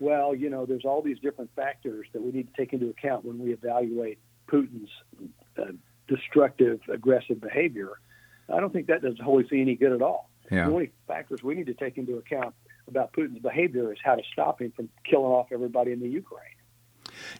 well, 0.00 0.34
you 0.34 0.50
know, 0.50 0.66
there's 0.66 0.84
all 0.84 1.02
these 1.02 1.18
different 1.20 1.50
factors 1.54 2.06
that 2.12 2.22
we 2.22 2.32
need 2.32 2.48
to 2.52 2.60
take 2.60 2.72
into 2.72 2.88
account 2.88 3.24
when 3.24 3.38
we 3.38 3.52
evaluate 3.52 4.18
Putin's 4.48 4.90
uh, 5.58 5.64
destructive, 6.08 6.80
aggressive 6.92 7.40
behavior. 7.40 7.92
I 8.52 8.60
don't 8.60 8.72
think 8.72 8.88
that 8.88 9.02
does 9.02 9.18
Holy 9.22 9.46
See 9.48 9.60
any 9.60 9.74
good 9.74 9.92
at 9.92 10.02
all. 10.02 10.30
Yeah. 10.50 10.66
The 10.66 10.72
only 10.72 10.92
factors 11.06 11.42
we 11.42 11.54
need 11.54 11.66
to 11.66 11.74
take 11.74 11.96
into 11.96 12.18
account 12.18 12.54
about 12.86 13.12
Putin's 13.12 13.38
behavior 13.38 13.92
is 13.92 13.98
how 14.04 14.14
to 14.14 14.22
stop 14.32 14.60
him 14.60 14.72
from 14.76 14.90
killing 15.08 15.32
off 15.32 15.46
everybody 15.50 15.92
in 15.92 16.00
the 16.00 16.08
Ukraine. 16.08 16.48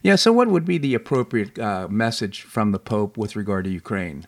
Yeah. 0.01 0.15
So, 0.15 0.33
what 0.33 0.47
would 0.47 0.65
be 0.65 0.79
the 0.79 0.95
appropriate 0.95 1.59
uh, 1.59 1.87
message 1.89 2.41
from 2.41 2.71
the 2.71 2.79
Pope 2.79 3.17
with 3.17 3.35
regard 3.35 3.65
to 3.65 3.69
Ukraine? 3.69 4.25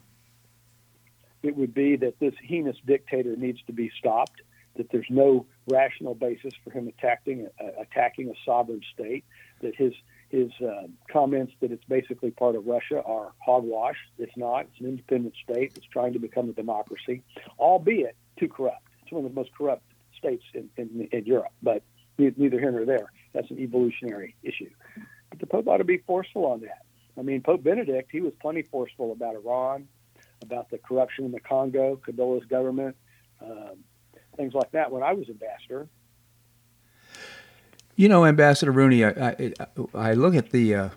it 1.44 1.56
would 1.56 1.74
be 1.74 1.96
that 1.96 2.20
this 2.20 2.34
heinous 2.44 2.78
dictator 2.86 3.36
needs 3.36 3.60
to 3.68 3.74
be 3.74 3.92
stopped, 3.98 4.42
that 4.78 4.90
there's 4.92 5.08
no 5.10 5.46
rational 5.68 6.16
basis 6.16 6.54
for 6.64 6.72
him 6.72 6.88
attacking 6.88 7.48
uh, 7.60 7.82
attacking 7.82 8.30
a 8.30 8.34
sovereign 8.46 8.82
state, 8.94 9.26
that 9.62 9.76
his 9.76 9.94
his 10.30 10.52
uh, 10.62 10.88
comments 11.12 11.54
that 11.62 11.72
it's 11.72 11.84
basically 11.86 12.32
part 12.32 12.56
of 12.56 12.66
Russia 12.66 13.02
are 13.04 13.32
hogwash. 13.40 13.98
It's 14.18 14.36
not. 14.36 14.62
It's 14.62 14.80
an 14.80 14.88
independent 14.88 15.36
state 15.44 15.74
that's 15.74 15.88
trying 15.88 16.14
to 16.14 16.20
become 16.20 16.50
a 16.50 16.54
democracy, 16.54 17.24
albeit 17.60 18.16
too 18.38 18.50
corrupt. 18.50 18.84
It's 19.04 19.12
one 19.12 19.24
of 19.24 19.32
the 19.32 19.36
most 19.36 19.52
corrupt 19.58 19.84
states 20.18 20.44
in, 20.54 20.70
in, 20.76 21.08
in 21.12 21.26
Europe, 21.26 21.54
but 21.62 21.82
neither 22.18 22.60
here 22.60 22.72
nor 22.72 22.86
there. 22.86 23.12
That's 23.34 23.50
an 23.52 23.60
evolutionary 23.60 24.36
issue. 24.44 24.70
But 25.30 25.40
the 25.40 25.46
Pope 25.46 25.68
ought 25.68 25.78
to 25.78 25.84
be 25.84 26.00
forceful 26.00 26.46
on 26.46 26.62
that. 26.62 26.82
I 27.18 27.22
mean, 27.22 27.42
Pope 27.42 27.64
Benedict, 27.64 28.10
he 28.12 28.22
was 28.22 28.34
plenty 28.42 28.64
forceful 28.64 29.12
about 29.12 29.36
Iran, 29.36 29.88
about 30.42 30.70
the 30.70 30.78
corruption 30.78 31.26
in 31.26 31.32
the 31.32 31.40
Congo, 31.40 32.00
Kabila's 32.06 32.46
government, 32.46 32.96
um, 33.42 33.78
things 34.38 34.54
like 34.54 34.72
that 34.72 34.92
when 34.92 35.04
I 35.04 35.14
was 35.14 35.28
ambassador. 35.30 35.88
You 37.96 38.08
know, 38.08 38.26
Ambassador 38.26 38.72
Rooney, 38.72 39.04
I, 39.04 39.10
I, 39.10 39.54
I 39.96 40.14
look 40.14 40.36
at 40.36 40.52
the, 40.52 40.76
uh, 40.76 40.90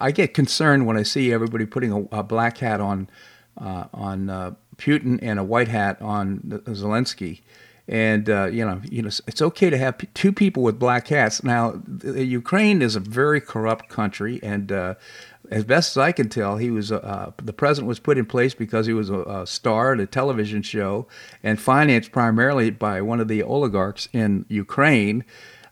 I 0.00 0.10
get 0.10 0.34
concerned 0.34 0.86
when 0.86 0.96
I 0.96 1.04
see 1.04 1.32
everybody 1.32 1.66
putting 1.66 1.92
a, 1.92 2.18
a 2.20 2.22
black 2.24 2.58
hat 2.58 2.80
on, 2.80 3.08
uh, 3.56 3.84
on 3.94 4.28
uh, 4.28 4.54
Putin 4.76 5.20
and 5.22 5.38
a 5.38 5.44
white 5.44 5.68
hat 5.68 6.02
on 6.02 6.40
Zelensky, 6.66 7.42
And 7.88 8.30
uh, 8.30 8.46
you 8.46 8.64
know, 8.64 8.80
you 8.88 9.02
know, 9.02 9.10
it's 9.26 9.42
okay 9.42 9.68
to 9.68 9.76
have 9.76 9.96
two 10.14 10.32
people 10.32 10.62
with 10.62 10.78
black 10.78 11.08
hats. 11.08 11.42
Now, 11.42 11.82
Ukraine 12.02 12.80
is 12.80 12.94
a 12.94 13.00
very 13.00 13.40
corrupt 13.40 13.88
country, 13.88 14.38
and 14.42 14.70
uh, 14.70 14.94
as 15.52 15.64
best 15.64 15.96
as 15.96 15.98
I 15.98 16.12
can 16.12 16.28
tell, 16.28 16.56
he 16.56 16.70
was 16.70 16.90
uh, 16.90 17.32
the 17.36 17.52
president 17.52 17.86
was 17.88 18.00
put 18.00 18.16
in 18.16 18.24
place 18.24 18.54
because 18.54 18.86
he 18.86 18.94
was 18.94 19.10
a, 19.10 19.20
a, 19.20 19.46
star 19.46 19.92
at 19.92 20.00
a 20.00 20.06
television 20.06 20.62
show 20.62 21.06
and 21.42 21.60
financed 21.60 22.10
primarily 22.10 22.70
by 22.70 23.02
one 23.02 23.20
of 23.20 23.28
the 23.28 23.42
oligarchs 23.42 24.08
in 24.12 24.46
Ukraine. 24.48 25.24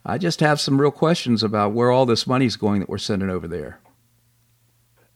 I 0.05 0.19
just 0.19 0.41
have 0.41 0.61
some 0.61 0.81
real 0.81 0.91
questions 0.91 1.43
about 1.43 1.73
where 1.73 1.91
all 1.91 2.07
this 2.07 2.27
money 2.27 2.47
is 2.47 2.57
going 2.57 2.81
that 2.81 2.89
we're 2.89 2.99
sending 2.99 3.31
over 3.31 3.49
there. 3.49 3.81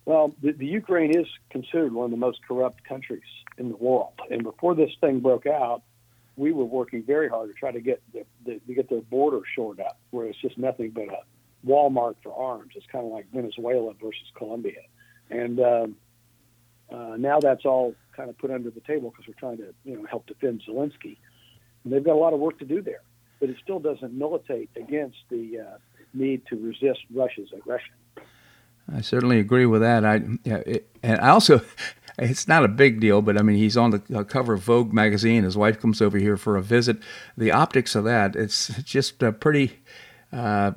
Well, 0.07 0.35
the, 0.43 0.53
the 0.53 0.67
Ukraine 0.67 1.19
is 1.19 1.27
considered 1.51 1.93
one 1.93 2.07
of 2.07 2.11
the 2.11 2.17
most 2.17 2.41
corrupt 2.47 2.85
countries 2.85 3.23
in 3.59 3.69
the 3.69 3.77
world, 3.77 4.15
and 4.31 4.43
before 4.43 4.75
this 4.75 4.91
thing 5.01 5.21
broke 5.21 5.47
out, 5.47 5.83
we 6.37 6.53
were 6.53 6.65
working 6.65 7.03
very 7.03 7.29
hard 7.29 7.49
to 7.49 7.55
try 7.55 7.71
to 7.71 7.81
get 7.81 8.03
the, 8.13 8.25
the, 8.45 8.61
to 8.67 8.75
get 8.75 8.89
their 8.89 9.03
border 9.03 9.41
shored 9.55 9.81
up, 9.81 9.99
where 10.11 10.27
it's 10.27 10.41
just 10.41 10.59
nothing 10.59 10.91
but 10.91 11.05
a 11.05 11.19
Walmart 11.67 12.17
for 12.23 12.33
arms. 12.33 12.73
It's 12.77 12.87
kind 12.87 13.07
of 13.07 13.13
like 13.13 13.27
Venezuela 13.33 13.93
versus 13.95 14.31
Colombia, 14.37 14.81
and 15.31 15.61
um, 15.61 15.97
uh, 16.93 17.17
now 17.19 17.41
that's 17.41 17.65
all 17.65 17.95
kind 18.17 18.31
of 18.31 18.39
put 18.39 18.51
under 18.51 18.71
the 18.71 18.81
table 18.81 19.11
because 19.11 19.27
we're 19.27 19.41
trying 19.41 19.59
to 19.59 19.75
you 19.85 19.97
know 19.97 20.07
help 20.07 20.27
defend 20.27 20.63
Zelensky. 20.69 21.17
And 21.83 21.93
they've 21.93 22.05
got 22.05 22.15
a 22.15 22.19
lot 22.19 22.33
of 22.33 22.41
work 22.41 22.59
to 22.61 22.65
do 22.65 22.81
there, 22.81 23.03
but 23.41 23.51
it 23.51 23.57
still 23.63 23.79
doesn't 23.79 24.13
militate 24.13 24.71
against 24.77 25.19
the 25.31 25.61
uh, 25.61 25.79
need 26.15 26.47
to 26.47 26.57
resist 26.57 27.01
Russia's 27.13 27.51
aggression. 27.57 27.95
I 28.93 29.01
certainly 29.01 29.39
agree 29.39 29.67
with 29.67 29.81
that. 29.81 30.05
I 30.05 30.23
it, 30.45 30.89
and 31.03 31.21
I 31.21 31.29
also, 31.29 31.63
it's 32.19 32.47
not 32.47 32.65
a 32.65 32.69
big 32.69 33.01
deal, 33.01 33.23
but 33.23 33.39
I 33.39 33.43
mean, 33.43 33.57
he's 33.57 33.77
on 33.77 33.91
the 33.91 34.25
cover 34.25 34.55
of 34.55 34.61
Vogue 34.61 34.93
magazine. 34.93 35.45
His 35.45 35.57
wife 35.57 35.81
comes 35.81 36.01
over 36.03 36.19
here 36.19 36.37
for 36.37 36.57
a 36.57 36.63
visit. 36.63 36.99
The 37.37 37.53
optics 37.53 37.95
of 37.95 38.05
that, 38.05 38.37
it's 38.37 38.69
just 38.83 39.23
a 39.23 39.33
pretty 39.33 39.81
uh, 40.35 40.73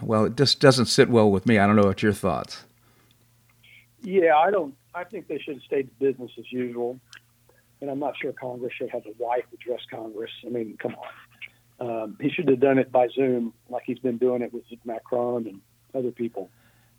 well, 0.00 0.24
it 0.26 0.36
just 0.36 0.60
doesn't 0.60 0.86
sit 0.86 1.08
well 1.08 1.30
with 1.30 1.44
me. 1.44 1.58
I 1.58 1.66
don't 1.66 1.76
know 1.76 1.82
what 1.82 2.02
your 2.02 2.12
thoughts. 2.12 2.64
Yeah, 4.02 4.36
I 4.36 4.50
don't. 4.50 4.74
I 4.94 5.04
think 5.04 5.26
they 5.26 5.38
should 5.38 5.60
stay 5.62 5.82
the 5.82 5.90
business 5.98 6.30
as 6.38 6.50
usual, 6.52 7.00
and 7.80 7.90
I'm 7.90 7.98
not 7.98 8.14
sure 8.20 8.32
Congress 8.32 8.72
should 8.76 8.90
have 8.90 9.04
a 9.06 9.12
wife 9.18 9.44
address 9.52 9.80
Congress. 9.90 10.30
I 10.46 10.50
mean, 10.50 10.76
come 10.80 10.94
on. 10.94 11.88
Um, 11.88 12.16
he 12.20 12.30
should 12.30 12.48
have 12.48 12.60
done 12.60 12.78
it 12.78 12.92
by 12.92 13.08
Zoom, 13.08 13.52
like 13.68 13.82
he's 13.86 13.98
been 13.98 14.18
doing 14.18 14.42
it 14.42 14.52
with 14.52 14.64
Macron 14.84 15.48
and 15.48 15.60
other 15.94 16.12
people. 16.12 16.48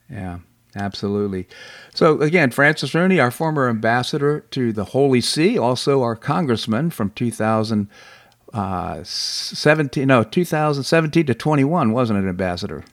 Yeah, 0.09 0.39
absolutely. 0.75 1.47
So 1.93 2.19
again, 2.19 2.51
Francis 2.51 2.93
Rooney, 2.93 3.19
our 3.19 3.31
former 3.31 3.69
ambassador 3.69 4.41
to 4.51 4.73
the 4.73 4.85
Holy 4.85 5.21
See, 5.21 5.57
also 5.57 6.01
our 6.01 6.17
congressman 6.17 6.89
from 6.89 7.11
2000- 7.11 7.87
uh, 8.53 9.03
17, 9.03 10.07
no, 10.07 10.23
2017 10.23 11.25
to 11.25 11.33
21, 11.33 11.91
wasn't 11.91 12.23
it, 12.23 12.29
Ambassador? 12.29 12.83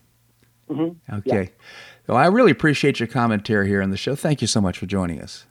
Mm-hmm. 0.70 1.14
Okay. 1.18 1.42
Yeah. 1.42 1.64
Well, 2.06 2.16
I 2.16 2.26
really 2.26 2.50
appreciate 2.50 2.98
your 2.98 3.06
commentary 3.06 3.68
here 3.68 3.82
on 3.82 3.90
the 3.90 3.96
show. 3.96 4.16
Thank 4.16 4.40
you 4.40 4.46
so 4.46 4.60
much 4.60 4.78
for 4.78 4.86
joining 4.86 5.20
us. 5.20 5.46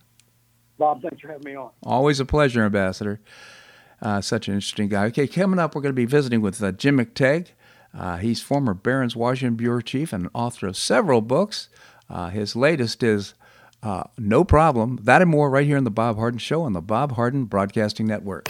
Bob, 0.77 1.01
thanks 1.01 1.21
for 1.21 1.27
having 1.27 1.43
me 1.45 1.55
on. 1.55 1.71
Always 1.83 2.19
a 2.19 2.25
pleasure, 2.25 2.63
Ambassador. 2.63 3.19
Uh, 4.01 4.21
such 4.21 4.47
an 4.47 4.55
interesting 4.55 4.89
guy. 4.89 5.05
Okay, 5.05 5.27
coming 5.27 5.59
up, 5.59 5.75
we're 5.75 5.81
going 5.81 5.93
to 5.93 6.01
be 6.01 6.05
visiting 6.05 6.41
with 6.41 6.61
uh, 6.63 6.71
Jim 6.71 6.97
McTague. 6.97 7.47
Uh, 7.97 8.17
he's 8.17 8.41
former 8.41 8.73
Barron's 8.73 9.15
Washington 9.15 9.55
Bureau 9.55 9.81
Chief 9.81 10.13
and 10.13 10.29
author 10.33 10.67
of 10.67 10.77
several 10.77 11.21
books. 11.21 11.69
Uh, 12.09 12.29
his 12.29 12.55
latest 12.55 13.03
is 13.03 13.33
uh, 13.83 14.03
No 14.17 14.43
Problem. 14.43 14.99
That 15.03 15.21
and 15.21 15.29
more 15.29 15.49
right 15.49 15.65
here 15.65 15.77
on 15.77 15.83
The 15.83 15.91
Bob 15.91 16.17
Harden 16.17 16.39
Show 16.39 16.63
on 16.63 16.73
the 16.73 16.81
Bob 16.81 17.13
Harden 17.13 17.45
Broadcasting 17.45 18.07
Network. 18.07 18.49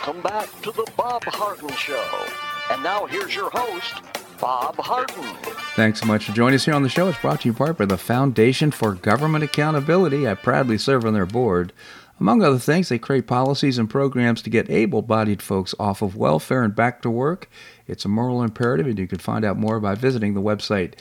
Welcome 0.00 0.22
back 0.22 0.62
to 0.62 0.72
the 0.72 0.90
Bob 0.96 1.22
Harden 1.24 1.68
Show. 1.74 2.26
And 2.70 2.82
now 2.82 3.04
here's 3.04 3.34
your 3.34 3.50
host, 3.50 3.96
Bob 4.40 4.76
Harden. 4.78 5.36
Thanks 5.76 6.00
so 6.00 6.06
much 6.06 6.24
for 6.24 6.32
joining 6.32 6.54
us 6.54 6.64
here 6.64 6.72
on 6.72 6.82
the 6.82 6.88
show. 6.88 7.08
It's 7.08 7.18
brought 7.18 7.42
to 7.42 7.48
you 7.48 7.52
in 7.52 7.56
part 7.56 7.76
by 7.76 7.84
the 7.84 7.98
Foundation 7.98 8.70
for 8.70 8.94
Government 8.94 9.44
Accountability. 9.44 10.26
I 10.26 10.32
proudly 10.36 10.78
serve 10.78 11.04
on 11.04 11.12
their 11.12 11.26
board. 11.26 11.74
Among 12.18 12.42
other 12.42 12.58
things, 12.58 12.88
they 12.88 12.98
create 12.98 13.26
policies 13.26 13.76
and 13.76 13.90
programs 13.90 14.40
to 14.40 14.48
get 14.48 14.70
able 14.70 15.02
bodied 15.02 15.42
folks 15.42 15.74
off 15.78 16.00
of 16.00 16.16
welfare 16.16 16.62
and 16.62 16.74
back 16.74 17.02
to 17.02 17.10
work. 17.10 17.50
It's 17.86 18.06
a 18.06 18.08
moral 18.08 18.42
imperative, 18.42 18.86
and 18.86 18.98
you 18.98 19.06
can 19.06 19.18
find 19.18 19.44
out 19.44 19.58
more 19.58 19.80
by 19.80 19.96
visiting 19.96 20.32
the 20.32 20.40
website 20.40 20.94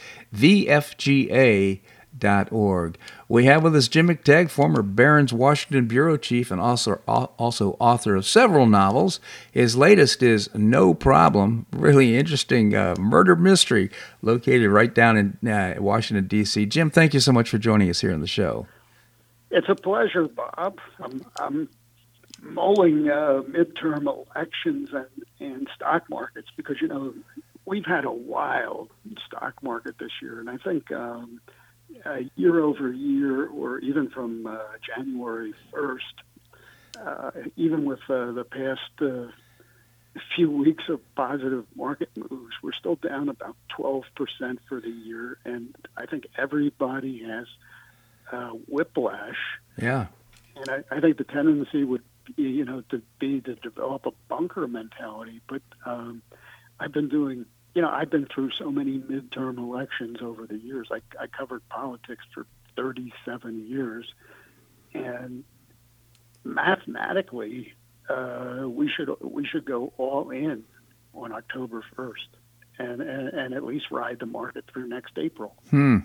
thefga.org. 2.19 2.97
We 3.27 3.45
have 3.45 3.63
with 3.63 3.75
us 3.75 3.87
Jim 3.87 4.07
McTague, 4.07 4.49
former 4.49 4.81
Barron's 4.81 5.33
Washington 5.33 5.87
bureau 5.87 6.17
chief 6.17 6.51
and 6.51 6.59
also 6.59 7.01
also 7.07 7.77
author 7.79 8.15
of 8.15 8.25
several 8.25 8.65
novels. 8.65 9.19
His 9.51 9.75
latest 9.75 10.23
is 10.23 10.53
No 10.53 10.93
Problem, 10.93 11.65
really 11.71 12.17
interesting 12.17 12.75
uh, 12.75 12.95
murder 12.97 13.35
mystery 13.35 13.89
located 14.21 14.69
right 14.69 14.93
down 14.93 15.17
in 15.41 15.49
uh, 15.49 15.75
Washington 15.79 16.27
D.C. 16.27 16.65
Jim, 16.65 16.89
thank 16.89 17.13
you 17.13 17.19
so 17.19 17.31
much 17.31 17.49
for 17.49 17.57
joining 17.57 17.89
us 17.89 18.01
here 18.01 18.13
on 18.13 18.21
the 18.21 18.27
show. 18.27 18.67
It's 19.51 19.69
a 19.69 19.75
pleasure, 19.75 20.27
Bob. 20.27 20.79
I'm, 20.99 21.25
I'm 21.39 21.69
mulling 22.41 23.09
uh, 23.09 23.41
midterm 23.49 24.05
elections 24.07 24.89
and, 24.93 25.07
and 25.39 25.67
stock 25.75 26.09
markets 26.09 26.49
because 26.55 26.77
you 26.81 26.87
know 26.87 27.13
we've 27.65 27.85
had 27.85 28.05
a 28.05 28.11
wild 28.11 28.89
stock 29.25 29.61
market 29.61 29.95
this 29.99 30.11
year, 30.21 30.39
and 30.39 30.49
I 30.49 30.57
think 30.57 30.91
um, 30.91 31.39
uh, 32.05 32.17
year 32.35 32.59
over 32.59 32.91
year, 32.91 33.47
or 33.47 33.79
even 33.79 34.09
from 34.09 34.45
uh, 34.45 34.57
January 34.95 35.53
1st, 35.73 35.99
uh, 37.05 37.31
even 37.55 37.85
with 37.85 37.99
uh, 38.09 38.31
the 38.31 38.43
past 38.43 39.01
uh, 39.01 39.31
few 40.35 40.49
weeks 40.49 40.83
of 40.89 40.99
positive 41.15 41.65
market 41.75 42.09
moves, 42.15 42.53
we're 42.61 42.73
still 42.73 42.95
down 42.95 43.29
about 43.29 43.55
12% 43.77 44.03
for 44.67 44.81
the 44.81 44.89
year, 44.89 45.37
and 45.45 45.75
I 45.97 46.05
think 46.05 46.27
everybody 46.37 47.23
has 47.23 47.47
uh, 48.31 48.49
whiplash. 48.67 49.37
Yeah. 49.77 50.07
And 50.55 50.69
I, 50.69 50.95
I 50.95 50.99
think 50.99 51.17
the 51.17 51.23
tendency 51.23 51.83
would, 51.83 52.03
be, 52.35 52.43
you 52.43 52.65
know, 52.65 52.83
to 52.89 53.01
be 53.19 53.41
to 53.41 53.55
develop 53.55 54.05
a 54.05 54.11
bunker 54.27 54.67
mentality. 54.67 55.41
But 55.47 55.61
um, 55.85 56.21
I've 56.79 56.91
been 56.91 57.09
doing, 57.09 57.45
you 57.73 57.81
know, 57.81 57.89
I've 57.89 58.09
been 58.09 58.25
through 58.25 58.51
so 58.51 58.71
many 58.71 58.99
midterm 58.99 59.57
elections 59.57 60.17
over 60.21 60.47
the 60.47 60.57
years. 60.57 60.89
I, 60.91 61.01
I 61.21 61.27
covered 61.27 61.67
politics 61.69 62.23
for 62.33 62.45
37 62.75 63.67
years, 63.67 64.13
and 64.93 65.43
mathematically, 66.43 67.73
uh, 68.09 68.63
we 68.67 68.89
should 68.89 69.09
we 69.21 69.45
should 69.45 69.65
go 69.65 69.93
all 69.97 70.31
in 70.31 70.63
on 71.13 71.31
October 71.31 71.83
1st, 71.95 72.13
and, 72.79 73.01
and 73.01 73.29
and 73.29 73.53
at 73.53 73.63
least 73.63 73.91
ride 73.91 74.19
the 74.19 74.25
market 74.25 74.65
through 74.71 74.87
next 74.87 75.17
April. 75.17 75.55
Hmm. 75.69 75.99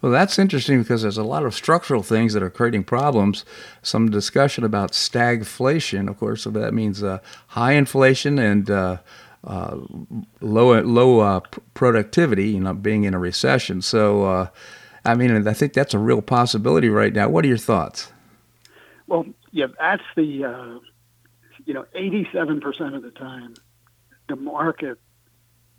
Well, 0.00 0.10
that's 0.10 0.38
interesting 0.38 0.82
because 0.82 1.02
there's 1.02 1.18
a 1.18 1.22
lot 1.22 1.44
of 1.44 1.54
structural 1.54 2.02
things 2.02 2.32
that 2.32 2.42
are 2.42 2.50
creating 2.50 2.82
problems. 2.84 3.44
Some 3.80 4.10
discussion 4.10 4.64
about 4.64 4.90
stagflation, 4.90 6.08
of 6.08 6.18
course, 6.18 6.42
so 6.42 6.50
that 6.50 6.74
means 6.74 7.02
uh, 7.02 7.20
high 7.48 7.72
inflation 7.72 8.40
and 8.40 8.68
uh, 8.68 8.96
uh, 9.44 9.78
low 10.40 10.80
low 10.80 11.20
uh, 11.20 11.40
productivity. 11.74 12.48
You 12.50 12.60
know, 12.60 12.74
being 12.74 13.04
in 13.04 13.14
a 13.14 13.18
recession. 13.18 13.82
So, 13.82 14.24
uh, 14.24 14.46
I 15.04 15.14
mean, 15.14 15.46
I 15.46 15.52
think 15.52 15.72
that's 15.72 15.94
a 15.94 15.98
real 15.98 16.22
possibility 16.22 16.88
right 16.88 17.12
now. 17.12 17.28
What 17.28 17.44
are 17.44 17.48
your 17.48 17.58
thoughts? 17.58 18.12
Well, 19.06 19.26
yeah, 19.50 19.66
that's 19.78 20.02
the 20.16 20.44
uh, 20.44 20.78
you 21.64 21.74
know, 21.74 21.84
87% 21.94 22.94
of 22.94 23.02
the 23.02 23.10
time, 23.10 23.54
the 24.28 24.36
market 24.36 24.98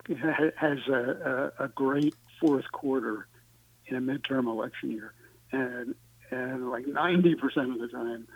has 0.07 0.77
a, 0.87 1.51
a, 1.59 1.65
a 1.65 1.67
great 1.69 2.15
fourth 2.39 2.65
quarter 2.71 3.27
in 3.87 3.95
a 3.95 4.01
midterm 4.01 4.47
election 4.47 4.91
year, 4.91 5.13
and 5.51 5.95
and 6.31 6.69
like 6.69 6.85
90% 6.85 7.35
of 7.73 7.79
the 7.79 7.87
time, 7.89 8.27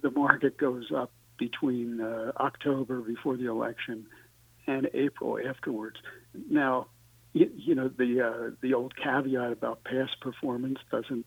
the 0.00 0.10
market 0.10 0.56
goes 0.56 0.90
up 0.94 1.10
between 1.38 2.00
uh, 2.00 2.32
October 2.38 3.00
before 3.00 3.36
the 3.36 3.46
election 3.46 4.06
and 4.66 4.88
April 4.94 5.38
afterwards. 5.46 5.96
Now, 6.48 6.86
you, 7.32 7.50
you 7.56 7.74
know 7.74 7.88
the 7.88 8.20
uh, 8.20 8.50
the 8.60 8.74
old 8.74 8.94
caveat 8.96 9.52
about 9.52 9.84
past 9.84 10.20
performance 10.20 10.78
doesn't 10.90 11.26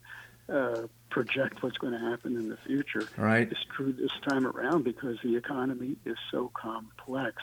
uh, 0.50 0.88
project 1.10 1.64
what's 1.64 1.78
going 1.78 1.94
to 1.94 2.00
happen 2.00 2.36
in 2.36 2.50
the 2.50 2.58
future. 2.66 3.08
Right. 3.18 3.50
It's 3.50 3.66
true 3.76 3.94
this 3.94 4.12
time 4.28 4.46
around 4.46 4.84
because 4.84 5.18
the 5.24 5.36
economy 5.36 5.96
is 6.06 6.18
so 6.32 6.52
complex, 6.54 7.42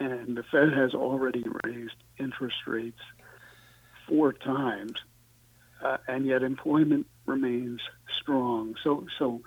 and 0.00 0.36
the 0.36 0.42
Fed 0.42 0.72
has 0.72 0.94
already 0.94 1.44
raised 1.64 1.94
interest 2.18 2.56
rates 2.66 3.00
four 4.08 4.32
times, 4.32 4.94
uh, 5.84 5.98
and 6.08 6.26
yet 6.26 6.42
employment 6.42 7.06
remains 7.26 7.80
strong. 8.20 8.74
So, 8.82 9.06
so 9.18 9.42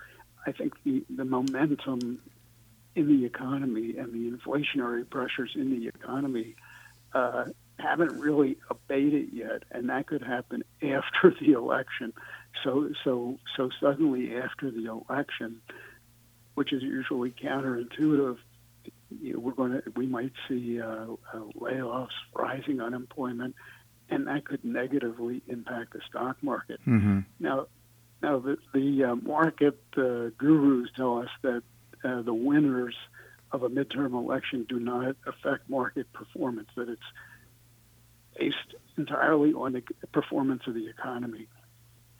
I 0.48 0.52
think 0.52 0.74
the, 0.84 1.04
the 1.14 1.26
momentum 1.26 2.20
in 2.96 3.08
the 3.08 3.26
economy 3.26 3.96
and 3.98 4.14
the 4.14 4.32
inflationary 4.32 5.08
pressures 5.10 5.52
in 5.56 5.70
the 5.70 5.88
economy 5.88 6.56
uh, 7.14 7.46
haven't 7.78 8.20
really 8.20 8.58
abated 8.70 9.30
yet, 9.34 9.64
and 9.72 9.90
that 9.90 10.08
could 10.08 10.24
happen 10.24 10.64
after 10.82 11.34
the 11.40 11.54
election. 11.54 12.14
So, 12.64 12.90
so, 13.04 13.38
so 13.56 13.70
suddenly 13.82 14.36
after 14.36 14.72
the 14.72 14.86
election, 14.86 15.62
which 16.56 16.72
is 16.72 16.82
usually 16.82 17.32
counterintuitive, 17.32 18.38
you 19.22 19.34
know, 19.34 19.40
we're 19.40 19.52
going 19.52 19.74
to 19.74 19.84
we 19.96 20.08
might 20.08 20.32
see 20.48 20.82
uh, 20.82 20.86
uh, 20.86 21.40
layoffs, 21.60 22.08
rising 22.34 22.82
unemployment, 22.82 23.56
and 24.10 24.28
that 24.28 24.46
could 24.46 24.64
negatively 24.64 25.42
impact 25.48 25.94
the 25.94 26.02
stock 26.10 26.42
market. 26.42 26.80
Mm-hmm. 26.88 27.20
Now, 27.40 27.68
now 28.22 28.40
the, 28.40 28.58
the 28.74 29.04
uh, 29.04 29.16
market 29.16 29.80
uh, 29.98 30.30
gurus 30.38 30.90
tell 30.96 31.20
us 31.20 31.30
that 31.44 31.64
uh, 32.06 32.22
the 32.22 32.34
winners 32.34 32.96
of 33.52 33.64
a 33.64 33.70
midterm 33.70 34.14
election 34.14 34.66
do 34.68 34.80
not 34.80 35.16
affect 35.26 35.70
market 35.70 36.12
performance; 36.14 36.70
that 36.76 36.90
it's 36.90 37.02
based 38.38 38.76
entirely 38.98 39.54
on 39.54 39.74
the 39.74 39.84
performance 40.12 40.64
of 40.68 40.74
the 40.74 40.88
economy. 40.88 41.48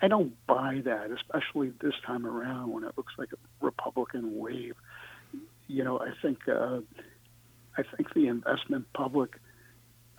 I 0.02 0.08
don't 0.08 0.34
buy 0.46 0.82
that, 0.86 1.10
especially 1.12 1.72
this 1.82 1.94
time 2.06 2.26
around 2.26 2.72
when 2.72 2.84
it 2.84 2.94
looks 2.98 3.14
like 3.18 3.30
a 3.32 3.66
Republican 3.66 4.38
wave. 4.38 4.76
You 5.68 5.84
know, 5.84 6.00
I 6.00 6.12
think 6.22 6.48
uh, 6.48 6.80
I 7.78 7.84
think 7.84 8.14
the 8.14 8.28
investment 8.28 8.86
public 8.94 9.40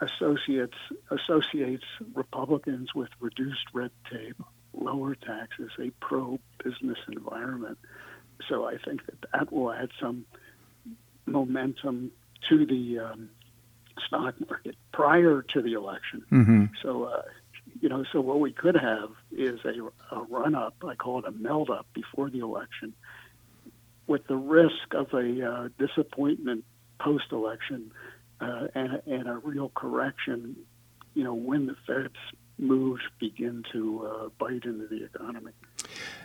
associates 0.01 0.77
associates 1.11 1.85
Republicans 2.15 2.95
with 2.95 3.09
reduced 3.21 3.67
red 3.73 3.91
tape, 4.11 4.41
lower 4.75 5.15
taxes, 5.15 5.71
a 5.79 5.91
pro-business 6.01 6.99
environment. 7.09 7.79
So 8.49 8.67
I 8.67 8.77
think 8.79 9.05
that 9.07 9.31
that 9.33 9.53
will 9.53 9.73
add 9.73 9.91
some 10.01 10.25
momentum 11.27 12.13
to 12.49 12.67
the 12.67 12.99
um, 13.01 13.31
stock 14.07 14.35
market 14.49 14.77
prior 14.93 15.43
to 15.43 15.63
the 15.63 15.73
election. 15.75 16.25
Mm-hmm. 16.31 16.65
So, 16.83 17.05
uh, 17.05 17.23
you 17.81 17.89
know, 17.89 18.05
so 18.13 18.21
what 18.21 18.41
we 18.41 18.53
could 18.53 18.77
have 18.77 19.11
is 19.33 19.61
a, 19.65 20.15
a 20.15 20.23
run 20.23 20.55
up, 20.55 20.77
I 20.87 20.95
call 20.95 21.19
it 21.21 21.25
a 21.27 21.33
melt 21.33 21.71
up 21.71 21.87
before 21.93 22.31
the 22.31 22.41
election, 22.41 22.95
with 24.07 24.27
the 24.29 24.37
risk 24.37 24.93
of 24.93 25.13
a 25.13 25.51
uh, 25.51 25.69
disappointment 25.79 26.65
post 27.01 27.33
election 27.33 27.91
uh, 28.41 28.69
and, 28.75 29.03
and 29.07 29.29
a 29.29 29.35
real 29.35 29.71
correction, 29.75 30.57
you 31.15 31.25
know, 31.25 31.35
when 31.35 31.67
the 31.67 31.77
Fed's 31.87 32.15
moves 32.59 33.03
begin 33.19 33.65
to 33.73 34.07
uh, 34.07 34.29
bite 34.39 34.65
into 34.65 34.87
the 34.87 35.05
economy. 35.05 35.53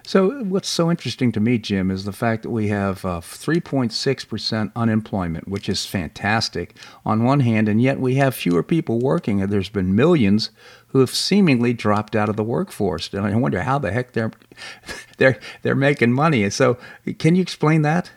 So, 0.03 0.43
what's 0.43 0.68
so 0.68 0.89
interesting 0.89 1.32
to 1.34 1.39
me, 1.39 1.59
Jim, 1.59 1.91
is 1.91 2.05
the 2.05 2.12
fact 2.12 2.41
that 2.43 2.49
we 2.49 2.70
have 2.70 3.05
uh, 3.05 3.22
3.6% 3.22 4.72
unemployment, 4.76 5.47
which 5.47 5.70
is 5.70 5.86
fantastic 5.86 6.76
on 7.05 7.24
one 7.24 7.41
hand, 7.41 7.70
and 7.70 7.80
yet 7.82 7.99
we 7.99 8.16
have 8.16 8.34
fewer 8.34 8.64
people 8.64 8.99
working. 8.99 9.38
There's 9.38 9.70
been 9.70 9.95
millions 9.95 10.49
who 10.88 10.99
have 10.99 11.12
seemingly 11.12 11.74
dropped 11.74 12.16
out 12.16 12.30
of 12.30 12.36
the 12.36 12.43
workforce, 12.43 13.14
and 13.14 13.26
I 13.26 13.36
wonder 13.36 13.62
how 13.62 13.78
the 13.78 13.91
heck 13.91 14.14
they're 14.14 14.32
they're 15.18 15.39
they're 15.62 15.76
making 15.76 16.14
money. 16.14 16.49
So, 16.49 16.78
can 17.20 17.36
you 17.36 17.43
explain 17.43 17.84
that? 17.84 18.12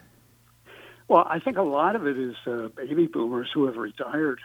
Well, 1.07 1.27
I 1.29 1.39
think 1.39 1.59
a 1.59 1.63
lot 1.63 1.97
of 1.97 2.07
it 2.07 2.19
is 2.19 2.35
uh, 2.47 2.69
baby 2.75 3.07
boomers 3.07 3.51
who 3.53 3.67
have 3.67 3.77
retired 3.77 4.41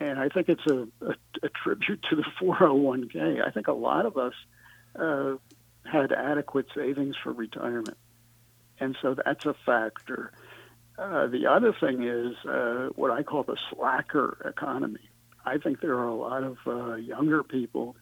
and 0.00 0.18
I 0.18 0.28
think 0.28 0.48
it's 0.48 0.66
a, 0.66 0.86
a, 1.04 1.14
a, 1.42 1.48
tribute 1.48 2.04
to 2.10 2.16
the 2.16 2.24
401k. 2.40 3.44
I 3.44 3.50
think 3.50 3.66
a 3.66 3.72
lot 3.72 4.06
of 4.06 4.16
us 4.16 4.32
uh, 4.96 5.34
had 5.90 6.12
adequate 6.12 6.66
savings 6.74 7.16
for 7.22 7.32
retirement, 7.32 7.96
and 8.80 8.96
so 9.02 9.14
that's 9.14 9.46
a 9.46 9.54
factor. 9.66 10.32
Uh, 10.98 11.28
the 11.28 11.46
other 11.46 11.72
thing 11.72 12.02
is 12.02 12.36
uh, 12.44 12.88
what 12.96 13.10
I 13.10 13.22
call 13.22 13.44
the 13.44 13.56
slacker 13.70 14.36
economy. 14.44 15.08
I 15.44 15.58
think 15.58 15.80
there 15.80 15.96
are 15.96 16.08
a 16.08 16.14
lot 16.14 16.42
of 16.42 16.58
uh, 16.66 16.94
younger 16.96 17.42
people 17.42 17.96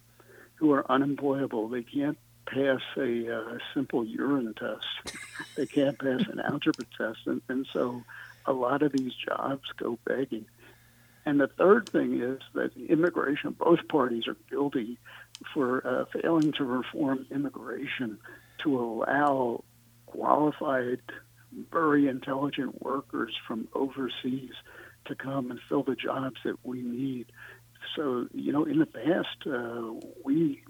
who 0.57 0.72
are 0.72 0.91
unemployable. 0.91 1.68
They 1.68 1.82
can't 1.82 2.18
pass 2.47 2.80
a 2.97 3.37
uh, 3.37 3.59
simple 3.74 4.05
urine 4.05 4.55
test. 4.55 5.16
they 5.57 5.66
can't 5.66 5.99
pass 5.99 6.22
an 6.28 6.41
algebra 6.41 6.87
test, 6.97 7.20
and, 7.26 7.43
and 7.49 7.66
so 7.72 8.03
a 8.47 8.53
lot 8.53 8.82
of 8.82 8.93
these 8.93 9.12
jobs 9.14 9.64
go 9.76 9.99
begging. 10.07 10.47
And 11.26 11.41
the 11.41 11.49
third 11.49 11.89
thing 11.89 12.22
is 12.22 12.41
that 12.55 12.70
immigration, 12.76 13.57
both 13.59 13.89
parties 13.89 14.28
are 14.28 14.37
guilty 14.49 14.99
for 15.53 15.87
uh, 15.87 16.05
failing 16.20 16.53
to 16.53 16.64
reform 16.64 17.26
immigration 17.30 18.18
to 18.62 18.78
allow 18.78 19.62
qualified, 20.07 21.01
very 21.70 22.09
intelligent 22.09 22.82
workers 22.82 23.34
from 23.47 23.68
overseas 23.74 24.53
to 25.07 25.14
come 25.14 25.51
and 25.51 25.61
fill 25.68 25.82
the 25.82 25.95
jobs 25.95 26.37
that 26.45 26.57
we 26.64 26.82
need. 26.82 27.26
So, 27.95 28.26
you 28.32 28.53
know, 28.53 28.64
in 28.64 28.78
the 28.78 28.87
past, 28.87 29.47
uh, 29.47 29.93
we 30.24 30.62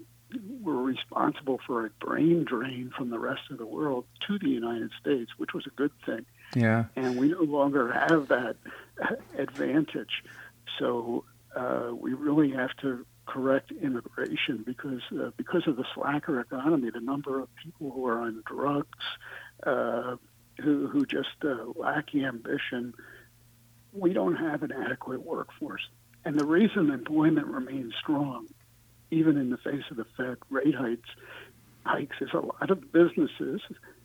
were 0.61 0.81
responsible 0.81 1.59
for 1.65 1.85
a 1.85 1.89
brain 2.05 2.43
drain 2.43 2.91
from 2.95 3.09
the 3.09 3.19
rest 3.19 3.41
of 3.49 3.57
the 3.57 3.65
world 3.65 4.05
to 4.27 4.37
the 4.37 4.49
United 4.49 4.91
States, 4.99 5.31
which 5.37 5.53
was 5.53 5.65
a 5.65 5.71
good 5.71 5.91
thing. 6.05 6.25
Yeah. 6.55 6.85
And 6.95 7.17
we 7.17 7.29
no 7.29 7.41
longer 7.41 7.91
have 7.91 8.27
that 8.27 8.57
advantage. 9.37 10.23
So 10.79 11.23
uh, 11.55 11.91
we 11.93 12.13
really 12.13 12.51
have 12.51 12.75
to 12.81 13.05
correct 13.27 13.71
immigration 13.71 14.63
because 14.65 15.01
uh, 15.11 15.31
because 15.37 15.67
of 15.67 15.75
the 15.75 15.85
slacker 15.93 16.39
economy, 16.39 16.89
the 16.89 17.01
number 17.01 17.39
of 17.39 17.49
people 17.63 17.91
who 17.91 18.07
are 18.07 18.19
on 18.21 18.43
drugs, 18.45 18.87
uh, 19.65 20.15
who 20.61 20.87
who 20.87 21.05
just 21.05 21.37
uh, 21.43 21.57
lack 21.75 22.15
ambition, 22.15 22.93
we 23.93 24.13
don't 24.13 24.35
have 24.35 24.63
an 24.63 24.71
adequate 24.71 25.23
workforce. 25.23 25.87
And 26.25 26.39
the 26.39 26.45
reason 26.45 26.89
employment 26.89 27.47
remains 27.47 27.93
strong, 28.01 28.47
even 29.11 29.37
in 29.37 29.49
the 29.49 29.57
face 29.57 29.83
of 29.91 29.97
the 29.97 30.05
Fed 30.17 30.37
rate 30.49 30.75
hikes, 30.75 31.09
hikes 31.85 32.17
is 32.21 32.29
a 32.33 32.39
lot 32.39 32.69
of 32.69 32.91
businesses, 32.91 33.61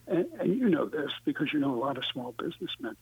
and, 0.07 0.27
and 0.39 0.59
you 0.59 0.69
know 0.69 0.87
this 0.87 1.13
because 1.25 1.53
you 1.53 1.61
know 1.61 1.75
a 1.75 1.81
lot 1.81 1.97
of 1.97 2.05
small 2.13 2.33
businessmen, 2.33 2.97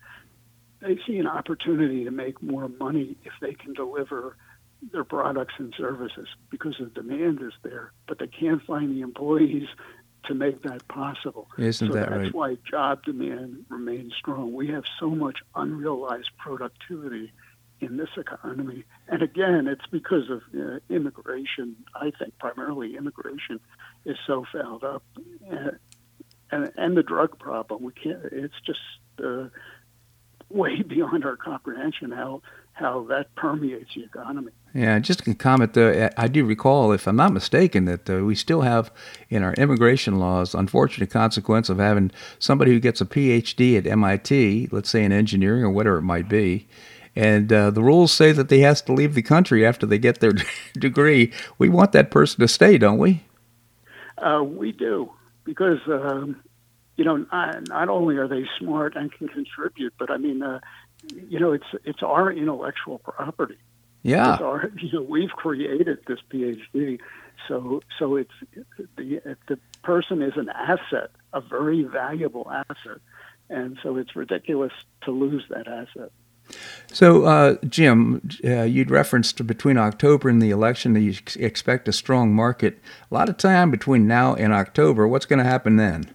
they 0.80 0.98
see 1.06 1.18
an 1.18 1.26
opportunity 1.26 2.04
to 2.04 2.10
make 2.10 2.42
more 2.42 2.68
money 2.68 3.16
if 3.24 3.32
they 3.40 3.54
can 3.54 3.74
deliver 3.74 4.36
their 4.92 5.04
products 5.04 5.54
and 5.58 5.74
services 5.76 6.28
because 6.50 6.76
the 6.78 6.86
demand 6.86 7.40
is 7.42 7.52
there, 7.62 7.92
but 8.06 8.18
they 8.18 8.26
can't 8.26 8.62
find 8.62 8.94
the 8.94 9.02
employees 9.02 9.68
to 10.26 10.34
make 10.34 10.62
that 10.62 10.86
possible. 10.88 11.48
Isn't 11.58 11.88
so 11.88 11.94
that 11.94 12.10
that's 12.10 12.22
right? 12.24 12.34
why 12.34 12.56
job 12.68 13.04
demand 13.04 13.64
remains 13.68 14.14
strong. 14.18 14.52
We 14.52 14.68
have 14.68 14.84
so 14.98 15.10
much 15.10 15.38
unrealized 15.54 16.30
productivity 16.38 17.32
in 17.80 17.96
this 17.96 18.10
economy. 18.16 18.84
And 19.08 19.22
again, 19.22 19.66
it's 19.66 19.86
because 19.90 20.28
of 20.28 20.42
uh, 20.54 20.80
immigration. 20.90 21.76
I 21.94 22.12
think 22.18 22.38
primarily 22.38 22.96
immigration 22.96 23.60
is 24.04 24.16
so 24.26 24.44
fouled 24.52 24.84
up. 24.84 25.02
And, 25.48 25.78
and, 26.50 26.72
and 26.76 26.96
the 26.96 27.02
drug 27.02 27.38
problem. 27.38 27.82
We 27.82 27.92
can't, 27.92 28.18
it's 28.32 28.54
just 28.66 28.80
uh, 29.24 29.48
way 30.50 30.82
beyond 30.86 31.24
our 31.24 31.36
comprehension 31.36 32.10
how, 32.10 32.42
how 32.80 33.04
that 33.08 33.32
permeates 33.36 33.94
the 33.94 34.04
economy. 34.04 34.52
Yeah, 34.74 34.98
just 34.98 35.26
a 35.26 35.34
comment 35.34 35.74
though. 35.74 36.10
I 36.16 36.28
do 36.28 36.44
recall, 36.44 36.92
if 36.92 37.06
I'm 37.06 37.16
not 37.16 37.32
mistaken, 37.32 37.84
that 37.84 38.08
uh, 38.08 38.24
we 38.24 38.34
still 38.34 38.62
have 38.62 38.90
in 39.28 39.42
our 39.42 39.54
immigration 39.54 40.18
laws 40.18 40.54
unfortunate 40.54 41.10
consequence 41.10 41.68
of 41.68 41.78
having 41.78 42.10
somebody 42.38 42.72
who 42.72 42.80
gets 42.80 43.00
a 43.00 43.06
PhD 43.06 43.76
at 43.76 43.86
MIT, 43.86 44.68
let's 44.72 44.90
say 44.90 45.04
in 45.04 45.12
engineering 45.12 45.62
or 45.62 45.70
whatever 45.70 45.98
it 45.98 46.02
might 46.02 46.28
be, 46.28 46.66
and 47.14 47.52
uh, 47.52 47.70
the 47.70 47.82
rules 47.82 48.12
say 48.12 48.32
that 48.32 48.48
they 48.48 48.60
has 48.60 48.80
to 48.82 48.92
leave 48.92 49.14
the 49.14 49.22
country 49.22 49.66
after 49.66 49.86
they 49.86 49.98
get 49.98 50.20
their 50.20 50.32
degree. 50.74 51.32
We 51.58 51.68
want 51.68 51.92
that 51.92 52.10
person 52.10 52.40
to 52.40 52.48
stay, 52.48 52.78
don't 52.78 52.98
we? 52.98 53.22
Uh, 54.18 54.42
we 54.44 54.72
do 54.72 55.10
because 55.44 55.78
um, 55.88 56.40
you 56.96 57.04
know 57.04 57.16
not, 57.32 57.68
not, 57.68 57.88
only 57.88 58.16
are 58.16 58.28
they 58.28 58.44
smart 58.58 58.94
and 58.96 59.10
can 59.12 59.28
contribute, 59.28 59.94
but 59.98 60.10
I 60.10 60.18
mean, 60.18 60.42
uh, 60.42 60.60
you 61.28 61.38
know, 61.38 61.52
it's 61.52 61.66
it's 61.84 62.02
our 62.02 62.32
intellectual 62.32 62.98
property. 62.98 63.58
Yeah, 64.02 64.34
it's 64.34 64.42
our, 64.42 64.70
you 64.78 64.92
know, 64.92 65.02
we've 65.02 65.30
created 65.30 65.98
this 66.06 66.18
PhD, 66.32 66.98
so 67.48 67.82
so 67.98 68.16
it's 68.16 68.32
the 68.96 69.20
the 69.48 69.58
person 69.82 70.22
is 70.22 70.34
an 70.36 70.48
asset, 70.48 71.10
a 71.32 71.40
very 71.40 71.82
valuable 71.82 72.50
asset, 72.50 72.98
and 73.48 73.78
so 73.82 73.96
it's 73.96 74.14
ridiculous 74.16 74.72
to 75.02 75.10
lose 75.10 75.44
that 75.50 75.66
asset. 75.66 76.12
So, 76.92 77.24
uh, 77.24 77.56
Jim, 77.68 78.20
uh, 78.44 78.62
you'd 78.62 78.90
referenced 78.90 79.46
between 79.46 79.78
October 79.78 80.28
and 80.28 80.42
the 80.42 80.50
election 80.50 80.94
that 80.94 81.00
you 81.00 81.14
expect 81.38 81.86
a 81.86 81.92
strong 81.92 82.34
market. 82.34 82.80
A 83.08 83.14
lot 83.14 83.28
of 83.28 83.36
time 83.36 83.70
between 83.70 84.08
now 84.08 84.34
and 84.34 84.52
October. 84.52 85.06
What's 85.06 85.26
going 85.26 85.38
to 85.38 85.44
happen 85.44 85.76
then? 85.76 86.12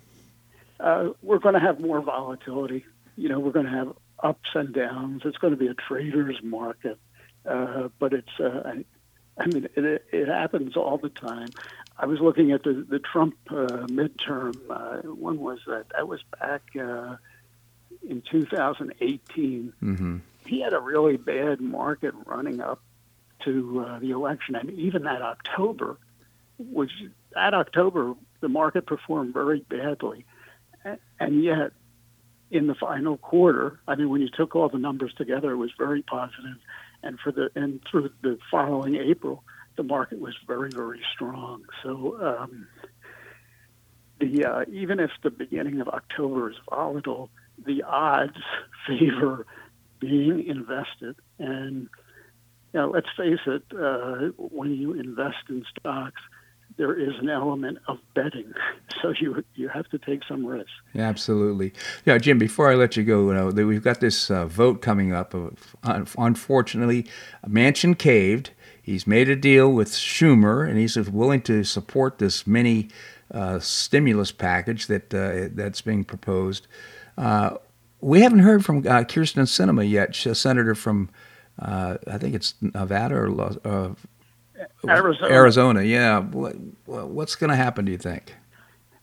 Uh, 0.80 1.10
we're 1.22 1.40
going 1.40 1.54
to 1.54 1.62
have 1.62 1.80
more 1.80 2.02
volatility. 2.02 2.86
You 3.16 3.30
know, 3.30 3.40
we're 3.40 3.54
going 3.54 3.66
to 3.66 3.72
have 3.72 3.94
ups 4.20 4.50
and 4.54 4.74
downs. 4.74 5.24
It's 5.26 5.38
going 5.38 5.52
to 5.52 5.58
be 5.58 5.68
a 5.68 5.74
trader's 5.74 6.42
market, 6.44 6.98
uh, 7.50 7.90
but 8.00 8.14
it's. 8.14 8.40
Uh, 8.40 8.74
I 9.38 9.48
mean, 9.48 9.68
it, 9.76 10.06
it 10.14 10.28
happens 10.30 10.78
all 10.78 10.98
the 10.98 11.10
time. 11.10 11.50
I 11.98 12.06
was 12.06 12.20
looking 12.20 12.52
at 12.52 12.64
the 12.64 12.86
the 12.88 13.00
Trump 13.00 13.36
uh, 13.50 13.88
midterm. 13.88 14.56
when 15.18 15.40
was 15.40 15.60
that? 15.68 15.86
That 15.96 16.08
was 16.08 16.22
back 16.40 16.64
in 18.10 18.22
2018, 18.30 19.74
mm-hmm. 19.82 20.18
he 20.46 20.62
had 20.62 20.74
a 20.74 20.80
really 20.80 21.18
bad 21.18 21.60
market 21.60 22.14
running 22.26 22.62
up 22.62 22.82
to 23.44 23.86
uh, 23.88 24.00
the 24.00 24.12
election, 24.12 24.56
and 24.56 24.72
even 24.72 25.04
that 25.04 25.22
October, 25.22 25.98
which 26.58 26.92
that 27.34 27.54
October 27.54 28.14
the 28.42 28.50
market 28.50 28.86
performed 28.86 29.34
very 29.34 29.60
badly, 29.60 30.26
and 31.20 31.44
yet 31.44 31.72
in 32.56 32.68
the 32.68 32.76
final 32.76 33.18
quarter, 33.18 33.80
I 33.88 33.96
mean, 33.96 34.10
when 34.10 34.22
you 34.22 34.30
took 34.30 34.56
all 34.56 34.70
the 34.70 34.78
numbers 34.78 35.14
together, 35.18 35.52
it 35.52 35.58
was 35.58 35.72
very 35.78 36.02
positive, 36.02 36.58
and 37.04 37.20
for 37.20 37.32
the 37.32 37.50
and 37.56 37.82
through 37.90 38.10
the 38.22 38.38
following 38.50 38.96
April, 38.96 39.44
the 39.76 39.84
market 39.84 40.20
was 40.20 40.34
very 40.48 40.70
very 40.72 41.02
strong. 41.14 41.64
So. 41.84 42.18
Um, 42.22 42.68
the 44.18 44.46
uh, 44.46 44.64
even 44.72 45.02
if 45.02 45.12
the 45.24 45.30
beginning 45.30 45.82
of 45.82 45.90
October 45.90 46.50
is 46.50 46.56
volatile, 46.70 47.30
the 47.66 47.84
odds 47.84 48.38
favor 48.88 49.46
being 50.00 50.46
invested. 50.48 51.16
And 51.40 51.90
you 52.74 52.80
know, 52.80 52.90
let's 52.90 53.08
face 53.18 53.40
it, 53.46 53.64
uh, 53.78 54.32
when 54.38 54.72
you 54.72 54.94
invest 54.94 55.50
in 55.50 55.66
stocks, 55.78 56.22
there 56.78 56.94
is 56.94 57.14
an 57.20 57.30
element 57.30 57.78
of 57.88 58.00
betting, 58.14 58.54
so 59.02 59.14
you 59.20 59.44
you 59.56 59.70
have 59.70 59.88
to 59.90 59.98
take 59.98 60.24
some 60.28 60.46
risk. 60.46 60.70
Yeah, 60.94 61.08
absolutely. 61.08 61.74
Yeah, 62.06 62.18
Jim. 62.18 62.38
Before 62.38 62.72
I 62.72 62.76
let 62.76 62.98
you 62.98 63.04
go, 63.04 63.28
you 63.30 63.34
know, 63.34 63.48
we've 63.66 63.84
got 63.84 64.00
this 64.00 64.30
uh, 64.30 64.46
vote 64.46 64.82
coming 64.82 65.14
up. 65.14 65.34
unfortunately, 65.84 67.06
Manchin 67.48 67.98
caved. 67.98 68.52
He's 68.82 69.08
made 69.08 69.30
a 69.30 69.36
deal 69.36 69.72
with 69.72 69.90
Schumer, 69.90 70.68
and 70.68 70.78
he's 70.78 70.96
willing 71.10 71.42
to 71.44 71.64
support 71.64 72.20
this 72.20 72.46
mini 72.46 72.90
uh, 73.34 73.60
stimulus 73.60 74.32
package 74.32 74.88
that 74.88 75.14
uh, 75.14 75.50
that's 75.54 75.82
being 75.82 76.04
proposed. 76.04 76.68
Uh, 77.18 77.58
we 78.02 78.22
haven't 78.22 78.40
heard 78.40 78.64
from 78.64 78.80
uh, 78.80 79.04
Kyrsten 79.04 79.44
Sinema 79.44 79.90
yet, 79.90 80.26
a 80.26 80.36
senator 80.36 80.76
from, 80.76 81.10
uh, 81.58 81.98
I 82.08 82.18
think 82.20 82.36
it's 82.36 82.54
Nevada 82.62 83.16
or 83.16 83.96
Arizona. 84.88 85.34
Arizona, 85.34 85.82
yeah. 85.84 86.20
What, 86.20 86.56
what's 86.86 87.36
going 87.36 87.50
to 87.50 87.56
happen, 87.56 87.86
do 87.86 87.92
you 87.92 87.98
think? 87.98 88.34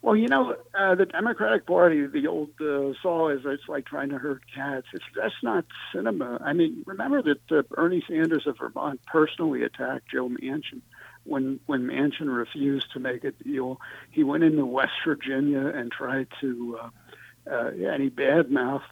Well, 0.03 0.17
you 0.17 0.27
know, 0.27 0.57
uh, 0.75 0.97
the 0.97 1.07
Democratic 1.07 1.65
Party, 1.65 2.07
the 2.07 2.27
old 2.27 2.51
uh, 2.61 2.93
saw 3.01 3.29
is 3.29 3.43
it's 3.45 3.69
like 3.69 3.87
trying 3.87 4.09
to 4.09 4.19
herd 4.19 4.43
cats. 4.53 4.89
It's, 4.93 5.05
that's 5.15 5.35
not 5.45 5.65
Sinema. 5.95 6.43
I 6.45 6.53
mean, 6.55 6.83
remember 6.87 7.23
that 7.23 7.53
uh, 7.57 7.63
Bernie 7.71 8.03
Sanders 8.09 8.49
of 8.49 8.59
Vermont 8.59 9.01
personally 9.07 9.63
attacked 9.63 10.11
Joe 10.11 10.29
Manchin 10.29 10.81
when 11.23 11.61
when 11.67 11.83
Manchin 11.83 12.35
refused 12.37 12.93
to 12.95 12.99
make 12.99 13.23
a 13.23 13.31
deal. 13.31 13.81
He 14.11 14.25
went 14.25 14.43
into 14.43 14.67
West 14.67 14.93
Virginia 15.07 15.69
and 15.69 15.93
tried 15.93 16.27
to 16.41 16.81
uh, 16.83 16.91
uh, 17.49 17.71
and 17.71 18.03
he 18.03 18.11
badmouthed 18.11 18.83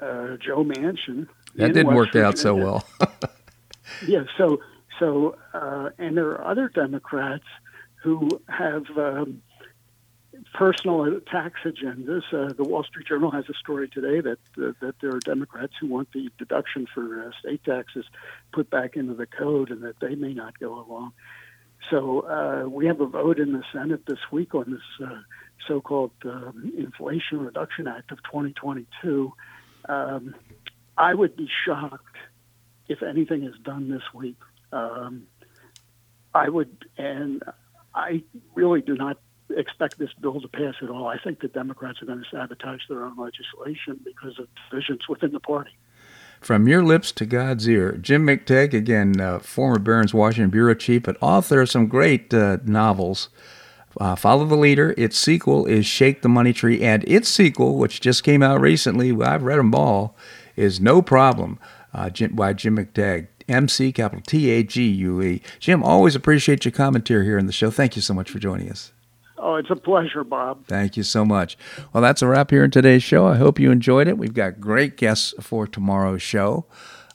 uh, 0.00 0.36
Joe 0.38 0.64
Manchin. 0.64 1.28
That 1.56 1.74
didn't 1.74 1.88
West 1.88 1.96
work 1.96 2.08
Virginia. 2.08 2.28
out 2.28 2.38
so 2.38 2.54
well. 2.54 2.84
yeah, 4.06 4.24
so 4.38 4.60
so 4.98 5.36
uh, 5.52 5.90
and 5.98 6.16
there 6.16 6.30
are 6.30 6.44
other 6.44 6.68
Democrats 6.68 7.44
who 8.02 8.28
have 8.48 8.84
um, 8.96 9.42
personal 10.52 11.20
tax 11.20 11.60
agendas. 11.64 12.22
Uh, 12.32 12.52
the 12.52 12.64
Wall 12.64 12.84
Street 12.84 13.06
Journal 13.06 13.30
has 13.30 13.44
a 13.48 13.54
story 13.54 13.88
today 13.88 14.20
that 14.20 14.38
uh, 14.58 14.72
that 14.80 14.94
there 15.00 15.14
are 15.14 15.20
Democrats 15.20 15.72
who 15.80 15.88
want 15.88 16.12
the 16.12 16.30
deduction 16.38 16.86
for 16.92 17.26
uh, 17.26 17.30
state 17.40 17.64
taxes 17.64 18.04
put 18.52 18.70
back 18.70 18.96
into 18.96 19.14
the 19.14 19.26
code, 19.26 19.70
and 19.70 19.82
that 19.82 20.00
they 20.00 20.14
may 20.14 20.34
not 20.34 20.58
go 20.58 20.84
along. 20.86 21.12
So 21.90 22.20
uh, 22.20 22.68
we 22.68 22.86
have 22.86 23.00
a 23.00 23.06
vote 23.06 23.38
in 23.38 23.52
the 23.52 23.62
Senate 23.72 24.06
this 24.06 24.18
week 24.30 24.54
on 24.54 24.70
this 24.70 25.06
uh, 25.06 25.20
so-called 25.68 26.12
um, 26.24 26.72
Inflation 26.78 27.40
Reduction 27.40 27.86
Act 27.86 28.10
of 28.10 28.22
2022. 28.24 29.32
Um, 29.88 30.34
I 30.96 31.12
would 31.12 31.36
be 31.36 31.48
shocked 31.66 32.16
if 32.88 33.02
anything 33.02 33.44
is 33.44 33.54
done 33.62 33.90
this 33.90 34.02
week. 34.14 34.38
Um, 34.74 35.28
I 36.34 36.48
would, 36.48 36.84
and 36.98 37.42
I 37.94 38.22
really 38.54 38.80
do 38.80 38.96
not 38.96 39.18
expect 39.56 39.98
this 39.98 40.10
bill 40.20 40.40
to 40.40 40.48
pass 40.48 40.74
at 40.82 40.90
all. 40.90 41.06
I 41.06 41.16
think 41.18 41.40
the 41.40 41.48
Democrats 41.48 42.02
are 42.02 42.06
going 42.06 42.18
to 42.18 42.36
sabotage 42.36 42.80
their 42.88 43.04
own 43.04 43.16
legislation 43.16 44.00
because 44.04 44.38
of 44.38 44.48
divisions 44.68 45.08
within 45.08 45.32
the 45.32 45.40
party. 45.40 45.70
From 46.40 46.66
Your 46.66 46.82
Lips 46.82 47.12
to 47.12 47.24
God's 47.24 47.68
Ear. 47.68 47.92
Jim 47.92 48.26
McTague, 48.26 48.74
again, 48.74 49.20
uh, 49.20 49.38
former 49.38 49.78
Barron's 49.78 50.12
Washington 50.12 50.50
Bureau 50.50 50.74
Chief, 50.74 51.04
but 51.04 51.16
author 51.20 51.62
of 51.62 51.70
some 51.70 51.86
great 51.86 52.34
uh, 52.34 52.58
novels. 52.64 53.28
Uh, 53.98 54.16
Follow 54.16 54.44
the 54.44 54.56
Leader. 54.56 54.92
Its 54.98 55.16
sequel 55.16 55.66
is 55.66 55.86
Shake 55.86 56.22
the 56.22 56.28
Money 56.28 56.52
Tree. 56.52 56.82
And 56.82 57.04
its 57.04 57.28
sequel, 57.28 57.78
which 57.78 58.00
just 58.00 58.24
came 58.24 58.42
out 58.42 58.60
recently, 58.60 59.10
I've 59.22 59.44
read 59.44 59.58
them 59.58 59.74
all, 59.74 60.16
is 60.56 60.80
No 60.80 61.00
Problem 61.00 61.60
uh, 61.94 62.10
Jim, 62.10 62.34
by 62.34 62.52
Jim 62.52 62.76
McTague. 62.76 63.28
MC 63.48 63.92
capital 63.92 64.22
T 64.26 64.50
A 64.50 64.62
G 64.62 64.86
U 64.88 65.22
E. 65.22 65.42
Jim, 65.60 65.82
always 65.82 66.14
appreciate 66.16 66.64
your 66.64 66.72
commentary 66.72 67.24
here 67.24 67.38
on 67.38 67.46
the 67.46 67.52
show. 67.52 67.70
Thank 67.70 67.96
you 67.96 68.02
so 68.02 68.14
much 68.14 68.30
for 68.30 68.38
joining 68.38 68.70
us. 68.70 68.92
Oh, 69.36 69.56
it's 69.56 69.70
a 69.70 69.76
pleasure, 69.76 70.24
Bob. 70.24 70.64
Thank 70.66 70.96
you 70.96 71.02
so 71.02 71.24
much. 71.24 71.58
Well, 71.92 72.02
that's 72.02 72.22
a 72.22 72.26
wrap 72.26 72.50
here 72.50 72.64
in 72.64 72.70
today's 72.70 73.02
show. 73.02 73.26
I 73.26 73.36
hope 73.36 73.58
you 73.58 73.70
enjoyed 73.70 74.08
it. 74.08 74.16
We've 74.16 74.32
got 74.32 74.60
great 74.60 74.96
guests 74.96 75.34
for 75.40 75.66
tomorrow's 75.66 76.22
show. 76.22 76.66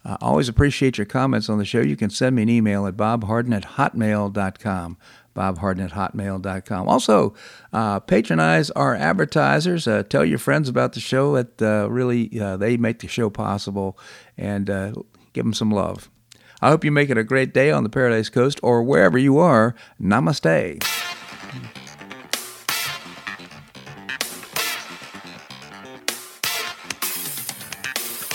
Uh, 0.05 0.17
always 0.21 0.47
appreciate 0.47 0.97
your 0.97 1.05
comments 1.05 1.49
on 1.49 1.57
the 1.57 1.65
show. 1.65 1.81
You 1.81 1.95
can 1.95 2.09
send 2.09 2.35
me 2.35 2.43
an 2.43 2.49
email 2.49 2.85
at 2.85 2.95
bobharden 2.95 3.53
at 3.55 3.63
hotmail.com. 3.63 4.97
Bobharden 5.35 5.83
at 5.83 5.91
hotmail.com. 5.91 6.87
Also, 6.87 7.33
uh, 7.73 7.99
patronize 8.01 8.69
our 8.71 8.95
advertisers. 8.95 9.87
Uh, 9.87 10.03
tell 10.03 10.25
your 10.25 10.39
friends 10.39 10.69
about 10.69 10.93
the 10.93 10.99
show. 10.99 11.35
That 11.35 11.61
uh, 11.61 11.89
really 11.89 12.39
uh, 12.39 12.57
they 12.57 12.77
make 12.77 12.99
the 12.99 13.07
show 13.07 13.29
possible, 13.29 13.97
and 14.37 14.69
uh, 14.69 14.93
give 15.33 15.45
them 15.45 15.53
some 15.53 15.71
love. 15.71 16.09
I 16.61 16.69
hope 16.69 16.83
you 16.83 16.91
make 16.91 17.09
it 17.09 17.17
a 17.17 17.23
great 17.23 17.53
day 17.53 17.71
on 17.71 17.83
the 17.83 17.89
Paradise 17.89 18.29
Coast 18.29 18.59
or 18.61 18.83
wherever 18.83 19.17
you 19.17 19.37
are. 19.37 19.73
Namaste. 20.01 20.83